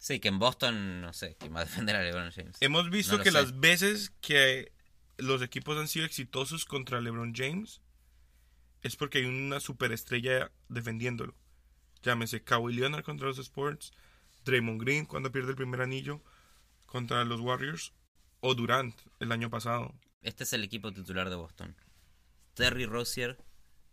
Sí, 0.03 0.19
que 0.19 0.27
en 0.27 0.37
Boston, 0.37 0.99
no 0.99 1.13
sé, 1.13 1.37
quién 1.39 1.55
va 1.55 1.61
a 1.61 1.63
defender 1.63 1.95
a 1.95 2.03
LeBron 2.03 2.29
James. 2.29 2.57
Hemos 2.59 2.89
visto 2.89 3.17
No 3.17 3.23
que 3.23 3.31
sé. 3.31 3.37
las 3.37 3.57
veces 3.61 4.09
que 4.19 4.73
los 5.15 5.41
equipos 5.41 5.77
han 5.77 5.87
sido 5.87 6.05
exitosos 6.05 6.65
contra 6.65 6.99
LeBron 6.99 7.33
James 7.33 7.79
es 8.81 8.97
porque 8.97 9.19
hay 9.19 9.25
una 9.27 9.61
superestrella 9.61 10.51
defendiéndolo. 10.67 11.37
Llámese 12.01 12.43
Kawhi 12.43 12.73
Leonard 12.73 13.05
contra 13.05 13.27
los 13.27 13.37
Sports, 13.37 13.93
Draymond 14.43 14.81
Green 14.81 15.05
cuando 15.05 15.31
pierde 15.31 15.51
el 15.51 15.55
primer 15.55 15.79
anillo 15.79 16.21
contra 16.85 17.23
los 17.23 17.39
Warriors 17.39 17.93
o 18.41 18.55
Durant 18.55 18.99
el 19.21 19.31
año 19.31 19.49
pasado. 19.49 19.95
Este 20.21 20.43
es 20.43 20.51
el 20.51 20.65
equipo 20.65 20.91
titular 20.91 21.29
de 21.29 21.37
Boston. 21.37 21.77
Terry 22.55 22.85
Rozier 22.87 23.41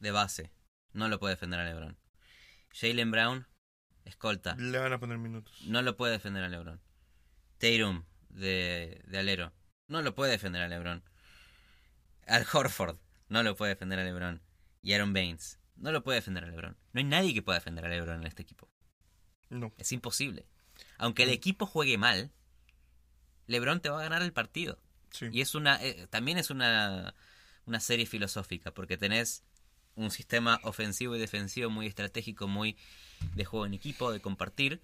de 0.01 0.11
base. 0.11 0.51
No 0.93 1.07
lo 1.07 1.21
puede 1.21 1.37
defender 1.37 1.61
a 1.61 1.65
LeBron. 1.67 1.97
Jalen 2.73 3.13
Brown, 3.13 3.47
escolta. 4.11 4.55
Le 4.57 4.79
van 4.79 4.93
a 4.93 5.01
poner 5.01 5.19
minutos. 5.19 5.63
No 5.67 5.83
lo 5.83 5.97
puede 5.97 6.13
defender 6.13 6.45
a 6.45 6.49
LeBron. 6.49 6.81
Tatum 7.59 8.05
de, 8.29 9.03
de 9.07 9.19
alero. 9.19 9.53
No 9.89 10.03
lo 10.03 10.15
puede 10.15 10.33
defender 10.33 10.63
a 10.63 10.69
LeBron. 10.69 11.03
Al 12.27 12.47
Horford. 12.53 12.99
No 13.29 13.43
lo 13.43 13.57
puede 13.57 13.75
defender 13.75 13.99
a 13.99 14.05
LeBron. 14.05 14.43
Y 14.83 14.93
Aaron 14.93 15.13
Baines. 15.13 15.59
No 15.77 15.93
lo 15.93 16.03
puede 16.03 16.19
defender 16.19 16.45
a 16.45 16.49
LeBron. 16.49 16.77
No 16.93 16.99
hay 16.99 17.05
nadie 17.05 17.35
que 17.35 17.43
pueda 17.43 17.59
defender 17.59 17.85
a 17.85 17.89
LeBron 17.89 18.21
en 18.21 18.27
este 18.27 18.43
equipo. 18.43 18.71
No. 19.49 19.73
Es 19.79 19.93
imposible. 19.93 20.47
Aunque 20.99 21.25
el 21.25 21.31
equipo 21.31 21.67
juegue 21.67 21.99
mal, 21.99 22.33
LeBron 23.47 23.81
te 23.81 23.91
va 23.91 24.01
a 24.01 24.03
ganar 24.03 24.23
el 24.23 24.33
partido. 24.33 24.79
Sí. 25.11 25.29
Y 25.33 25.41
es 25.41 25.55
una 25.55 25.83
eh, 25.83 26.07
también 26.09 26.39
es 26.39 26.51
una, 26.51 27.15
una 27.65 27.81
serie 27.81 28.07
filosófica, 28.07 28.73
porque 28.73 28.97
tenés 28.97 29.45
un 29.95 30.11
sistema 30.11 30.61
ofensivo 30.63 31.17
y 31.17 31.19
defensivo 31.19 31.69
muy 31.69 31.87
estratégico, 31.87 32.47
muy 32.47 32.77
de 33.35 33.45
juego 33.45 33.67
en 33.67 33.75
equipo, 33.75 34.13
de 34.13 34.21
compartir. 34.21 34.83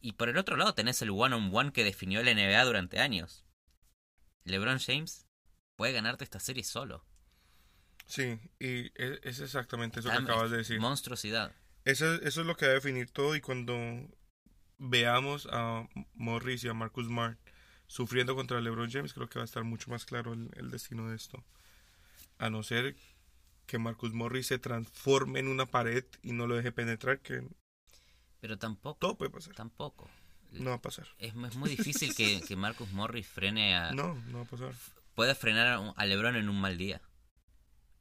Y 0.00 0.12
por 0.12 0.28
el 0.28 0.36
otro 0.36 0.56
lado 0.56 0.74
tenés 0.74 1.00
el 1.02 1.10
one-on-one 1.10 1.72
que 1.72 1.84
definió 1.84 2.22
la 2.22 2.32
NBA 2.32 2.64
durante 2.64 2.98
años. 2.98 3.44
LeBron 4.44 4.78
James 4.78 5.26
puede 5.76 5.92
ganarte 5.92 6.24
esta 6.24 6.40
serie 6.40 6.64
solo. 6.64 7.04
Sí, 8.06 8.38
y 8.58 8.86
e- 9.00 9.20
es 9.22 9.40
exactamente 9.40 10.00
eso 10.00 10.10
que 10.10 10.16
acabas 10.16 10.50
de 10.50 10.58
decir. 10.58 10.80
Monstruosidad. 10.80 11.52
Eso, 11.84 12.14
eso 12.14 12.40
es 12.40 12.46
lo 12.46 12.56
que 12.56 12.66
va 12.66 12.72
a 12.72 12.74
definir 12.74 13.10
todo 13.10 13.34
y 13.36 13.40
cuando 13.40 13.74
veamos 14.78 15.48
a 15.50 15.88
Morris 16.14 16.64
y 16.64 16.68
a 16.68 16.74
Marcus 16.74 17.06
Smart 17.06 17.38
sufriendo 17.86 18.34
contra 18.34 18.60
LeBron 18.60 18.90
James, 18.90 19.12
creo 19.14 19.28
que 19.28 19.38
va 19.38 19.42
a 19.42 19.44
estar 19.44 19.64
mucho 19.64 19.90
más 19.90 20.04
claro 20.04 20.32
el, 20.32 20.50
el 20.56 20.70
destino 20.70 21.08
de 21.10 21.16
esto. 21.16 21.44
A 22.38 22.50
no 22.50 22.62
ser 22.62 22.96
que 23.66 23.78
Marcus 23.78 24.12
Morris 24.12 24.48
se 24.48 24.58
transforme 24.58 25.40
en 25.40 25.48
una 25.48 25.66
pared 25.66 26.04
y 26.22 26.32
no 26.32 26.46
lo 26.46 26.56
deje 26.56 26.72
penetrar, 26.72 27.20
que 27.20 27.42
Pero 28.42 28.58
tampoco. 28.58 28.98
todo 28.98 29.16
puede 29.16 29.30
pasar. 29.30 29.54
Tampoco. 29.54 30.10
No 30.50 30.70
va 30.70 30.76
a 30.76 30.82
pasar. 30.82 31.06
Es, 31.18 31.32
es 31.32 31.54
muy 31.54 31.70
difícil 31.70 32.12
que, 32.12 32.40
que 32.48 32.56
Marcus 32.56 32.90
Morris 32.90 33.24
frene 33.24 33.76
a. 33.76 33.92
No, 33.92 34.20
no 34.26 34.38
va 34.38 34.42
a 34.42 34.46
pasar. 34.46 34.74
puede 35.14 35.36
frenar 35.36 35.94
a, 35.96 36.06
LeBron 36.06 36.34
en 36.34 36.48
un 36.48 36.60
mal 36.60 36.76
día. 36.76 37.00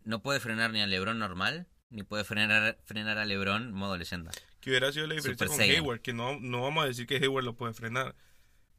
No 0.04 0.23
puede 0.23 0.39
frenar 0.39 0.71
ni 0.71 0.82
a 0.82 0.88
LeBron 0.88 1.19
normal, 1.19 1.67
ni 1.91 2.01
puede 2.01 2.23
frenar, 2.23 2.80
frenar 2.86 3.19
a 3.19 3.25
LeBron 3.25 3.71
modo 3.71 3.97
leyenda. 3.97 4.32
Que 4.62 4.71
hubiera 4.71 4.91
sido 4.91 5.06
la 5.06 5.13
diferencia 5.13 5.45
Super 5.45 5.47
con 5.49 5.58
Saiyan. 5.58 5.75
Hayward, 5.75 6.01
que 6.01 6.13
no, 6.13 6.39
no 6.39 6.63
vamos 6.63 6.86
a 6.86 6.88
decir 6.88 7.06
que 7.06 7.17
Hayward 7.17 7.45
lo 7.45 7.56
puede 7.56 7.75
frenar. 7.75 8.15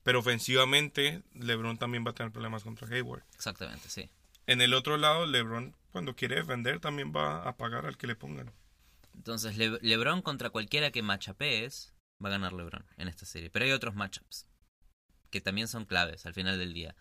Pero 0.03 0.19
ofensivamente, 0.19 1.23
LeBron 1.35 1.79
también 1.79 2.05
va 2.05 2.11
a 2.11 2.15
tener 2.15 2.33
problemas 2.33 2.65
contra 2.65 2.89
Hayward. 2.89 3.23
Exactamente, 3.35 3.89
sí. 3.89 4.11
En 4.49 4.61
el 4.61 4.75
otro 4.75 4.97
lado, 4.97 5.27
LeBron, 5.27 5.77
cuando 5.93 6.17
quiere 6.17 6.35
defender, 6.35 6.81
también 6.81 7.13
va 7.15 7.49
a 7.49 7.57
pagar 7.57 7.87
al 7.87 7.97
que 7.97 8.09
le 8.09 8.17
pongan. 8.17 8.51
Entonces, 9.15 9.57
Le- 9.57 9.79
LeBron 9.83 10.23
contra 10.23 10.51
cualquiera 10.51 10.91
que 10.91 11.03
machapees, 11.03 11.93
va 12.25 12.29
a 12.29 12.33
ganar 12.33 12.53
LeBron 12.53 12.85
en 12.97 13.09
esta 13.09 13.27
serie. 13.27 13.51
Pero 13.51 13.65
hay 13.65 13.73
otros 13.73 13.95
matchups 13.95 14.47
que 15.31 15.41
también 15.41 15.69
son 15.69 15.85
claves 15.87 16.27
al 16.27 16.35
final 16.35 16.59
del 16.59 16.73
día. 16.75 16.95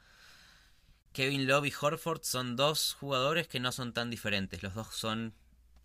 Kevin 1.14 1.48
Love 1.48 1.66
y 1.68 1.74
Horford 1.80 2.22
son 2.24 2.56
dos 2.56 2.94
jugadores 2.94 3.48
que 3.48 3.60
no 3.60 3.72
son 3.72 3.94
tan 3.94 4.10
diferentes. 4.10 4.64
Los 4.64 4.74
dos 4.76 4.88
son 4.96 5.34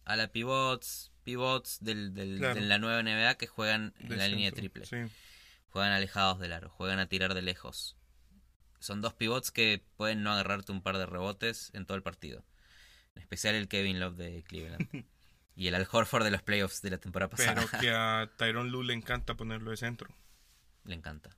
a 0.05 0.15
la 0.17 0.31
pivots, 0.31 1.11
pivots 1.25 1.79
del, 1.81 2.15
del- 2.15 2.39
Claro. 2.39 2.55
de 2.55 2.61
la 2.63 2.79
nueva 2.79 3.03
NBA 3.03 3.35
que 3.37 3.47
juegan 3.49 3.93
en 3.99 4.09
de 4.11 4.17
la 4.17 4.29
línea 4.29 4.53
triple. 4.53 4.87
Sí. 4.87 4.97
Juegan 5.71 5.93
alejados 5.93 6.39
del 6.39 6.53
aro, 6.53 6.71
juegan 6.71 7.01
a 7.01 7.09
tirar 7.09 7.35
de 7.35 7.43
lejos. 7.43 7.97
Son 8.79 9.01
dos 9.01 9.15
pivots 9.15 9.51
que 9.51 9.85
pueden 9.97 10.23
no 10.23 10.31
agarrarte 10.31 10.71
un 10.71 10.83
par 10.83 10.97
de 10.97 11.07
rebotes 11.07 11.71
en 11.75 11.87
todo 11.87 11.97
el 11.97 12.03
partido. 12.05 12.45
En 13.17 13.23
especial 13.23 13.55
el 13.57 13.67
Kevin 13.69 13.99
Love 13.99 14.17
de 14.17 14.45
Cleveland. 14.45 14.89
y 15.57 15.67
el 15.69 15.75
Al 15.75 15.89
Horford 15.91 16.23
de 16.25 16.31
los 16.31 16.43
playoffs 16.43 16.83
de 16.83 16.91
la 16.91 16.99
temporada 16.99 17.31
pasada. 17.31 17.55
Pero 17.55 17.81
que 17.81 17.91
a 17.91 18.31
Tyron 18.37 18.71
Lue 18.71 18.85
le 18.85 18.93
encanta 18.95 19.35
ponerlo 19.35 19.71
de 19.73 19.77
centro. 19.79 20.09
Le 20.85 20.95
encanta. 20.95 21.31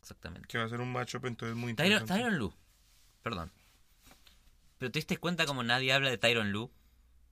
Exactamente. 0.00 0.46
Que 0.46 0.58
va 0.58 0.64
a 0.64 0.68
ser 0.68 0.80
un 0.80 0.92
matchup 0.92 1.24
entonces 1.26 1.56
muy 1.56 1.74
Tyron, 1.74 1.92
interesante. 1.92 2.22
Tyron 2.22 2.38
Lue. 2.38 2.52
Perdón. 3.22 3.50
¿Pero 4.78 4.92
te 4.92 4.98
diste 4.98 5.16
cuenta 5.16 5.46
como 5.46 5.62
nadie 5.62 5.92
habla 5.92 6.10
de 6.10 6.18
Tyron 6.18 6.52
Lue 6.52 6.70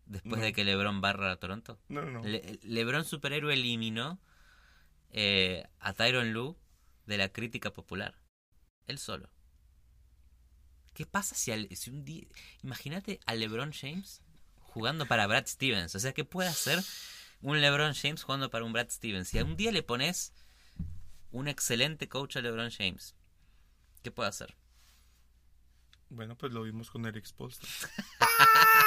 después 0.07 0.39
No. 0.39 0.45
de 0.45 0.53
que 0.53 0.65
LeBron 0.65 1.01
barra 1.01 1.31
a 1.33 1.37
Toronto? 1.37 1.79
No, 1.89 2.03
no, 2.03 2.11
no. 2.11 2.23
Le- 2.25 2.59
LeBron 2.63 3.05
superhéroe 3.05 3.53
eliminó 3.55 4.19
eh, 5.11 5.67
a 5.81 5.93
Tyron 5.93 6.33
Lue 6.33 6.57
de 7.07 7.19
la 7.19 7.29
crítica 7.29 7.73
popular. 7.73 8.15
Él 8.87 8.99
solo. 8.99 9.29
¿Qué 10.95 11.07
pasa 11.07 11.35
si, 11.35 11.51
al- 11.53 11.69
si 11.77 11.91
un 11.91 12.05
día... 12.05 12.27
Imagínate 12.63 13.21
a 13.27 13.35
LeBron 13.35 13.73
James 13.73 14.23
jugando 14.71 15.07
para 15.07 15.27
Brad 15.27 15.47
Stevens. 15.47 15.95
O 15.95 16.01
sea, 16.01 16.13
¿qué 16.13 16.25
puede 16.25 16.49
hacer 16.49 16.83
un 17.43 17.61
LeBron 17.61 17.95
James 17.95 18.23
jugando 18.23 18.51
para 18.51 18.65
un 18.65 18.73
Brad 18.73 18.91
Stevens? 18.91 19.29
Si 19.29 19.39
un 19.41 19.57
día 19.57 19.73
le 19.73 19.83
pones 19.83 20.33
un 21.33 21.49
excelente 21.49 22.09
coach 22.09 22.37
a 22.37 22.41
LeBron 22.41 22.71
James, 22.71 23.15
¿qué 24.03 24.11
puede 24.11 24.29
hacer? 24.29 24.57
Bueno, 26.09 26.37
pues 26.37 26.53
lo 26.53 26.63
vimos 26.63 26.91
con 26.91 27.07
Eric 27.07 27.25
Spolstra. 27.25 27.69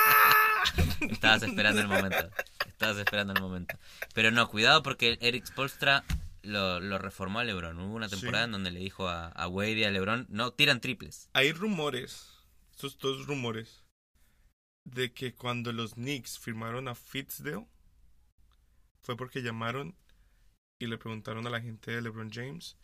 Estabas 1.10 1.44
esperando 1.44 1.82
el 1.82 1.88
momento. 1.88 2.30
Estabas 2.68 2.98
esperando 2.98 3.34
el 3.34 3.42
momento. 3.42 3.78
Pero 4.14 4.32
no, 4.32 4.48
cuidado 4.50 4.84
porque 4.84 5.18
Eric 5.22 5.46
Spolstra 5.46 6.04
lo, 6.42 6.80
lo 6.80 6.98
reformó 6.98 7.40
a 7.40 7.44
LeBron. 7.44 7.80
Hubo 7.80 7.96
una 7.96 8.10
temporada 8.10 8.44
Sí. 8.44 8.48
en 8.48 8.52
donde 8.52 8.72
le 8.72 8.80
dijo 8.80 9.08
a, 9.08 9.28
a 9.28 9.48
Wade 9.48 9.72
y 9.80 9.84
a 9.84 9.92
LeBron, 9.92 10.26
no, 10.30 10.52
tiran 10.52 10.82
triples. 10.82 11.30
Hay 11.34 11.52
rumores, 11.54 12.28
estos 12.72 12.98
dos 12.98 13.26
rumores, 13.26 13.83
de 14.86 15.14
que 15.14 15.34
cuando 15.34 15.72
los 15.72 15.94
Knicks 15.94 16.40
firmaron 16.40 16.88
a 16.88 16.96
Fitzdale 16.96 17.66
fue 19.02 19.16
porque 19.18 19.42
llamaron 19.42 19.96
y 20.80 20.88
le 20.88 20.98
preguntaron 20.98 21.46
a 21.48 21.50
la 21.50 21.62
gente 21.62 21.92
de 21.92 22.02
LeBron 22.02 22.32
James 22.32 22.78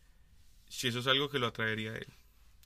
si 0.67 0.87
eso 0.87 0.99
es 0.99 1.07
algo 1.07 1.29
que 1.29 1.39
lo 1.39 1.47
atraería 1.47 1.91
a 1.91 1.97
él. 1.97 2.13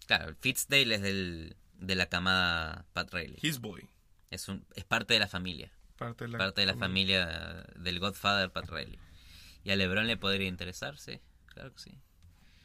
Claro, 0.06 0.36
Fitzdale 0.42 0.96
es 0.96 1.02
del, 1.02 1.56
de 1.74 1.96
la 1.96 2.08
camada 2.08 2.86
Pat 2.94 3.14
Riley. 3.14 3.40
His 3.42 3.60
boy. 3.60 3.90
Es, 4.30 4.50
un, 4.50 4.66
es 4.76 4.84
parte 4.84 5.14
de 5.14 5.20
la 5.20 5.28
familia. 5.28 5.72
Parte 5.98 6.26
de 6.26 6.32
la, 6.32 6.38
parte 6.38 6.62
de 6.62 6.68
la 6.68 6.76
familia 6.76 7.66
del 7.76 8.00
Godfather 8.00 8.52
Pat 8.52 8.70
Riley. 8.70 9.00
¿Y 9.64 9.72
a 9.72 9.76
LeBron 9.76 10.08
le 10.08 10.18
podría 10.18 10.48
interesarse? 10.48 11.22
Claro 11.46 11.74
que 11.74 11.80
sí. 11.80 11.98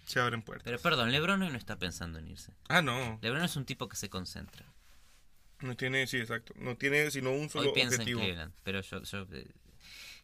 Se 0.07 0.19
abren 0.19 0.43
puertas. 0.43 0.65
Pero 0.65 0.79
perdón, 0.81 1.13
LeBron 1.13 1.43
hoy 1.43 1.51
no 1.51 1.59
está 1.59 1.79
pensando 1.79 2.19
en 2.19 2.29
irse. 2.29 2.55
Ah, 2.69 2.83
no. 2.83 3.19
LeBron 3.23 3.45
es 3.45 3.57
un 3.57 3.67
tipo 3.67 3.89
que 3.89 3.97
se 3.97 4.09
concentra. 4.09 4.67
No 5.61 5.77
tiene, 5.77 6.07
sí, 6.07 6.19
exacto. 6.19 6.55
No 6.57 6.77
tiene 6.77 7.11
sino 7.11 7.33
un 7.33 7.49
solo 7.51 7.69
Hoy 7.69 7.75
piensa 7.75 7.97
objetivo. 7.97 8.21
en 8.21 8.27
Cleveland, 8.27 8.55
pero 8.63 8.81
yo, 8.81 9.03
yo, 9.03 9.27
eh, 9.33 9.47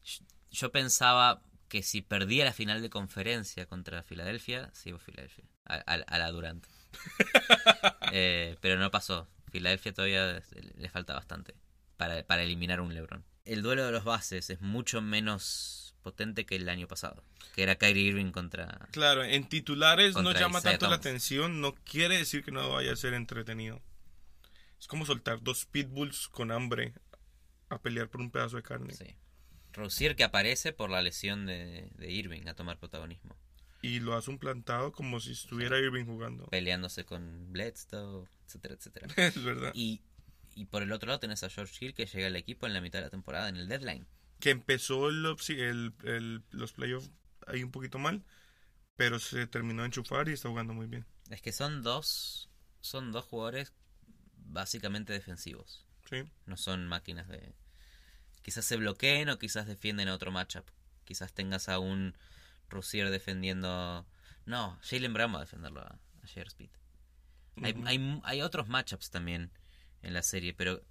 yo- 0.05 0.25
yo 0.51 0.71
pensaba 0.73 1.43
que 1.69 1.83
si 1.83 2.03
perdía 2.03 2.45
la 2.45 2.53
final 2.53 2.83
de 2.83 2.91
conferencia 2.91 3.67
contra 3.67 4.03
Filadelfia, 4.05 4.71
sigo 4.75 4.99
Filadelfia, 4.99 5.45
a, 5.65 5.75
a- 5.75 5.95
a 6.07 6.19
la 6.19 6.31
Durant. 6.31 6.65
Eh, 8.13 8.57
pero 8.61 8.79
no 8.79 8.91
pasó. 8.93 9.29
Filadelfia 9.51 9.93
todavía 9.93 10.41
le 10.77 10.89
falta 10.89 11.15
bastante 11.15 11.55
para, 11.97 12.25
para 12.25 12.43
eliminar 12.43 12.81
un 12.81 12.95
LeBron. 12.95 13.25
El 13.45 13.63
duelo 13.63 13.85
de 13.87 13.93
los 13.93 14.05
bases 14.05 14.51
es 14.51 14.61
mucho 14.61 15.01
menos 15.03 15.95
potente 16.03 16.45
que 16.47 16.57
el 16.57 16.69
año 16.69 16.87
pasado, 16.87 17.25
que 17.55 17.63
era 17.63 17.77
Kyrie 17.77 18.05
Irving 18.09 18.31
contra... 18.31 18.89
Claro, 18.93 19.25
en 19.25 19.49
titulares 19.49 20.15
no 20.15 20.33
llama 20.33 20.59
Isaiah 20.59 20.73
tanto 20.79 20.89
la 20.91 20.97
atención, 20.97 21.61
no 21.61 21.75
quiere 21.75 22.19
decir 22.19 22.45
que 22.45 22.53
no 22.53 22.69
vaya 22.71 22.93
a 22.93 22.97
ser 22.97 23.15
entretenido. 23.15 23.81
Es 24.85 24.89
como 24.89 25.07
soltar 25.07 25.43
dos 25.43 25.65
pitbulls 25.65 26.29
con 26.29 26.53
hambre 26.53 26.93
a 27.71 27.81
pelear 27.81 28.11
por 28.11 28.21
un 28.21 28.31
pedazo 28.31 28.57
de 28.59 28.63
carne. 28.63 28.93
Sí. 28.93 29.17
Rosier 29.73 30.15
que 30.15 30.25
aparece 30.25 30.75
por 30.75 30.91
la 30.91 31.01
lesión 31.01 31.47
de, 31.47 31.89
de 31.95 32.11
Irving 32.13 32.47
a 32.49 32.55
tomar 32.55 32.79
protagonismo. 32.79 33.35
Y 33.81 34.01
lo 34.01 34.15
has 34.15 34.29
implantado 34.29 34.93
como 34.93 35.21
si 35.21 35.33
estuviera 35.33 35.79
Irving 35.79 36.05
jugando. 36.05 36.45
peleándose 36.49 37.07
con 37.07 37.51
Bledsoe, 37.51 38.29
etcétera, 38.47 38.75
etcétera. 38.75 39.07
es 39.17 39.43
verdad. 39.43 39.73
Y, 39.75 40.03
y 40.55 40.67
por 40.67 40.83
el 40.83 40.93
otro 40.93 41.07
lado 41.07 41.19
tenés 41.21 41.43
a 41.45 41.49
George 41.49 41.83
Hill 41.83 41.95
que 41.95 42.05
llega 42.05 42.27
al 42.27 42.37
equipo 42.37 42.67
en 42.67 42.75
la 42.75 42.83
mitad 42.83 42.99
de 42.99 43.07
la 43.07 43.11
temporada, 43.11 43.49
en 43.49 43.57
el 43.57 43.69
deadline. 43.69 44.07
Que 44.39 44.51
empezó 44.51 45.09
el, 45.09 45.25
upsi- 45.25 45.59
el- 45.59 45.95
el- 46.05 46.43
los 46.51 46.75
playoffs 46.75 47.11
ahí 47.47 47.63
un 47.65 47.71
poquito 47.71 47.99
mal, 47.99 48.23
pero 48.97 49.19
se 49.19 49.47
terminó 49.47 49.81
de 49.81 49.87
enchufar 49.87 50.29
y 50.29 50.33
está 50.35 50.51
jugando 50.51 50.75
muy 50.75 50.89
bien. 50.89 51.07
Es 51.31 51.41
que 51.41 51.53
son 51.53 51.83
dos, 51.83 52.51
son 52.83 53.13
dos 53.13 53.25
jugadores 53.25 53.73
básicamente 54.45 55.13
defensivos. 55.13 55.85
Sí, 56.09 56.23
No 56.47 56.57
son 56.57 56.87
máquinas 56.87 57.29
de... 57.29 57.55
Quizás 58.43 58.65
se 58.65 58.77
bloqueen 58.77 59.29
o 59.31 59.39
quizás 59.39 59.67
defienden 59.67 60.09
a 60.09 60.15
otro 60.15 60.31
matchup. 60.31 60.67
Quizás 61.05 61.33
tengas 61.33 61.69
a 61.69 61.79
un 61.79 62.17
Rosier 62.69 63.11
defendiendo... 63.11 64.07
No, 64.47 64.79
Jalen 64.83 65.15
Brown 65.15 65.33
va 65.33 65.39
a 65.39 65.43
defenderlo 65.43 65.81
a, 65.81 65.99
a. 66.23 66.27
Speed. 66.27 66.71
Hay, 67.63 67.75
hay, 67.87 68.21
hay 68.25 68.43
otros 68.43 68.69
matchups 68.69 69.11
también 69.11 69.51
en 70.03 70.13
la 70.13 70.23
serie, 70.23 70.53
pero 70.53 70.83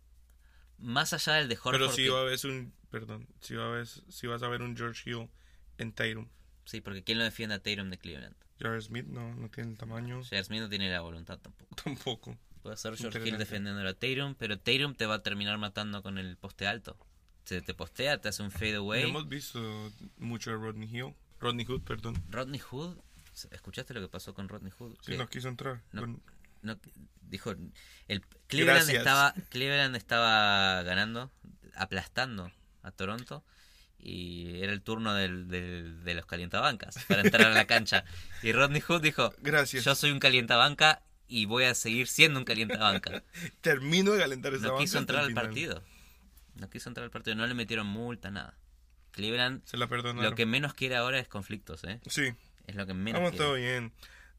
más 0.78 1.14
allá 1.14 1.34
del 1.34 1.48
de 1.50 1.56
Horford... 1.56 1.74
pero 1.80 1.96
que- 1.96 2.10
va 2.10 2.20
a 2.20 2.22
haber 2.22 2.40
un, 2.46 2.74
perdón, 2.90 3.28
sí, 3.42 3.56
va 3.56 3.66
a 3.68 3.70
ver, 3.70 3.88
sí 3.88 4.28
vas 4.28 4.42
a 4.44 4.48
ver 4.48 4.62
un 4.62 4.76
George 4.76 5.10
Hill 5.10 5.30
en 5.78 5.94
Tatum. 5.94 6.28
Sí, 6.66 6.82
porque 6.82 7.04
¿quién 7.04 7.18
lo 7.18 7.24
defiende 7.24 7.56
a 7.56 7.60
Tatum 7.62 7.90
de 7.90 7.98
Cleveland? 7.98 8.36
Jared 8.60 8.82
Smith 8.82 9.06
no, 9.06 9.34
no 9.36 9.50
tiene 9.50 9.72
el 9.72 9.78
tamaño 9.78 10.24
J.R. 10.24 10.44
Smith 10.44 10.62
no 10.62 10.70
tiene 10.70 10.90
la 10.90 11.02
voluntad 11.02 11.38
tampoco. 11.40 11.76
tampoco. 11.76 12.38
Puede 12.64 12.78
ser 12.78 12.96
George 12.98 13.20
Hill 13.28 13.38
defendiendo 13.38 13.88
a 13.88 13.94
Tatum, 13.94 14.36
pero 14.36 14.58
Tatum 14.58 14.96
te 14.96 15.06
va 15.06 15.16
a 15.16 15.22
terminar 15.22 15.58
matando 15.58 16.02
con 16.02 16.18
el 16.18 16.38
poste 16.38 16.66
alto. 16.66 16.98
Se 17.44 17.62
te 17.62 17.74
postea, 17.74 18.20
te 18.22 18.30
hace 18.30 18.42
un 18.42 18.52
fade 18.52 18.76
away. 18.76 19.04
hemos 19.04 19.28
visto 19.28 19.92
mucho 20.18 20.52
de 20.52 20.58
Rodney 20.58 20.88
Hill. 20.90 21.14
Rodney 21.42 21.66
Hood, 21.66 21.82
perdón. 21.84 22.16
Rodney 22.30 22.60
Hood, 22.62 22.98
¿escuchaste 23.52 23.94
lo 23.94 24.00
que 24.00 24.08
pasó 24.08 24.34
con 24.34 24.48
Rodney 24.48 24.72
Hood? 24.72 24.96
Sí, 25.02 25.12
Que 25.12 25.18
no 25.18 25.28
quiso 25.28 25.50
entrar. 25.50 25.82
no. 25.92 26.02
Con- 26.02 26.24
no- 26.62 26.80
dijo, 27.22 27.52
el 28.08 28.22
Cleveland 28.48 28.78
Gracias. 28.86 28.98
estaba, 29.00 29.34
Cleveland 29.50 29.98
estaba 29.98 30.82
ganando, 30.84 31.30
aplastando 31.76 32.50
a 32.84 32.92
Toronto 32.92 33.44
y 34.00 34.62
era 34.62 34.72
el 34.72 34.82
turno 34.82 35.14
del, 35.14 35.48
del- 35.50 36.04
de 36.06 36.14
los 36.14 36.26
calientabancas 36.26 36.96
para 37.10 37.22
entrar 37.24 37.48
a 37.48 37.54
la 37.54 37.66
cancha. 37.68 38.06
Y 38.44 38.54
Rodney 38.54 38.80
Hood 38.82 39.02
dijo, 39.02 39.34
Gracias. 39.42 39.84
yo 39.84 39.96
soy 39.96 40.12
un 40.12 40.20
calientabanca 40.20 41.02
y 41.34 41.46
voy 41.46 41.64
a 41.66 41.74
seguir 41.76 42.08
siendo 42.08 42.40
un 42.40 42.46
calientabanca. 42.46 43.24
Termino 43.62 44.12
de 44.12 44.20
calentar 44.20 44.54
esta 44.54 44.68
No 44.68 44.74
banca 44.74 44.84
quiso 44.84 44.98
entrar 45.00 45.24
al 45.24 45.34
partido. 45.34 45.84
No 46.56 46.70
quiso 46.70 46.90
entrar 46.90 47.04
al 47.06 47.12
partido, 47.12 47.36
no 47.36 47.48
le 47.48 47.54
metieron 47.54 47.88
multa, 47.88 48.30
nada. 48.32 48.56
Cleveland 49.12 49.64
Se 49.66 49.78
la 49.78 49.88
perdonaron. 49.88 50.30
lo 50.30 50.36
que 50.36 50.46
menos 50.46 50.74
quiere 50.74 50.96
ahora 50.96 51.20
es 51.20 51.28
conflictos, 51.28 51.84
¿eh? 51.84 52.00
Sí, 52.08 52.34
Es 52.68 52.76
lo 52.76 52.86
que 52.86 52.94
menos 52.94 53.20
vamos 53.22 53.32
quiere. 53.32 53.46
todo 53.46 53.56
bien. 53.56 53.92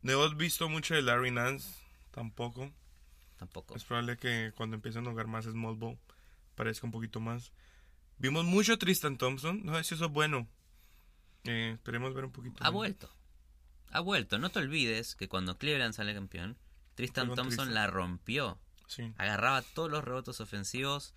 No 0.03 0.13
hemos 0.13 0.37
visto 0.37 0.69
mucho 0.69 0.95
de 0.95 1.03
Larry 1.03 1.31
Nance, 1.31 1.69
tampoco. 2.11 2.71
Tampoco. 3.39 3.75
Es 3.77 3.85
probable 3.85 4.17
que 4.17 4.53
cuando 4.57 4.77
empiecen 4.77 5.07
a 5.07 5.11
jugar 5.11 5.27
más 5.27 5.45
Small 5.45 5.75
Ball 5.77 5.99
parezca 6.55 6.87
un 6.87 6.93
poquito 6.93 7.21
más. 7.21 7.53
Vimos 8.19 8.45
mucho 8.45 8.79
Tristan 8.79 9.19
Thompson, 9.19 9.65
no 9.65 9.77
sé 9.77 9.85
si 9.85 9.95
eso 9.95 10.05
es 10.07 10.11
bueno. 10.13 10.47
Eh, 11.45 11.73
esperemos 11.75 12.15
ver 12.15 12.25
un 12.25 12.33
poquito. 12.33 12.63
Ha 12.65 12.71
vuelto. 12.71 13.11
Ha 13.91 14.01
vuelto. 14.01 14.39
No 14.39 14.51
te 14.51 14.61
olvides 14.61 15.15
que 15.17 15.29
cuando 15.29 15.59
Cleveland 15.59 15.95
sale 15.95 16.15
campeón, 16.15 16.57
Tristan 16.95 17.27
Thompson 17.29 17.49
Tristan. 17.49 17.75
la 17.75 17.87
rompió. 17.87 18.59
Sí. 18.87 19.13
Agarraba 19.17 19.63
todos 19.63 19.91
los 19.91 20.05
rebotes 20.05 20.41
ofensivos, 20.41 21.15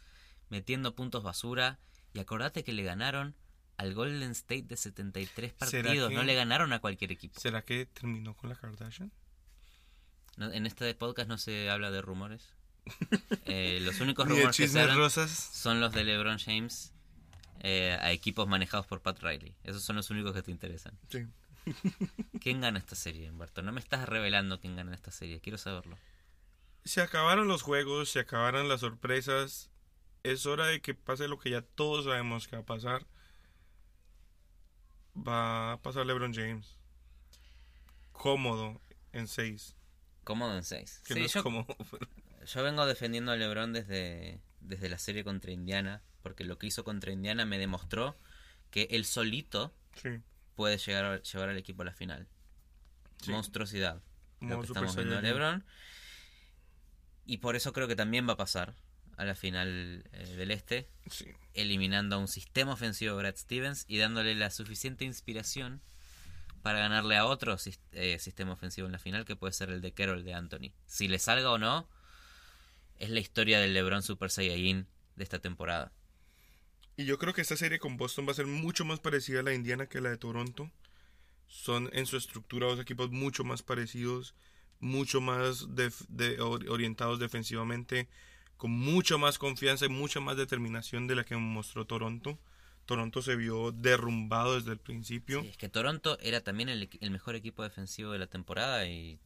metiendo 0.49 0.95
puntos 0.95 1.23
basura. 1.23 1.79
Y 2.13 2.19
acordate 2.19 2.63
que 2.63 2.73
le 2.73 2.83
ganaron 2.83 3.35
al 3.77 3.93
Golden 3.93 4.31
State 4.31 4.63
de 4.63 4.77
73 4.77 5.53
¿Será 5.59 5.83
partidos. 5.83 6.09
que- 6.09 6.15
No 6.15 6.23
le 6.23 6.33
ganaron 6.33 6.73
a 6.73 6.79
cualquier 6.79 7.11
equipo. 7.11 7.39
¿Será 7.39 7.61
que 7.63 7.85
terminó 7.85 8.33
con 8.35 8.49
la 8.49 8.55
Kardashian? 8.55 9.11
No- 10.37 10.51
en 10.51 10.65
este 10.65 10.93
podcast 10.95 11.27
no 11.29 11.37
se 11.37 11.69
habla 11.69 11.91
de 11.91 12.01
rumores. 12.01 12.53
Eh, 13.49 13.79
los 13.81 13.99
únicos 14.01 14.27
rumores 14.27 14.47
que 14.49 14.53
se 14.53 14.63
chismes 14.63 14.83
hablan 14.83 14.97
rosas. 14.97 15.29
son 15.31 15.79
los 15.79 15.93
de 15.93 16.03
LeBron 16.03 16.37
James 16.37 16.93
eh, 17.61 17.97
a 18.01 18.11
equipos 18.11 18.47
manejados 18.47 18.85
por 18.87 19.01
Pat 19.01 19.19
Riley. 19.21 19.55
Esos 19.63 19.83
son 19.83 19.95
los 19.95 20.09
únicos 20.09 20.33
que 20.33 20.41
te 20.41 20.51
interesan. 20.51 20.97
Sí. 21.09 21.25
¿Quién 22.41 22.61
gana 22.61 22.79
esta 22.79 22.95
serie, 22.95 23.29
Humberto? 23.29 23.61
No 23.61 23.71
me 23.71 23.79
estás 23.79 24.07
revelando 24.07 24.59
quién 24.59 24.75
gana 24.75 24.93
esta 24.93 25.11
serie. 25.11 25.39
Quiero 25.41 25.57
saberlo. 25.57 25.97
Se 26.85 27.01
acabaron 27.01 27.47
los 27.47 27.61
juegos, 27.61 28.09
se 28.09 28.19
acabaron 28.19 28.69
las 28.69 28.81
sorpresas. 28.81 29.69
Es 30.23 30.45
hora 30.45 30.67
de 30.67 30.81
que 30.81 30.93
pase 30.93 31.27
lo 31.27 31.39
que 31.39 31.51
ya 31.51 31.61
todos 31.61 32.05
sabemos 32.05 32.47
que 32.47 32.55
va 32.55 32.61
a 32.61 32.65
pasar. 32.65 33.05
Va 35.15 35.73
a 35.73 35.81
pasar 35.81 36.05
LeBron 36.05 36.33
James. 36.33 36.77
Cómodo 38.11 38.81
en 39.13 39.27
6. 39.27 39.75
Cómodo 40.23 40.55
en 40.55 40.63
6. 40.63 41.03
Que 41.05 41.15
no 41.15 41.25
es 41.25 41.33
yo, 41.33 41.43
cómodo. 41.43 41.67
yo 42.45 42.63
vengo 42.63 42.85
defendiendo 42.85 43.31
a 43.31 43.35
LeBron 43.35 43.73
desde, 43.73 44.41
desde 44.61 44.89
la 44.89 44.97
serie 44.97 45.23
contra 45.23 45.51
Indiana. 45.51 46.01
Porque 46.21 46.43
lo 46.43 46.57
que 46.57 46.67
hizo 46.67 46.83
contra 46.83 47.11
Indiana 47.11 47.45
me 47.45 47.57
demostró 47.57 48.17
que 48.69 48.87
él 48.91 49.05
solito 49.05 49.73
Sí. 50.01 50.09
Puede 50.57 50.77
llegar 50.79 51.05
a 51.05 51.21
llevar 51.21 51.49
al 51.49 51.57
equipo 51.57 51.83
a 51.83 51.85
la 51.85 51.93
final. 51.93 52.27
Sí. 53.21 53.31
Monstruosidad. 53.31 54.01
Lo 54.41 54.59
que 54.59 54.67
estamos 54.67 54.95
viendo 54.95 55.17
a. 55.17 55.21
LeBron. 55.21 55.63
Y 57.25 57.37
por 57.37 57.55
eso 57.55 57.71
creo 57.71 57.87
que 57.87 57.95
también 57.95 58.27
va 58.27 58.33
a 58.33 58.37
pasar 58.37 58.75
a 59.15 59.23
la 59.23 59.35
final 59.35 60.03
eh, 60.11 60.35
del 60.35 60.51
Este. 60.51 60.89
Sí. 61.09 61.27
eliminando 61.53 62.15
a 62.15 62.19
un 62.19 62.27
sistema 62.27 62.73
ofensivo 62.73 63.15
de 63.15 63.23
Brad 63.23 63.35
Stevens 63.35 63.85
y 63.87 63.97
dándole 63.97 64.35
la 64.35 64.49
suficiente 64.49 65.05
inspiración 65.05 65.81
para 66.61 66.79
ganarle 66.79 67.15
a 67.15 67.25
otro 67.25 67.55
eh, 67.93 68.19
sistema 68.19 68.53
ofensivo 68.53 68.87
en 68.87 68.91
la 68.91 68.99
final 68.99 69.25
que 69.25 69.35
puede 69.35 69.53
ser 69.53 69.69
el 69.69 69.81
de 69.81 69.93
Carroll 69.93 70.23
de 70.23 70.33
Anthony. 70.33 70.73
Si 70.85 71.07
le 71.07 71.19
salga 71.19 71.51
o 71.51 71.57
no, 71.57 71.87
es 72.97 73.09
la 73.09 73.19
historia 73.19 73.59
del 73.59 73.73
LeBron 73.73 74.01
Super 74.01 74.29
Saiyajin 74.29 74.87
de 75.15 75.23
esta 75.23 75.39
temporada. 75.39 75.91
Y 76.97 77.05
yo 77.05 77.17
creo 77.19 77.33
que 77.33 77.41
esta 77.41 77.55
serie 77.55 77.79
con 77.79 77.95
Boston 77.95 78.27
va 78.27 78.31
a 78.31 78.35
ser 78.35 78.47
mucho 78.47 78.83
más 78.83 78.99
parecida 78.99 79.39
a 79.39 79.43
la 79.43 79.51
de 79.51 79.55
Indiana 79.55 79.85
que 79.87 80.01
la 80.01 80.09
de 80.09 80.17
Toronto. 80.17 80.69
Son 81.47 81.89
en 81.93 82.05
su 82.07 82.17
estructura 82.17 82.67
dos 82.67 82.79
equipos 82.79 83.11
mucho 83.11 83.43
más 83.43 83.61
parecidos, 83.61 84.33
mucho 84.79 85.21
más 85.21 85.75
def- 85.75 86.05
de- 86.09 86.41
or- 86.41 86.67
orientados 86.69 87.19
defensivamente, 87.19 88.09
con 88.57 88.71
mucha 88.71 89.17
más 89.17 89.37
confianza 89.37 89.85
y 89.85 89.89
mucha 89.89 90.19
más 90.19 90.35
determinación 90.37 91.07
de 91.07 91.15
la 91.15 91.23
que 91.23 91.37
mostró 91.37 91.85
Toronto. 91.85 92.37
Toronto 92.87 93.21
se 93.21 93.35
vio 93.35 93.71
derrumbado 93.71 94.55
desde 94.55 94.71
el 94.71 94.79
principio. 94.79 95.41
Sí, 95.43 95.49
es 95.49 95.57
que 95.57 95.69
Toronto 95.69 96.17
era 96.19 96.41
también 96.41 96.69
el, 96.69 96.89
el 96.99 97.11
mejor 97.11 97.35
equipo 97.35 97.61
defensivo 97.63 98.11
de 98.11 98.19
la 98.19 98.27
temporada 98.27 98.87
y 98.87 99.19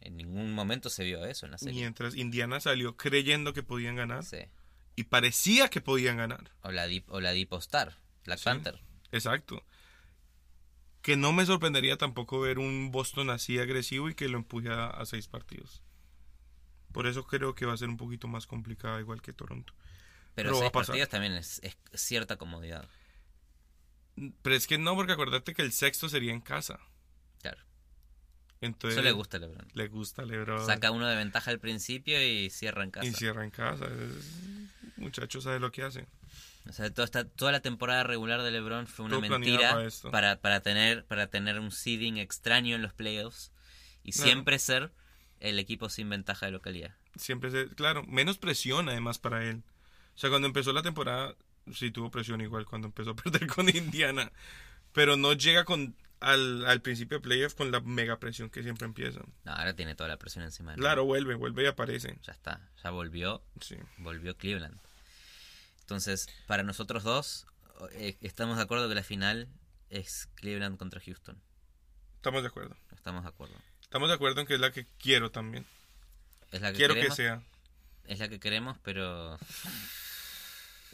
en 0.00 0.16
ningún 0.16 0.52
momento 0.52 0.90
se 0.90 1.04
vio 1.04 1.24
eso 1.24 1.46
en 1.46 1.52
la 1.52 1.58
serie. 1.58 1.80
Mientras 1.80 2.14
Indiana 2.14 2.60
salió 2.60 2.96
creyendo 2.96 3.52
que 3.54 3.62
podían 3.62 3.96
ganar 3.96 4.24
Sí. 4.24 4.38
Y 4.98 5.04
parecía 5.04 5.68
que 5.68 5.80
podían 5.80 6.16
ganar. 6.16 6.50
O 6.62 6.72
la 6.72 6.88
Deep, 6.88 7.04
o 7.08 7.20
la 7.20 7.30
Deep 7.30 7.52
Star, 7.54 7.96
Black 8.24 8.40
Sí. 8.40 8.44
Panther. 8.46 8.80
Exacto. 9.12 9.62
Que 11.02 11.16
no 11.16 11.32
me 11.32 11.46
sorprendería 11.46 11.96
tampoco 11.96 12.40
ver 12.40 12.58
un 12.58 12.90
Boston 12.90 13.30
así 13.30 13.60
agresivo 13.60 14.08
y 14.08 14.16
que 14.16 14.28
lo 14.28 14.38
empuje 14.38 14.70
a, 14.70 14.88
a 14.88 15.06
seis 15.06 15.28
partidos. 15.28 15.82
Por 16.90 17.06
eso 17.06 17.24
creo 17.28 17.54
que 17.54 17.64
va 17.64 17.74
a 17.74 17.76
ser 17.76 17.88
un 17.88 17.96
poquito 17.96 18.26
más 18.26 18.48
complicada, 18.48 18.98
igual 18.98 19.22
que 19.22 19.32
Toronto. 19.32 19.72
Pero, 20.34 20.50
Pero 20.50 20.58
seis 20.58 20.72
partidos 20.72 21.08
también 21.08 21.34
es, 21.34 21.60
es 21.62 21.76
cierta 21.94 22.36
comodidad. 22.36 22.88
Pero 24.42 24.56
es 24.56 24.66
que 24.66 24.78
no, 24.78 24.96
porque 24.96 25.12
acordate 25.12 25.54
que 25.54 25.62
el 25.62 25.70
sexto 25.70 26.08
sería 26.08 26.32
en 26.32 26.40
casa. 26.40 26.80
Entonces 28.60 28.98
Eso 28.98 29.04
le 29.04 29.12
gusta 29.12 29.36
a 29.36 29.40
LeBron. 29.40 29.66
le 29.72 29.88
gusta 29.88 30.22
a 30.22 30.24
LeBron. 30.24 30.66
Saca 30.66 30.90
uno 30.90 31.06
de 31.06 31.14
ventaja 31.16 31.50
al 31.50 31.60
principio 31.60 32.20
y 32.24 32.50
cierra 32.50 32.82
en 32.84 32.90
casa. 32.90 33.06
y 33.06 33.12
cierra 33.12 33.44
en 33.44 33.50
casa. 33.50 33.84
Es- 33.86 34.96
muchacho 34.96 35.40
sabe 35.40 35.60
lo 35.60 35.70
que 35.70 35.82
hace. 35.84 36.06
O 36.68 36.72
sea, 36.72 36.92
toda, 36.92 37.04
esta- 37.06 37.24
toda 37.24 37.52
la 37.52 37.60
temporada 37.60 38.02
regular 38.02 38.42
de 38.42 38.50
LeBron 38.50 38.86
fue 38.86 39.06
una 39.06 39.16
Todo 39.18 39.28
mentira 39.28 39.70
para 39.70 39.86
esto. 39.86 40.10
para, 40.10 40.40
para 40.40 40.60
tener, 40.60 41.04
para 41.06 41.28
tener 41.28 41.58
un 41.60 41.70
seeding 41.70 42.18
extraño 42.18 42.74
en 42.74 42.82
los 42.82 42.92
playoffs 42.92 43.52
y 44.02 44.12
siempre 44.12 44.58
ser 44.58 44.92
el 45.40 45.58
equipo 45.60 45.88
sin 45.88 46.10
ventaja 46.10 46.46
de 46.46 46.52
localidad. 46.52 46.94
Siempre 47.16 47.50
se, 47.50 47.68
claro, 47.74 48.02
menos 48.04 48.38
presión 48.38 48.88
además 48.88 49.18
para 49.18 49.44
él. 49.44 49.62
O 50.14 50.18
sea, 50.18 50.30
cuando 50.30 50.48
empezó 50.48 50.72
la 50.72 50.82
temporada, 50.82 51.36
sí 51.72 51.90
tuvo 51.92 52.10
presión 52.10 52.40
igual 52.40 52.66
cuando 52.66 52.88
empezó 52.88 53.10
a 53.10 53.16
perder 53.16 53.46
con 53.46 53.68
Indiana. 53.68 54.32
Pero 54.92 55.16
no 55.16 55.32
llega 55.34 55.64
con 55.64 55.94
al, 56.20 56.64
al 56.66 56.82
principio 56.82 57.18
de 57.18 57.22
playoff 57.22 57.54
con 57.54 57.70
la 57.70 57.80
mega 57.80 58.18
presión 58.18 58.50
que 58.50 58.62
siempre 58.62 58.86
empieza. 58.86 59.20
No, 59.44 59.52
ahora 59.52 59.74
tiene 59.74 59.94
toda 59.94 60.08
la 60.08 60.16
presión 60.18 60.44
encima. 60.44 60.74
Claro, 60.74 61.04
vuelve, 61.04 61.34
vuelve 61.34 61.64
y 61.64 61.66
aparece. 61.66 62.18
Ya 62.22 62.32
está, 62.32 62.60
ya 62.82 62.90
volvió, 62.90 63.42
Sí. 63.60 63.76
volvió 63.98 64.36
Cleveland. 64.36 64.78
Entonces, 65.80 66.28
para 66.46 66.62
nosotros 66.62 67.02
dos, 67.04 67.46
eh, 67.92 68.16
estamos 68.20 68.56
de 68.56 68.62
acuerdo 68.64 68.88
que 68.88 68.94
la 68.94 69.02
final 69.04 69.48
es 69.90 70.28
Cleveland 70.34 70.76
contra 70.78 71.00
Houston. 71.00 71.40
Estamos 72.16 72.42
de 72.42 72.48
acuerdo. 72.48 72.76
Estamos 72.94 73.22
de 73.22 73.28
acuerdo. 73.28 73.54
Estamos 73.80 74.08
de 74.08 74.14
acuerdo 74.16 74.40
en 74.40 74.46
que 74.46 74.54
es 74.54 74.60
la 74.60 74.70
que 74.72 74.86
quiero 74.98 75.30
también. 75.30 75.64
Es 76.52 76.60
la 76.60 76.72
que 76.72 76.76
quiero 76.78 76.94
queremos, 76.94 77.16
que 77.16 77.22
sea. 77.22 77.42
es 78.04 78.18
la 78.18 78.28
que 78.28 78.38
queremos, 78.40 78.76
pero 78.82 79.38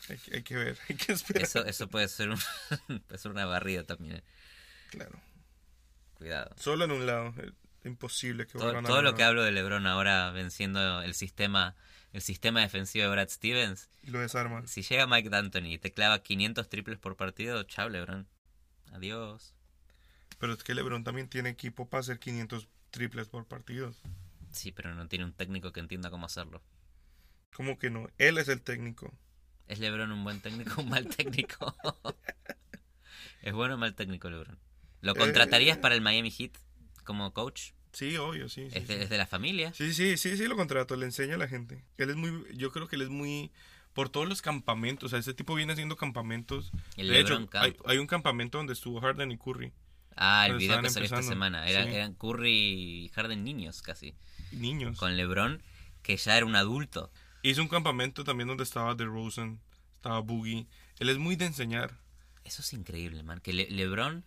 Hay, 0.09 0.18
que- 0.18 0.37
hay 0.37 0.43
que 0.43 0.55
ver, 0.57 0.79
hay 0.89 0.97
que 0.97 1.12
esperar. 1.12 1.43
eso, 1.45 1.64
eso 1.64 1.89
puede 1.89 2.09
ser 2.09 2.29
un, 2.29 2.39
puede 3.09 3.18
ser 3.18 3.31
una 3.31 3.47
barrida 3.47 3.85
también. 3.85 4.22
Claro. 4.97 5.20
Cuidado. 6.14 6.55
Solo 6.57 6.84
en 6.84 6.92
un 6.92 7.07
lado. 7.07 7.34
Imposible 7.84 8.47
que 8.47 8.59
Todo, 8.59 8.78
a 8.78 8.82
todo 8.82 9.03
lo 9.03 9.14
que 9.14 9.24
hablo 9.24 9.42
de 9.42 9.53
LeBron 9.53 9.86
ahora 9.86 10.30
venciendo 10.30 11.03
el 11.03 11.14
sistema 11.14 11.76
el 12.14 12.22
sistema 12.22 12.61
defensivo 12.61 13.05
de 13.05 13.11
Brad 13.11 13.28
Stevens, 13.28 13.90
lo 14.05 14.20
desarma. 14.20 14.64
si 14.68 14.82
llega 14.82 15.09
Mike 15.09 15.30
D'Antoni 15.30 15.74
y 15.74 15.78
te 15.78 15.90
clava 15.92 16.22
500 16.22 16.68
triples 16.68 16.99
por 16.99 17.16
partido, 17.16 17.64
chao 17.64 17.88
LeBron. 17.88 18.28
Adiós. 18.92 19.53
Pero 20.38 20.53
es 20.53 20.62
que 20.62 20.74
LeBron 20.74 21.03
también 21.03 21.28
tiene 21.28 21.49
equipo 21.49 21.88
para 21.88 22.03
hacer 22.03 22.20
500 22.20 22.68
triples 22.90 23.26
por 23.26 23.47
partido. 23.47 23.92
Sí, 24.53 24.70
pero 24.70 24.95
no 24.95 25.09
tiene 25.09 25.24
un 25.24 25.32
técnico 25.32 25.72
que 25.72 25.80
entienda 25.80 26.09
cómo 26.09 26.26
hacerlo. 26.26 26.62
¿Cómo 27.53 27.80
que 27.80 27.90
no? 27.90 28.09
Él 28.18 28.38
es 28.38 28.47
el 28.47 28.62
técnico. 28.62 29.12
¿Es 29.66 29.80
LeBron 29.80 30.12
un 30.12 30.22
buen 30.22 30.40
técnico 30.40 30.80
o 30.80 30.84
un 30.84 30.90
mal 30.90 31.09
técnico? 31.09 31.74
¿Es 33.42 33.53
bueno 33.53 33.74
o 33.74 33.78
mal 33.78 33.97
técnico 33.97 34.30
LeBron? 34.30 34.59
¿Lo 35.05 35.14
contratarías 35.14 35.76
Eh. 35.76 35.80
para 35.80 35.94
el 35.94 36.00
Miami 36.00 36.30
Heat 36.30 36.52
como 37.05 37.32
coach? 37.32 37.70
Sí, 37.92 38.16
obvio, 38.16 38.48
sí. 38.48 38.68
sí, 38.70 38.78
¿Es 38.78 38.88
de, 38.88 38.96
sí. 38.96 39.02
es 39.05 39.09
de 39.11 39.18
la 39.18 39.26
familia? 39.26 39.72
Sí, 39.72 39.92
sí, 39.94 40.16
sí, 40.16 40.36
sí, 40.36 40.46
lo 40.48 40.57
contrato, 40.57 40.96
le 40.96 41.07
enseña 41.07 41.36
a 41.36 41.38
la 41.38 41.46
gente. 41.46 41.84
Él 41.98 42.11
es 42.11 42.16
muy, 42.16 42.44
yo 42.57 42.72
creo 42.72 42.88
que 42.88 42.96
él 42.96 43.02
es 43.02 43.09
muy, 43.09 43.52
por 43.92 44.09
todos 44.09 44.28
los 44.28 44.42
campamentos, 44.42 45.05
o 45.07 45.09
sea, 45.11 45.18
ese 45.20 45.34
tipo 45.34 45.55
viene 45.55 45.72
haciendo 45.74 45.96
campamentos. 45.96 46.72
El 46.96 47.09
de 47.09 47.20
hecho, 47.20 47.38
hay, 47.52 47.76
hay 47.86 47.98
un 47.98 48.07
campamento 48.09 48.59
donde 48.59 48.72
estuvo 48.72 49.00
Harden 49.00 49.30
y 49.30 49.38
Curry, 49.38 49.72
Ah, 50.16 50.46
el 50.48 50.57
video 50.59 50.80
que 50.80 50.90
salió 50.90 51.07
esta 51.07 51.22
semana. 51.22 51.68
Era- 51.68 51.84
sí. 51.84 51.90
Eran 51.94 52.14
Curry 52.14 52.50
y 52.52 53.09
Harden 53.11 53.42
niños 53.44 53.82
casi. 53.82 54.14
niños. 54.52 54.96
Con 54.98 55.16
LeBron, 55.16 55.61
que 56.02 56.16
ya 56.16 56.36
era 56.36 56.46
un 56.46 56.55
adulto. 56.57 57.11
Hizo 57.42 57.61
un 57.62 57.68
campamento 57.68 58.22
también 58.24 58.46
donde 58.48 58.62
estaba 58.62 58.94
DeRozan, 58.94 59.61
estaba 59.94 60.20
Boogie. 60.20 60.66
Él 61.00 61.09
es 61.11 61.18
muy 61.18 61.34
de 61.36 61.46
enseñar. 61.46 61.98
Eso 62.44 62.62
es 62.62 62.72
increíble, 62.72 63.22
man. 63.24 63.40
Que 63.40 63.52
Le- 63.52 63.68
LeBron 63.70 64.24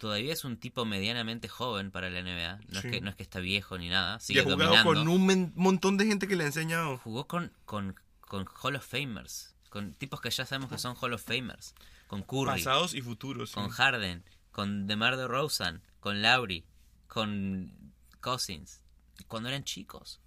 todavía 0.00 0.32
es 0.32 0.44
un 0.44 0.56
tipo 0.56 0.84
medianamente 0.84 1.46
joven 1.48 1.92
para 1.92 2.10
la 2.10 2.20
NBA. 2.22 2.56
No, 2.68 2.80
Sí. 2.80 2.88
es, 2.88 2.92
que, 2.94 3.00
no 3.00 3.10
es 3.10 3.16
que 3.16 3.22
está 3.22 3.38
viejo 3.38 3.78
ni 3.78 3.88
nada. 3.88 4.16
Y 4.16 4.20
Sigue 4.24 4.40
ha 4.40 4.42
jugado 4.42 4.64
dominando. 4.64 4.88
con 4.94 5.08
un 5.08 5.26
men- 5.26 5.52
montón 5.54 5.96
de 5.96 6.06
gente 6.06 6.26
que 6.26 6.34
le 6.34 6.42
ha 6.44 6.46
enseñado. 6.48 6.98
Jugó 6.98 7.28
con, 7.28 7.52
con, 7.64 7.94
con 8.22 8.46
Hall 8.60 8.74
of 8.76 8.84
Famers. 8.86 9.54
Con 9.68 9.94
tipos 9.94 10.20
que 10.20 10.30
ya 10.30 10.44
sabemos 10.44 10.70
que 10.70 10.78
son 10.78 10.96
Hall 11.00 11.12
of 11.12 11.22
Famers. 11.22 11.74
Con 12.08 12.22
Curry, 12.24 12.46
Pasados 12.46 12.94
y 12.94 13.02
futuros. 13.02 13.50
sí. 13.50 13.54
con 13.54 13.68
Harden, 13.68 14.24
con 14.50 14.88
DeMar 14.88 15.16
DeRozan, 15.16 15.80
con 16.00 16.22
Lowry, 16.22 16.64
con 17.06 17.72
Cousins. 18.20 18.82
Cuando 19.28 19.48
eran 19.48 19.62
chicos. 19.62 20.20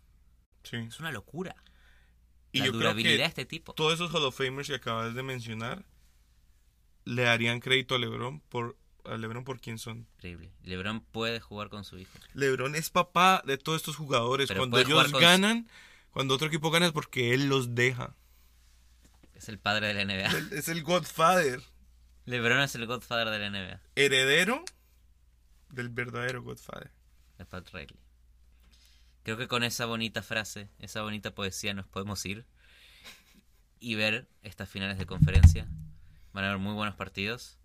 Sí. 0.63 0.77
Es 0.77 0.99
una 1.01 1.11
locura. 1.11 1.55
Y 2.53 2.59
la 2.59 2.65
yo 2.67 2.71
creo 2.71 2.81
durabilidad 2.83 3.17
de 3.17 3.25
este 3.25 3.45
tipo. 3.45 3.73
todos 3.73 3.95
esos 3.95 4.11
Hall 4.13 4.23
of 4.23 4.37
Famers 4.37 4.67
que 4.69 4.75
acabas 4.75 5.13
de 5.15 5.23
mencionar 5.23 5.83
le 7.05 7.23
darían 7.23 7.59
crédito 7.59 7.95
a 7.95 7.99
LeBron 7.99 8.39
por 8.41 8.77
a 9.05 9.17
LeBron 9.17 9.43
por 9.43 9.59
quién 9.59 9.77
son. 9.77 10.07
Increíble. 10.15 10.51
LeBron 10.63 11.01
puede 11.01 11.39
jugar 11.39 11.69
con 11.69 11.83
su 11.83 11.97
hijo. 11.97 12.11
LeBron 12.33 12.75
es 12.75 12.89
papá 12.89 13.43
de 13.45 13.57
todos 13.57 13.77
estos 13.77 13.95
jugadores. 13.95 14.47
Pero 14.47 14.61
cuando 14.61 14.79
ellos 14.79 15.11
ganan, 15.11 15.67
cuando 16.11 16.35
otro 16.35 16.47
equipo 16.47 16.71
gana 16.71 16.87
es 16.87 16.91
porque 16.91 17.33
él 17.33 17.47
los 17.47 17.75
deja. 17.75 18.15
Es 19.33 19.49
el 19.49 19.59
padre 19.59 19.87
de 19.87 19.93
la 19.93 20.05
NBA. 20.05 20.55
Es 20.57 20.69
el 20.69 20.83
Godfather, 20.83 21.61
LeBron 22.25 22.61
es 22.61 22.75
el 22.75 22.85
godfather 22.85 23.29
de 23.29 23.39
la 23.39 23.49
NBA. 23.49 23.81
heredero 23.95 24.63
del 25.69 25.89
verdadero 25.89 26.41
Godfather. 26.41 26.91
de 27.37 27.45
Pat 27.45 27.67
Riley. 27.73 27.99
Creo 29.23 29.37
que 29.37 29.47
con 29.47 29.63
esa 29.63 29.85
bonita 29.85 30.21
frase, 30.21 30.69
esa 30.79 31.01
bonita 31.01 31.33
poesía 31.35 31.73
nos 31.73 31.87
podemos 31.87 32.25
ir 32.25 32.45
y 33.79 33.95
ver 33.95 34.27
estas 34.41 34.69
finales 34.69 34.97
de 34.97 35.05
conferencia. 35.05 35.67
Van 36.31 36.45
a 36.45 36.49
haber 36.49 36.59
muy 36.59 36.73
buenos 36.73 36.95
partidos. 36.95 37.57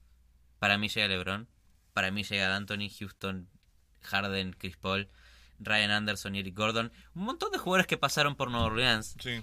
Para 0.59 0.79
mí 0.79 0.89
llega 0.89 1.09
LeBron, 1.09 1.49
para 1.93 2.11
mí 2.11 2.23
llega 2.25 2.55
Anthony, 2.57 2.89
Houston, 2.99 3.49
Harden, 4.03 4.53
Chris 4.59 4.77
Paul, 4.77 5.09
Ryan 5.61 5.91
Anderson 5.91 6.35
y 6.35 6.41
Eric 6.41 6.57
Gordon. 6.57 6.93
Un 7.15 7.25
montón 7.25 7.51
de 7.53 7.59
jugadores 7.59 7.87
que 7.87 7.97
pasaron 7.99 8.37
por 8.37 8.51
Nueva 8.51 8.67
Orleans 8.67 9.17
Sí, 9.21 9.41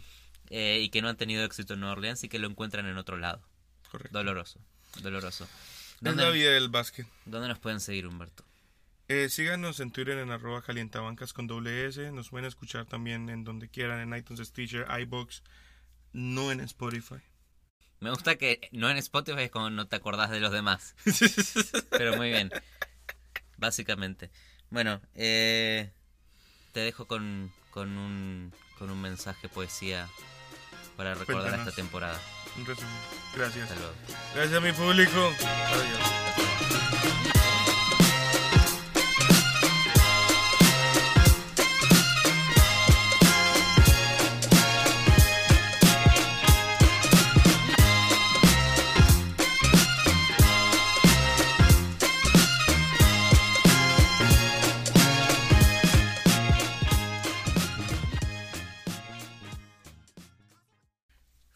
eh, 0.49 0.79
y 0.81 0.89
que 0.89 1.01
no 1.01 1.09
han 1.09 1.17
tenido 1.17 1.43
éxito 1.43 1.73
en 1.73 1.81
Nueva 1.81 1.93
Orleans 1.93 2.23
y 2.23 2.29
que 2.29 2.39
lo 2.39 2.47
encuentran 2.47 2.85
en 2.85 2.97
otro 2.97 3.17
lado. 3.17 3.41
correcto. 3.91 4.17
Doloroso, 4.17 4.59
doloroso. 5.01 5.43
Es 5.45 6.01
la 6.01 6.11
¿Dónde, 6.11 6.31
vida 6.31 6.51
del 6.51 6.69
básquet. 6.69 7.07
dónde 7.25 7.47
nos 7.47 7.59
pueden 7.59 7.79
seguir, 7.79 8.05
Humberto? 8.07 8.43
Eh, 9.07 9.29
síganos 9.29 9.79
en 9.79 9.91
Twitter 9.91 10.17
en 10.17 10.31
arroba 10.31 10.61
calientabancas 10.61 11.31
con 11.31 11.47
doble 11.47 11.85
S. 11.87 12.11
Nos 12.11 12.29
pueden 12.29 12.45
escuchar 12.47 12.85
también 12.85 13.29
en 13.29 13.43
donde 13.43 13.69
quieran, 13.69 13.99
en 13.99 14.17
iTunes, 14.17 14.45
Stitcher, 14.47 14.87
iBox, 15.01 15.43
no 16.11 16.51
en 16.51 16.59
Spotify. 16.61 17.21
Me 17.99 18.09
gusta 18.09 18.35
que 18.35 18.67
no 18.71 18.89
en 18.89 18.97
Spotify 18.97 19.43
es 19.43 19.51
como 19.51 19.69
no 19.69 19.87
te 19.87 19.95
acordás 19.95 20.29
de 20.29 20.39
los 20.39 20.51
demás. 20.51 20.95
Pero 21.89 22.15
muy 22.17 22.29
bien. 22.29 22.51
Básicamente. 23.57 24.29
Bueno, 24.69 25.01
eh, 25.15 25.91
te 26.73 26.81
dejo 26.81 27.05
con, 27.07 27.51
con, 27.71 27.97
un, 27.97 28.53
con 28.77 28.89
un 28.89 29.01
mensaje 29.01 29.47
poesía 29.49 30.09
para 30.97 31.13
recordar 31.13 31.43
Cuéntanos. 31.43 31.67
esta 31.67 31.75
temporada. 31.81 32.19
Un 32.57 32.65
resumen. 32.65 32.91
Gracias. 33.35 33.69
Hasta 33.69 33.79
luego. 33.79 33.95
Gracias 34.33 34.57
a 34.57 34.59
mi 34.61 34.71
público. 34.71 35.33
Adiós. 35.71 37.45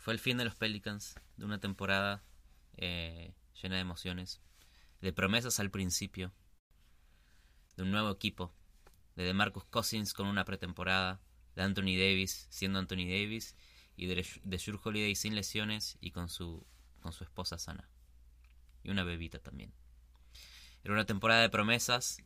Fue 0.10 0.16
el 0.16 0.20
fin 0.20 0.38
de 0.40 0.44
los 0.44 0.56
Pelicans, 0.56 1.14
de 1.38 1.46
una 1.46 1.60
temporada 1.60 2.24
eh, 2.78 3.36
llena 3.62 3.76
de 3.76 3.82
emociones, 3.82 4.42
de 5.02 5.14
promesas 5.14 5.60
al 5.60 5.70
principio, 5.70 6.34
de 7.78 7.84
un 7.84 7.92
nuevo 7.92 8.10
equipo, 8.10 8.52
de 9.16 9.26
DeMarcus 9.26 9.66
Cousins 9.66 10.14
con 10.14 10.26
una 10.26 10.46
pretemporada, 10.46 11.22
de 11.56 11.62
Anthony 11.62 11.94
Davis 11.96 12.48
siendo 12.50 12.80
Anthony 12.80 13.06
Davis 13.06 13.56
y 13.98 14.08
de, 14.08 14.26
de 14.42 14.80
Holiday 14.84 15.14
sin 15.14 15.36
lesiones 15.36 16.00
y 16.02 16.10
con 16.10 16.28
su, 16.28 16.66
con 17.02 17.14
su 17.14 17.24
esposa 17.24 17.60
sana. 17.60 17.88
Y 18.82 18.90
una 18.90 19.04
bebita 19.04 19.38
también. 19.38 19.76
Era 20.84 20.96
una 20.96 21.06
temporada 21.06 21.42
de 21.42 21.52
promesas 21.52 22.18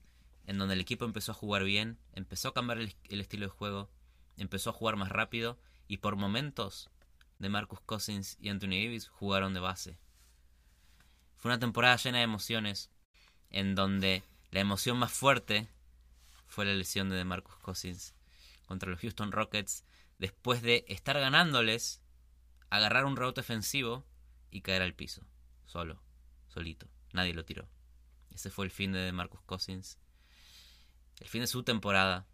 en 0.47 0.57
donde 0.57 0.75
el 0.75 0.79
equipo 0.79 1.03
empezó 1.03 1.33
a 1.33 1.35
jugar 1.35 1.65
bien, 1.65 1.99
empezó 2.13 2.47
a 2.47 2.53
cambiar 2.53 2.77
el, 2.77 2.95
el 3.09 3.19
estilo 3.19 3.47
de 3.47 3.51
juego, 3.51 3.91
empezó 4.37 4.69
a 4.69 4.73
jugar 4.73 4.95
más 4.95 5.09
rápido 5.09 5.59
y 5.89 5.97
por 5.97 6.15
momentos 6.15 6.89
de 7.43 7.49
Marcus 7.49 7.81
Cousins 7.81 8.37
y 8.39 8.47
Anthony 8.47 8.69
Davis 8.69 9.09
jugaron 9.09 9.53
de 9.53 9.59
base. 9.59 9.99
Fue 11.35 11.51
una 11.51 11.59
temporada 11.59 11.97
llena 11.97 12.19
de 12.19 12.23
emociones, 12.23 12.89
en 13.49 13.75
donde 13.75 14.23
la 14.49 14.61
emoción 14.61 14.97
más 14.97 15.11
fuerte 15.11 15.67
fue 16.47 16.63
la 16.63 16.73
lesión 16.73 17.09
de 17.09 17.23
Marcus 17.25 17.57
Cousins 17.57 18.15
contra 18.65 18.89
los 18.89 19.01
Houston 19.01 19.33
Rockets 19.33 19.83
después 20.19 20.61
de 20.61 20.85
estar 20.87 21.19
ganándoles, 21.19 22.01
agarrar 22.69 23.03
un 23.03 23.17
rebote 23.17 23.41
ofensivo 23.41 24.05
y 24.49 24.61
caer 24.61 24.81
al 24.81 24.93
piso, 24.93 25.27
solo, 25.65 26.01
solito. 26.47 26.87
Nadie 27.11 27.33
lo 27.33 27.43
tiró. 27.43 27.67
Ese 28.31 28.49
fue 28.49 28.63
el 28.65 28.71
fin 28.71 28.93
de 28.93 29.11
Marcus 29.11 29.41
Cousins. 29.41 29.99
El 31.19 31.27
fin 31.27 31.41
de 31.41 31.47
su 31.47 31.63
temporada. 31.63 32.25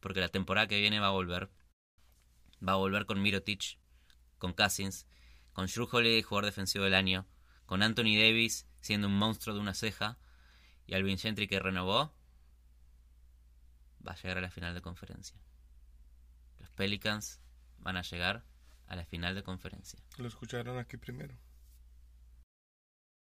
Porque 0.00 0.20
la 0.20 0.28
temporada 0.28 0.68
que 0.68 0.80
viene 0.80 1.00
va 1.00 1.06
a 1.08 1.12
volver. 1.12 1.50
Va 2.66 2.72
a 2.72 2.76
volver 2.76 3.06
con 3.06 3.22
Mirotic, 3.22 3.78
con 4.38 4.52
Cousins, 4.52 5.06
con 5.52 5.66
Drew 5.66 5.88
Holiday, 5.90 6.22
jugador 6.22 6.46
defensivo 6.46 6.84
del 6.84 6.94
año, 6.94 7.26
con 7.66 7.82
Anthony 7.82 8.16
Davis 8.16 8.66
siendo 8.80 9.06
un 9.06 9.16
monstruo 9.18 9.54
de 9.54 9.60
una 9.60 9.74
ceja, 9.74 10.18
y 10.86 10.94
Alvin 10.94 11.18
Gentry 11.18 11.48
que 11.48 11.58
renovó, 11.58 12.12
va 14.06 14.12
a 14.12 14.16
llegar 14.16 14.38
a 14.38 14.40
la 14.42 14.50
final 14.50 14.74
de 14.74 14.82
conferencia. 14.82 15.40
Los 16.58 16.70
Pelicans 16.70 17.40
van 17.78 17.96
a 17.96 18.02
llegar 18.02 18.44
a 18.86 18.96
la 18.96 19.04
final 19.04 19.34
de 19.34 19.42
conferencia. 19.42 19.98
Lo 20.18 20.28
escucharon 20.28 20.78
aquí 20.78 20.96
primero. 20.98 21.34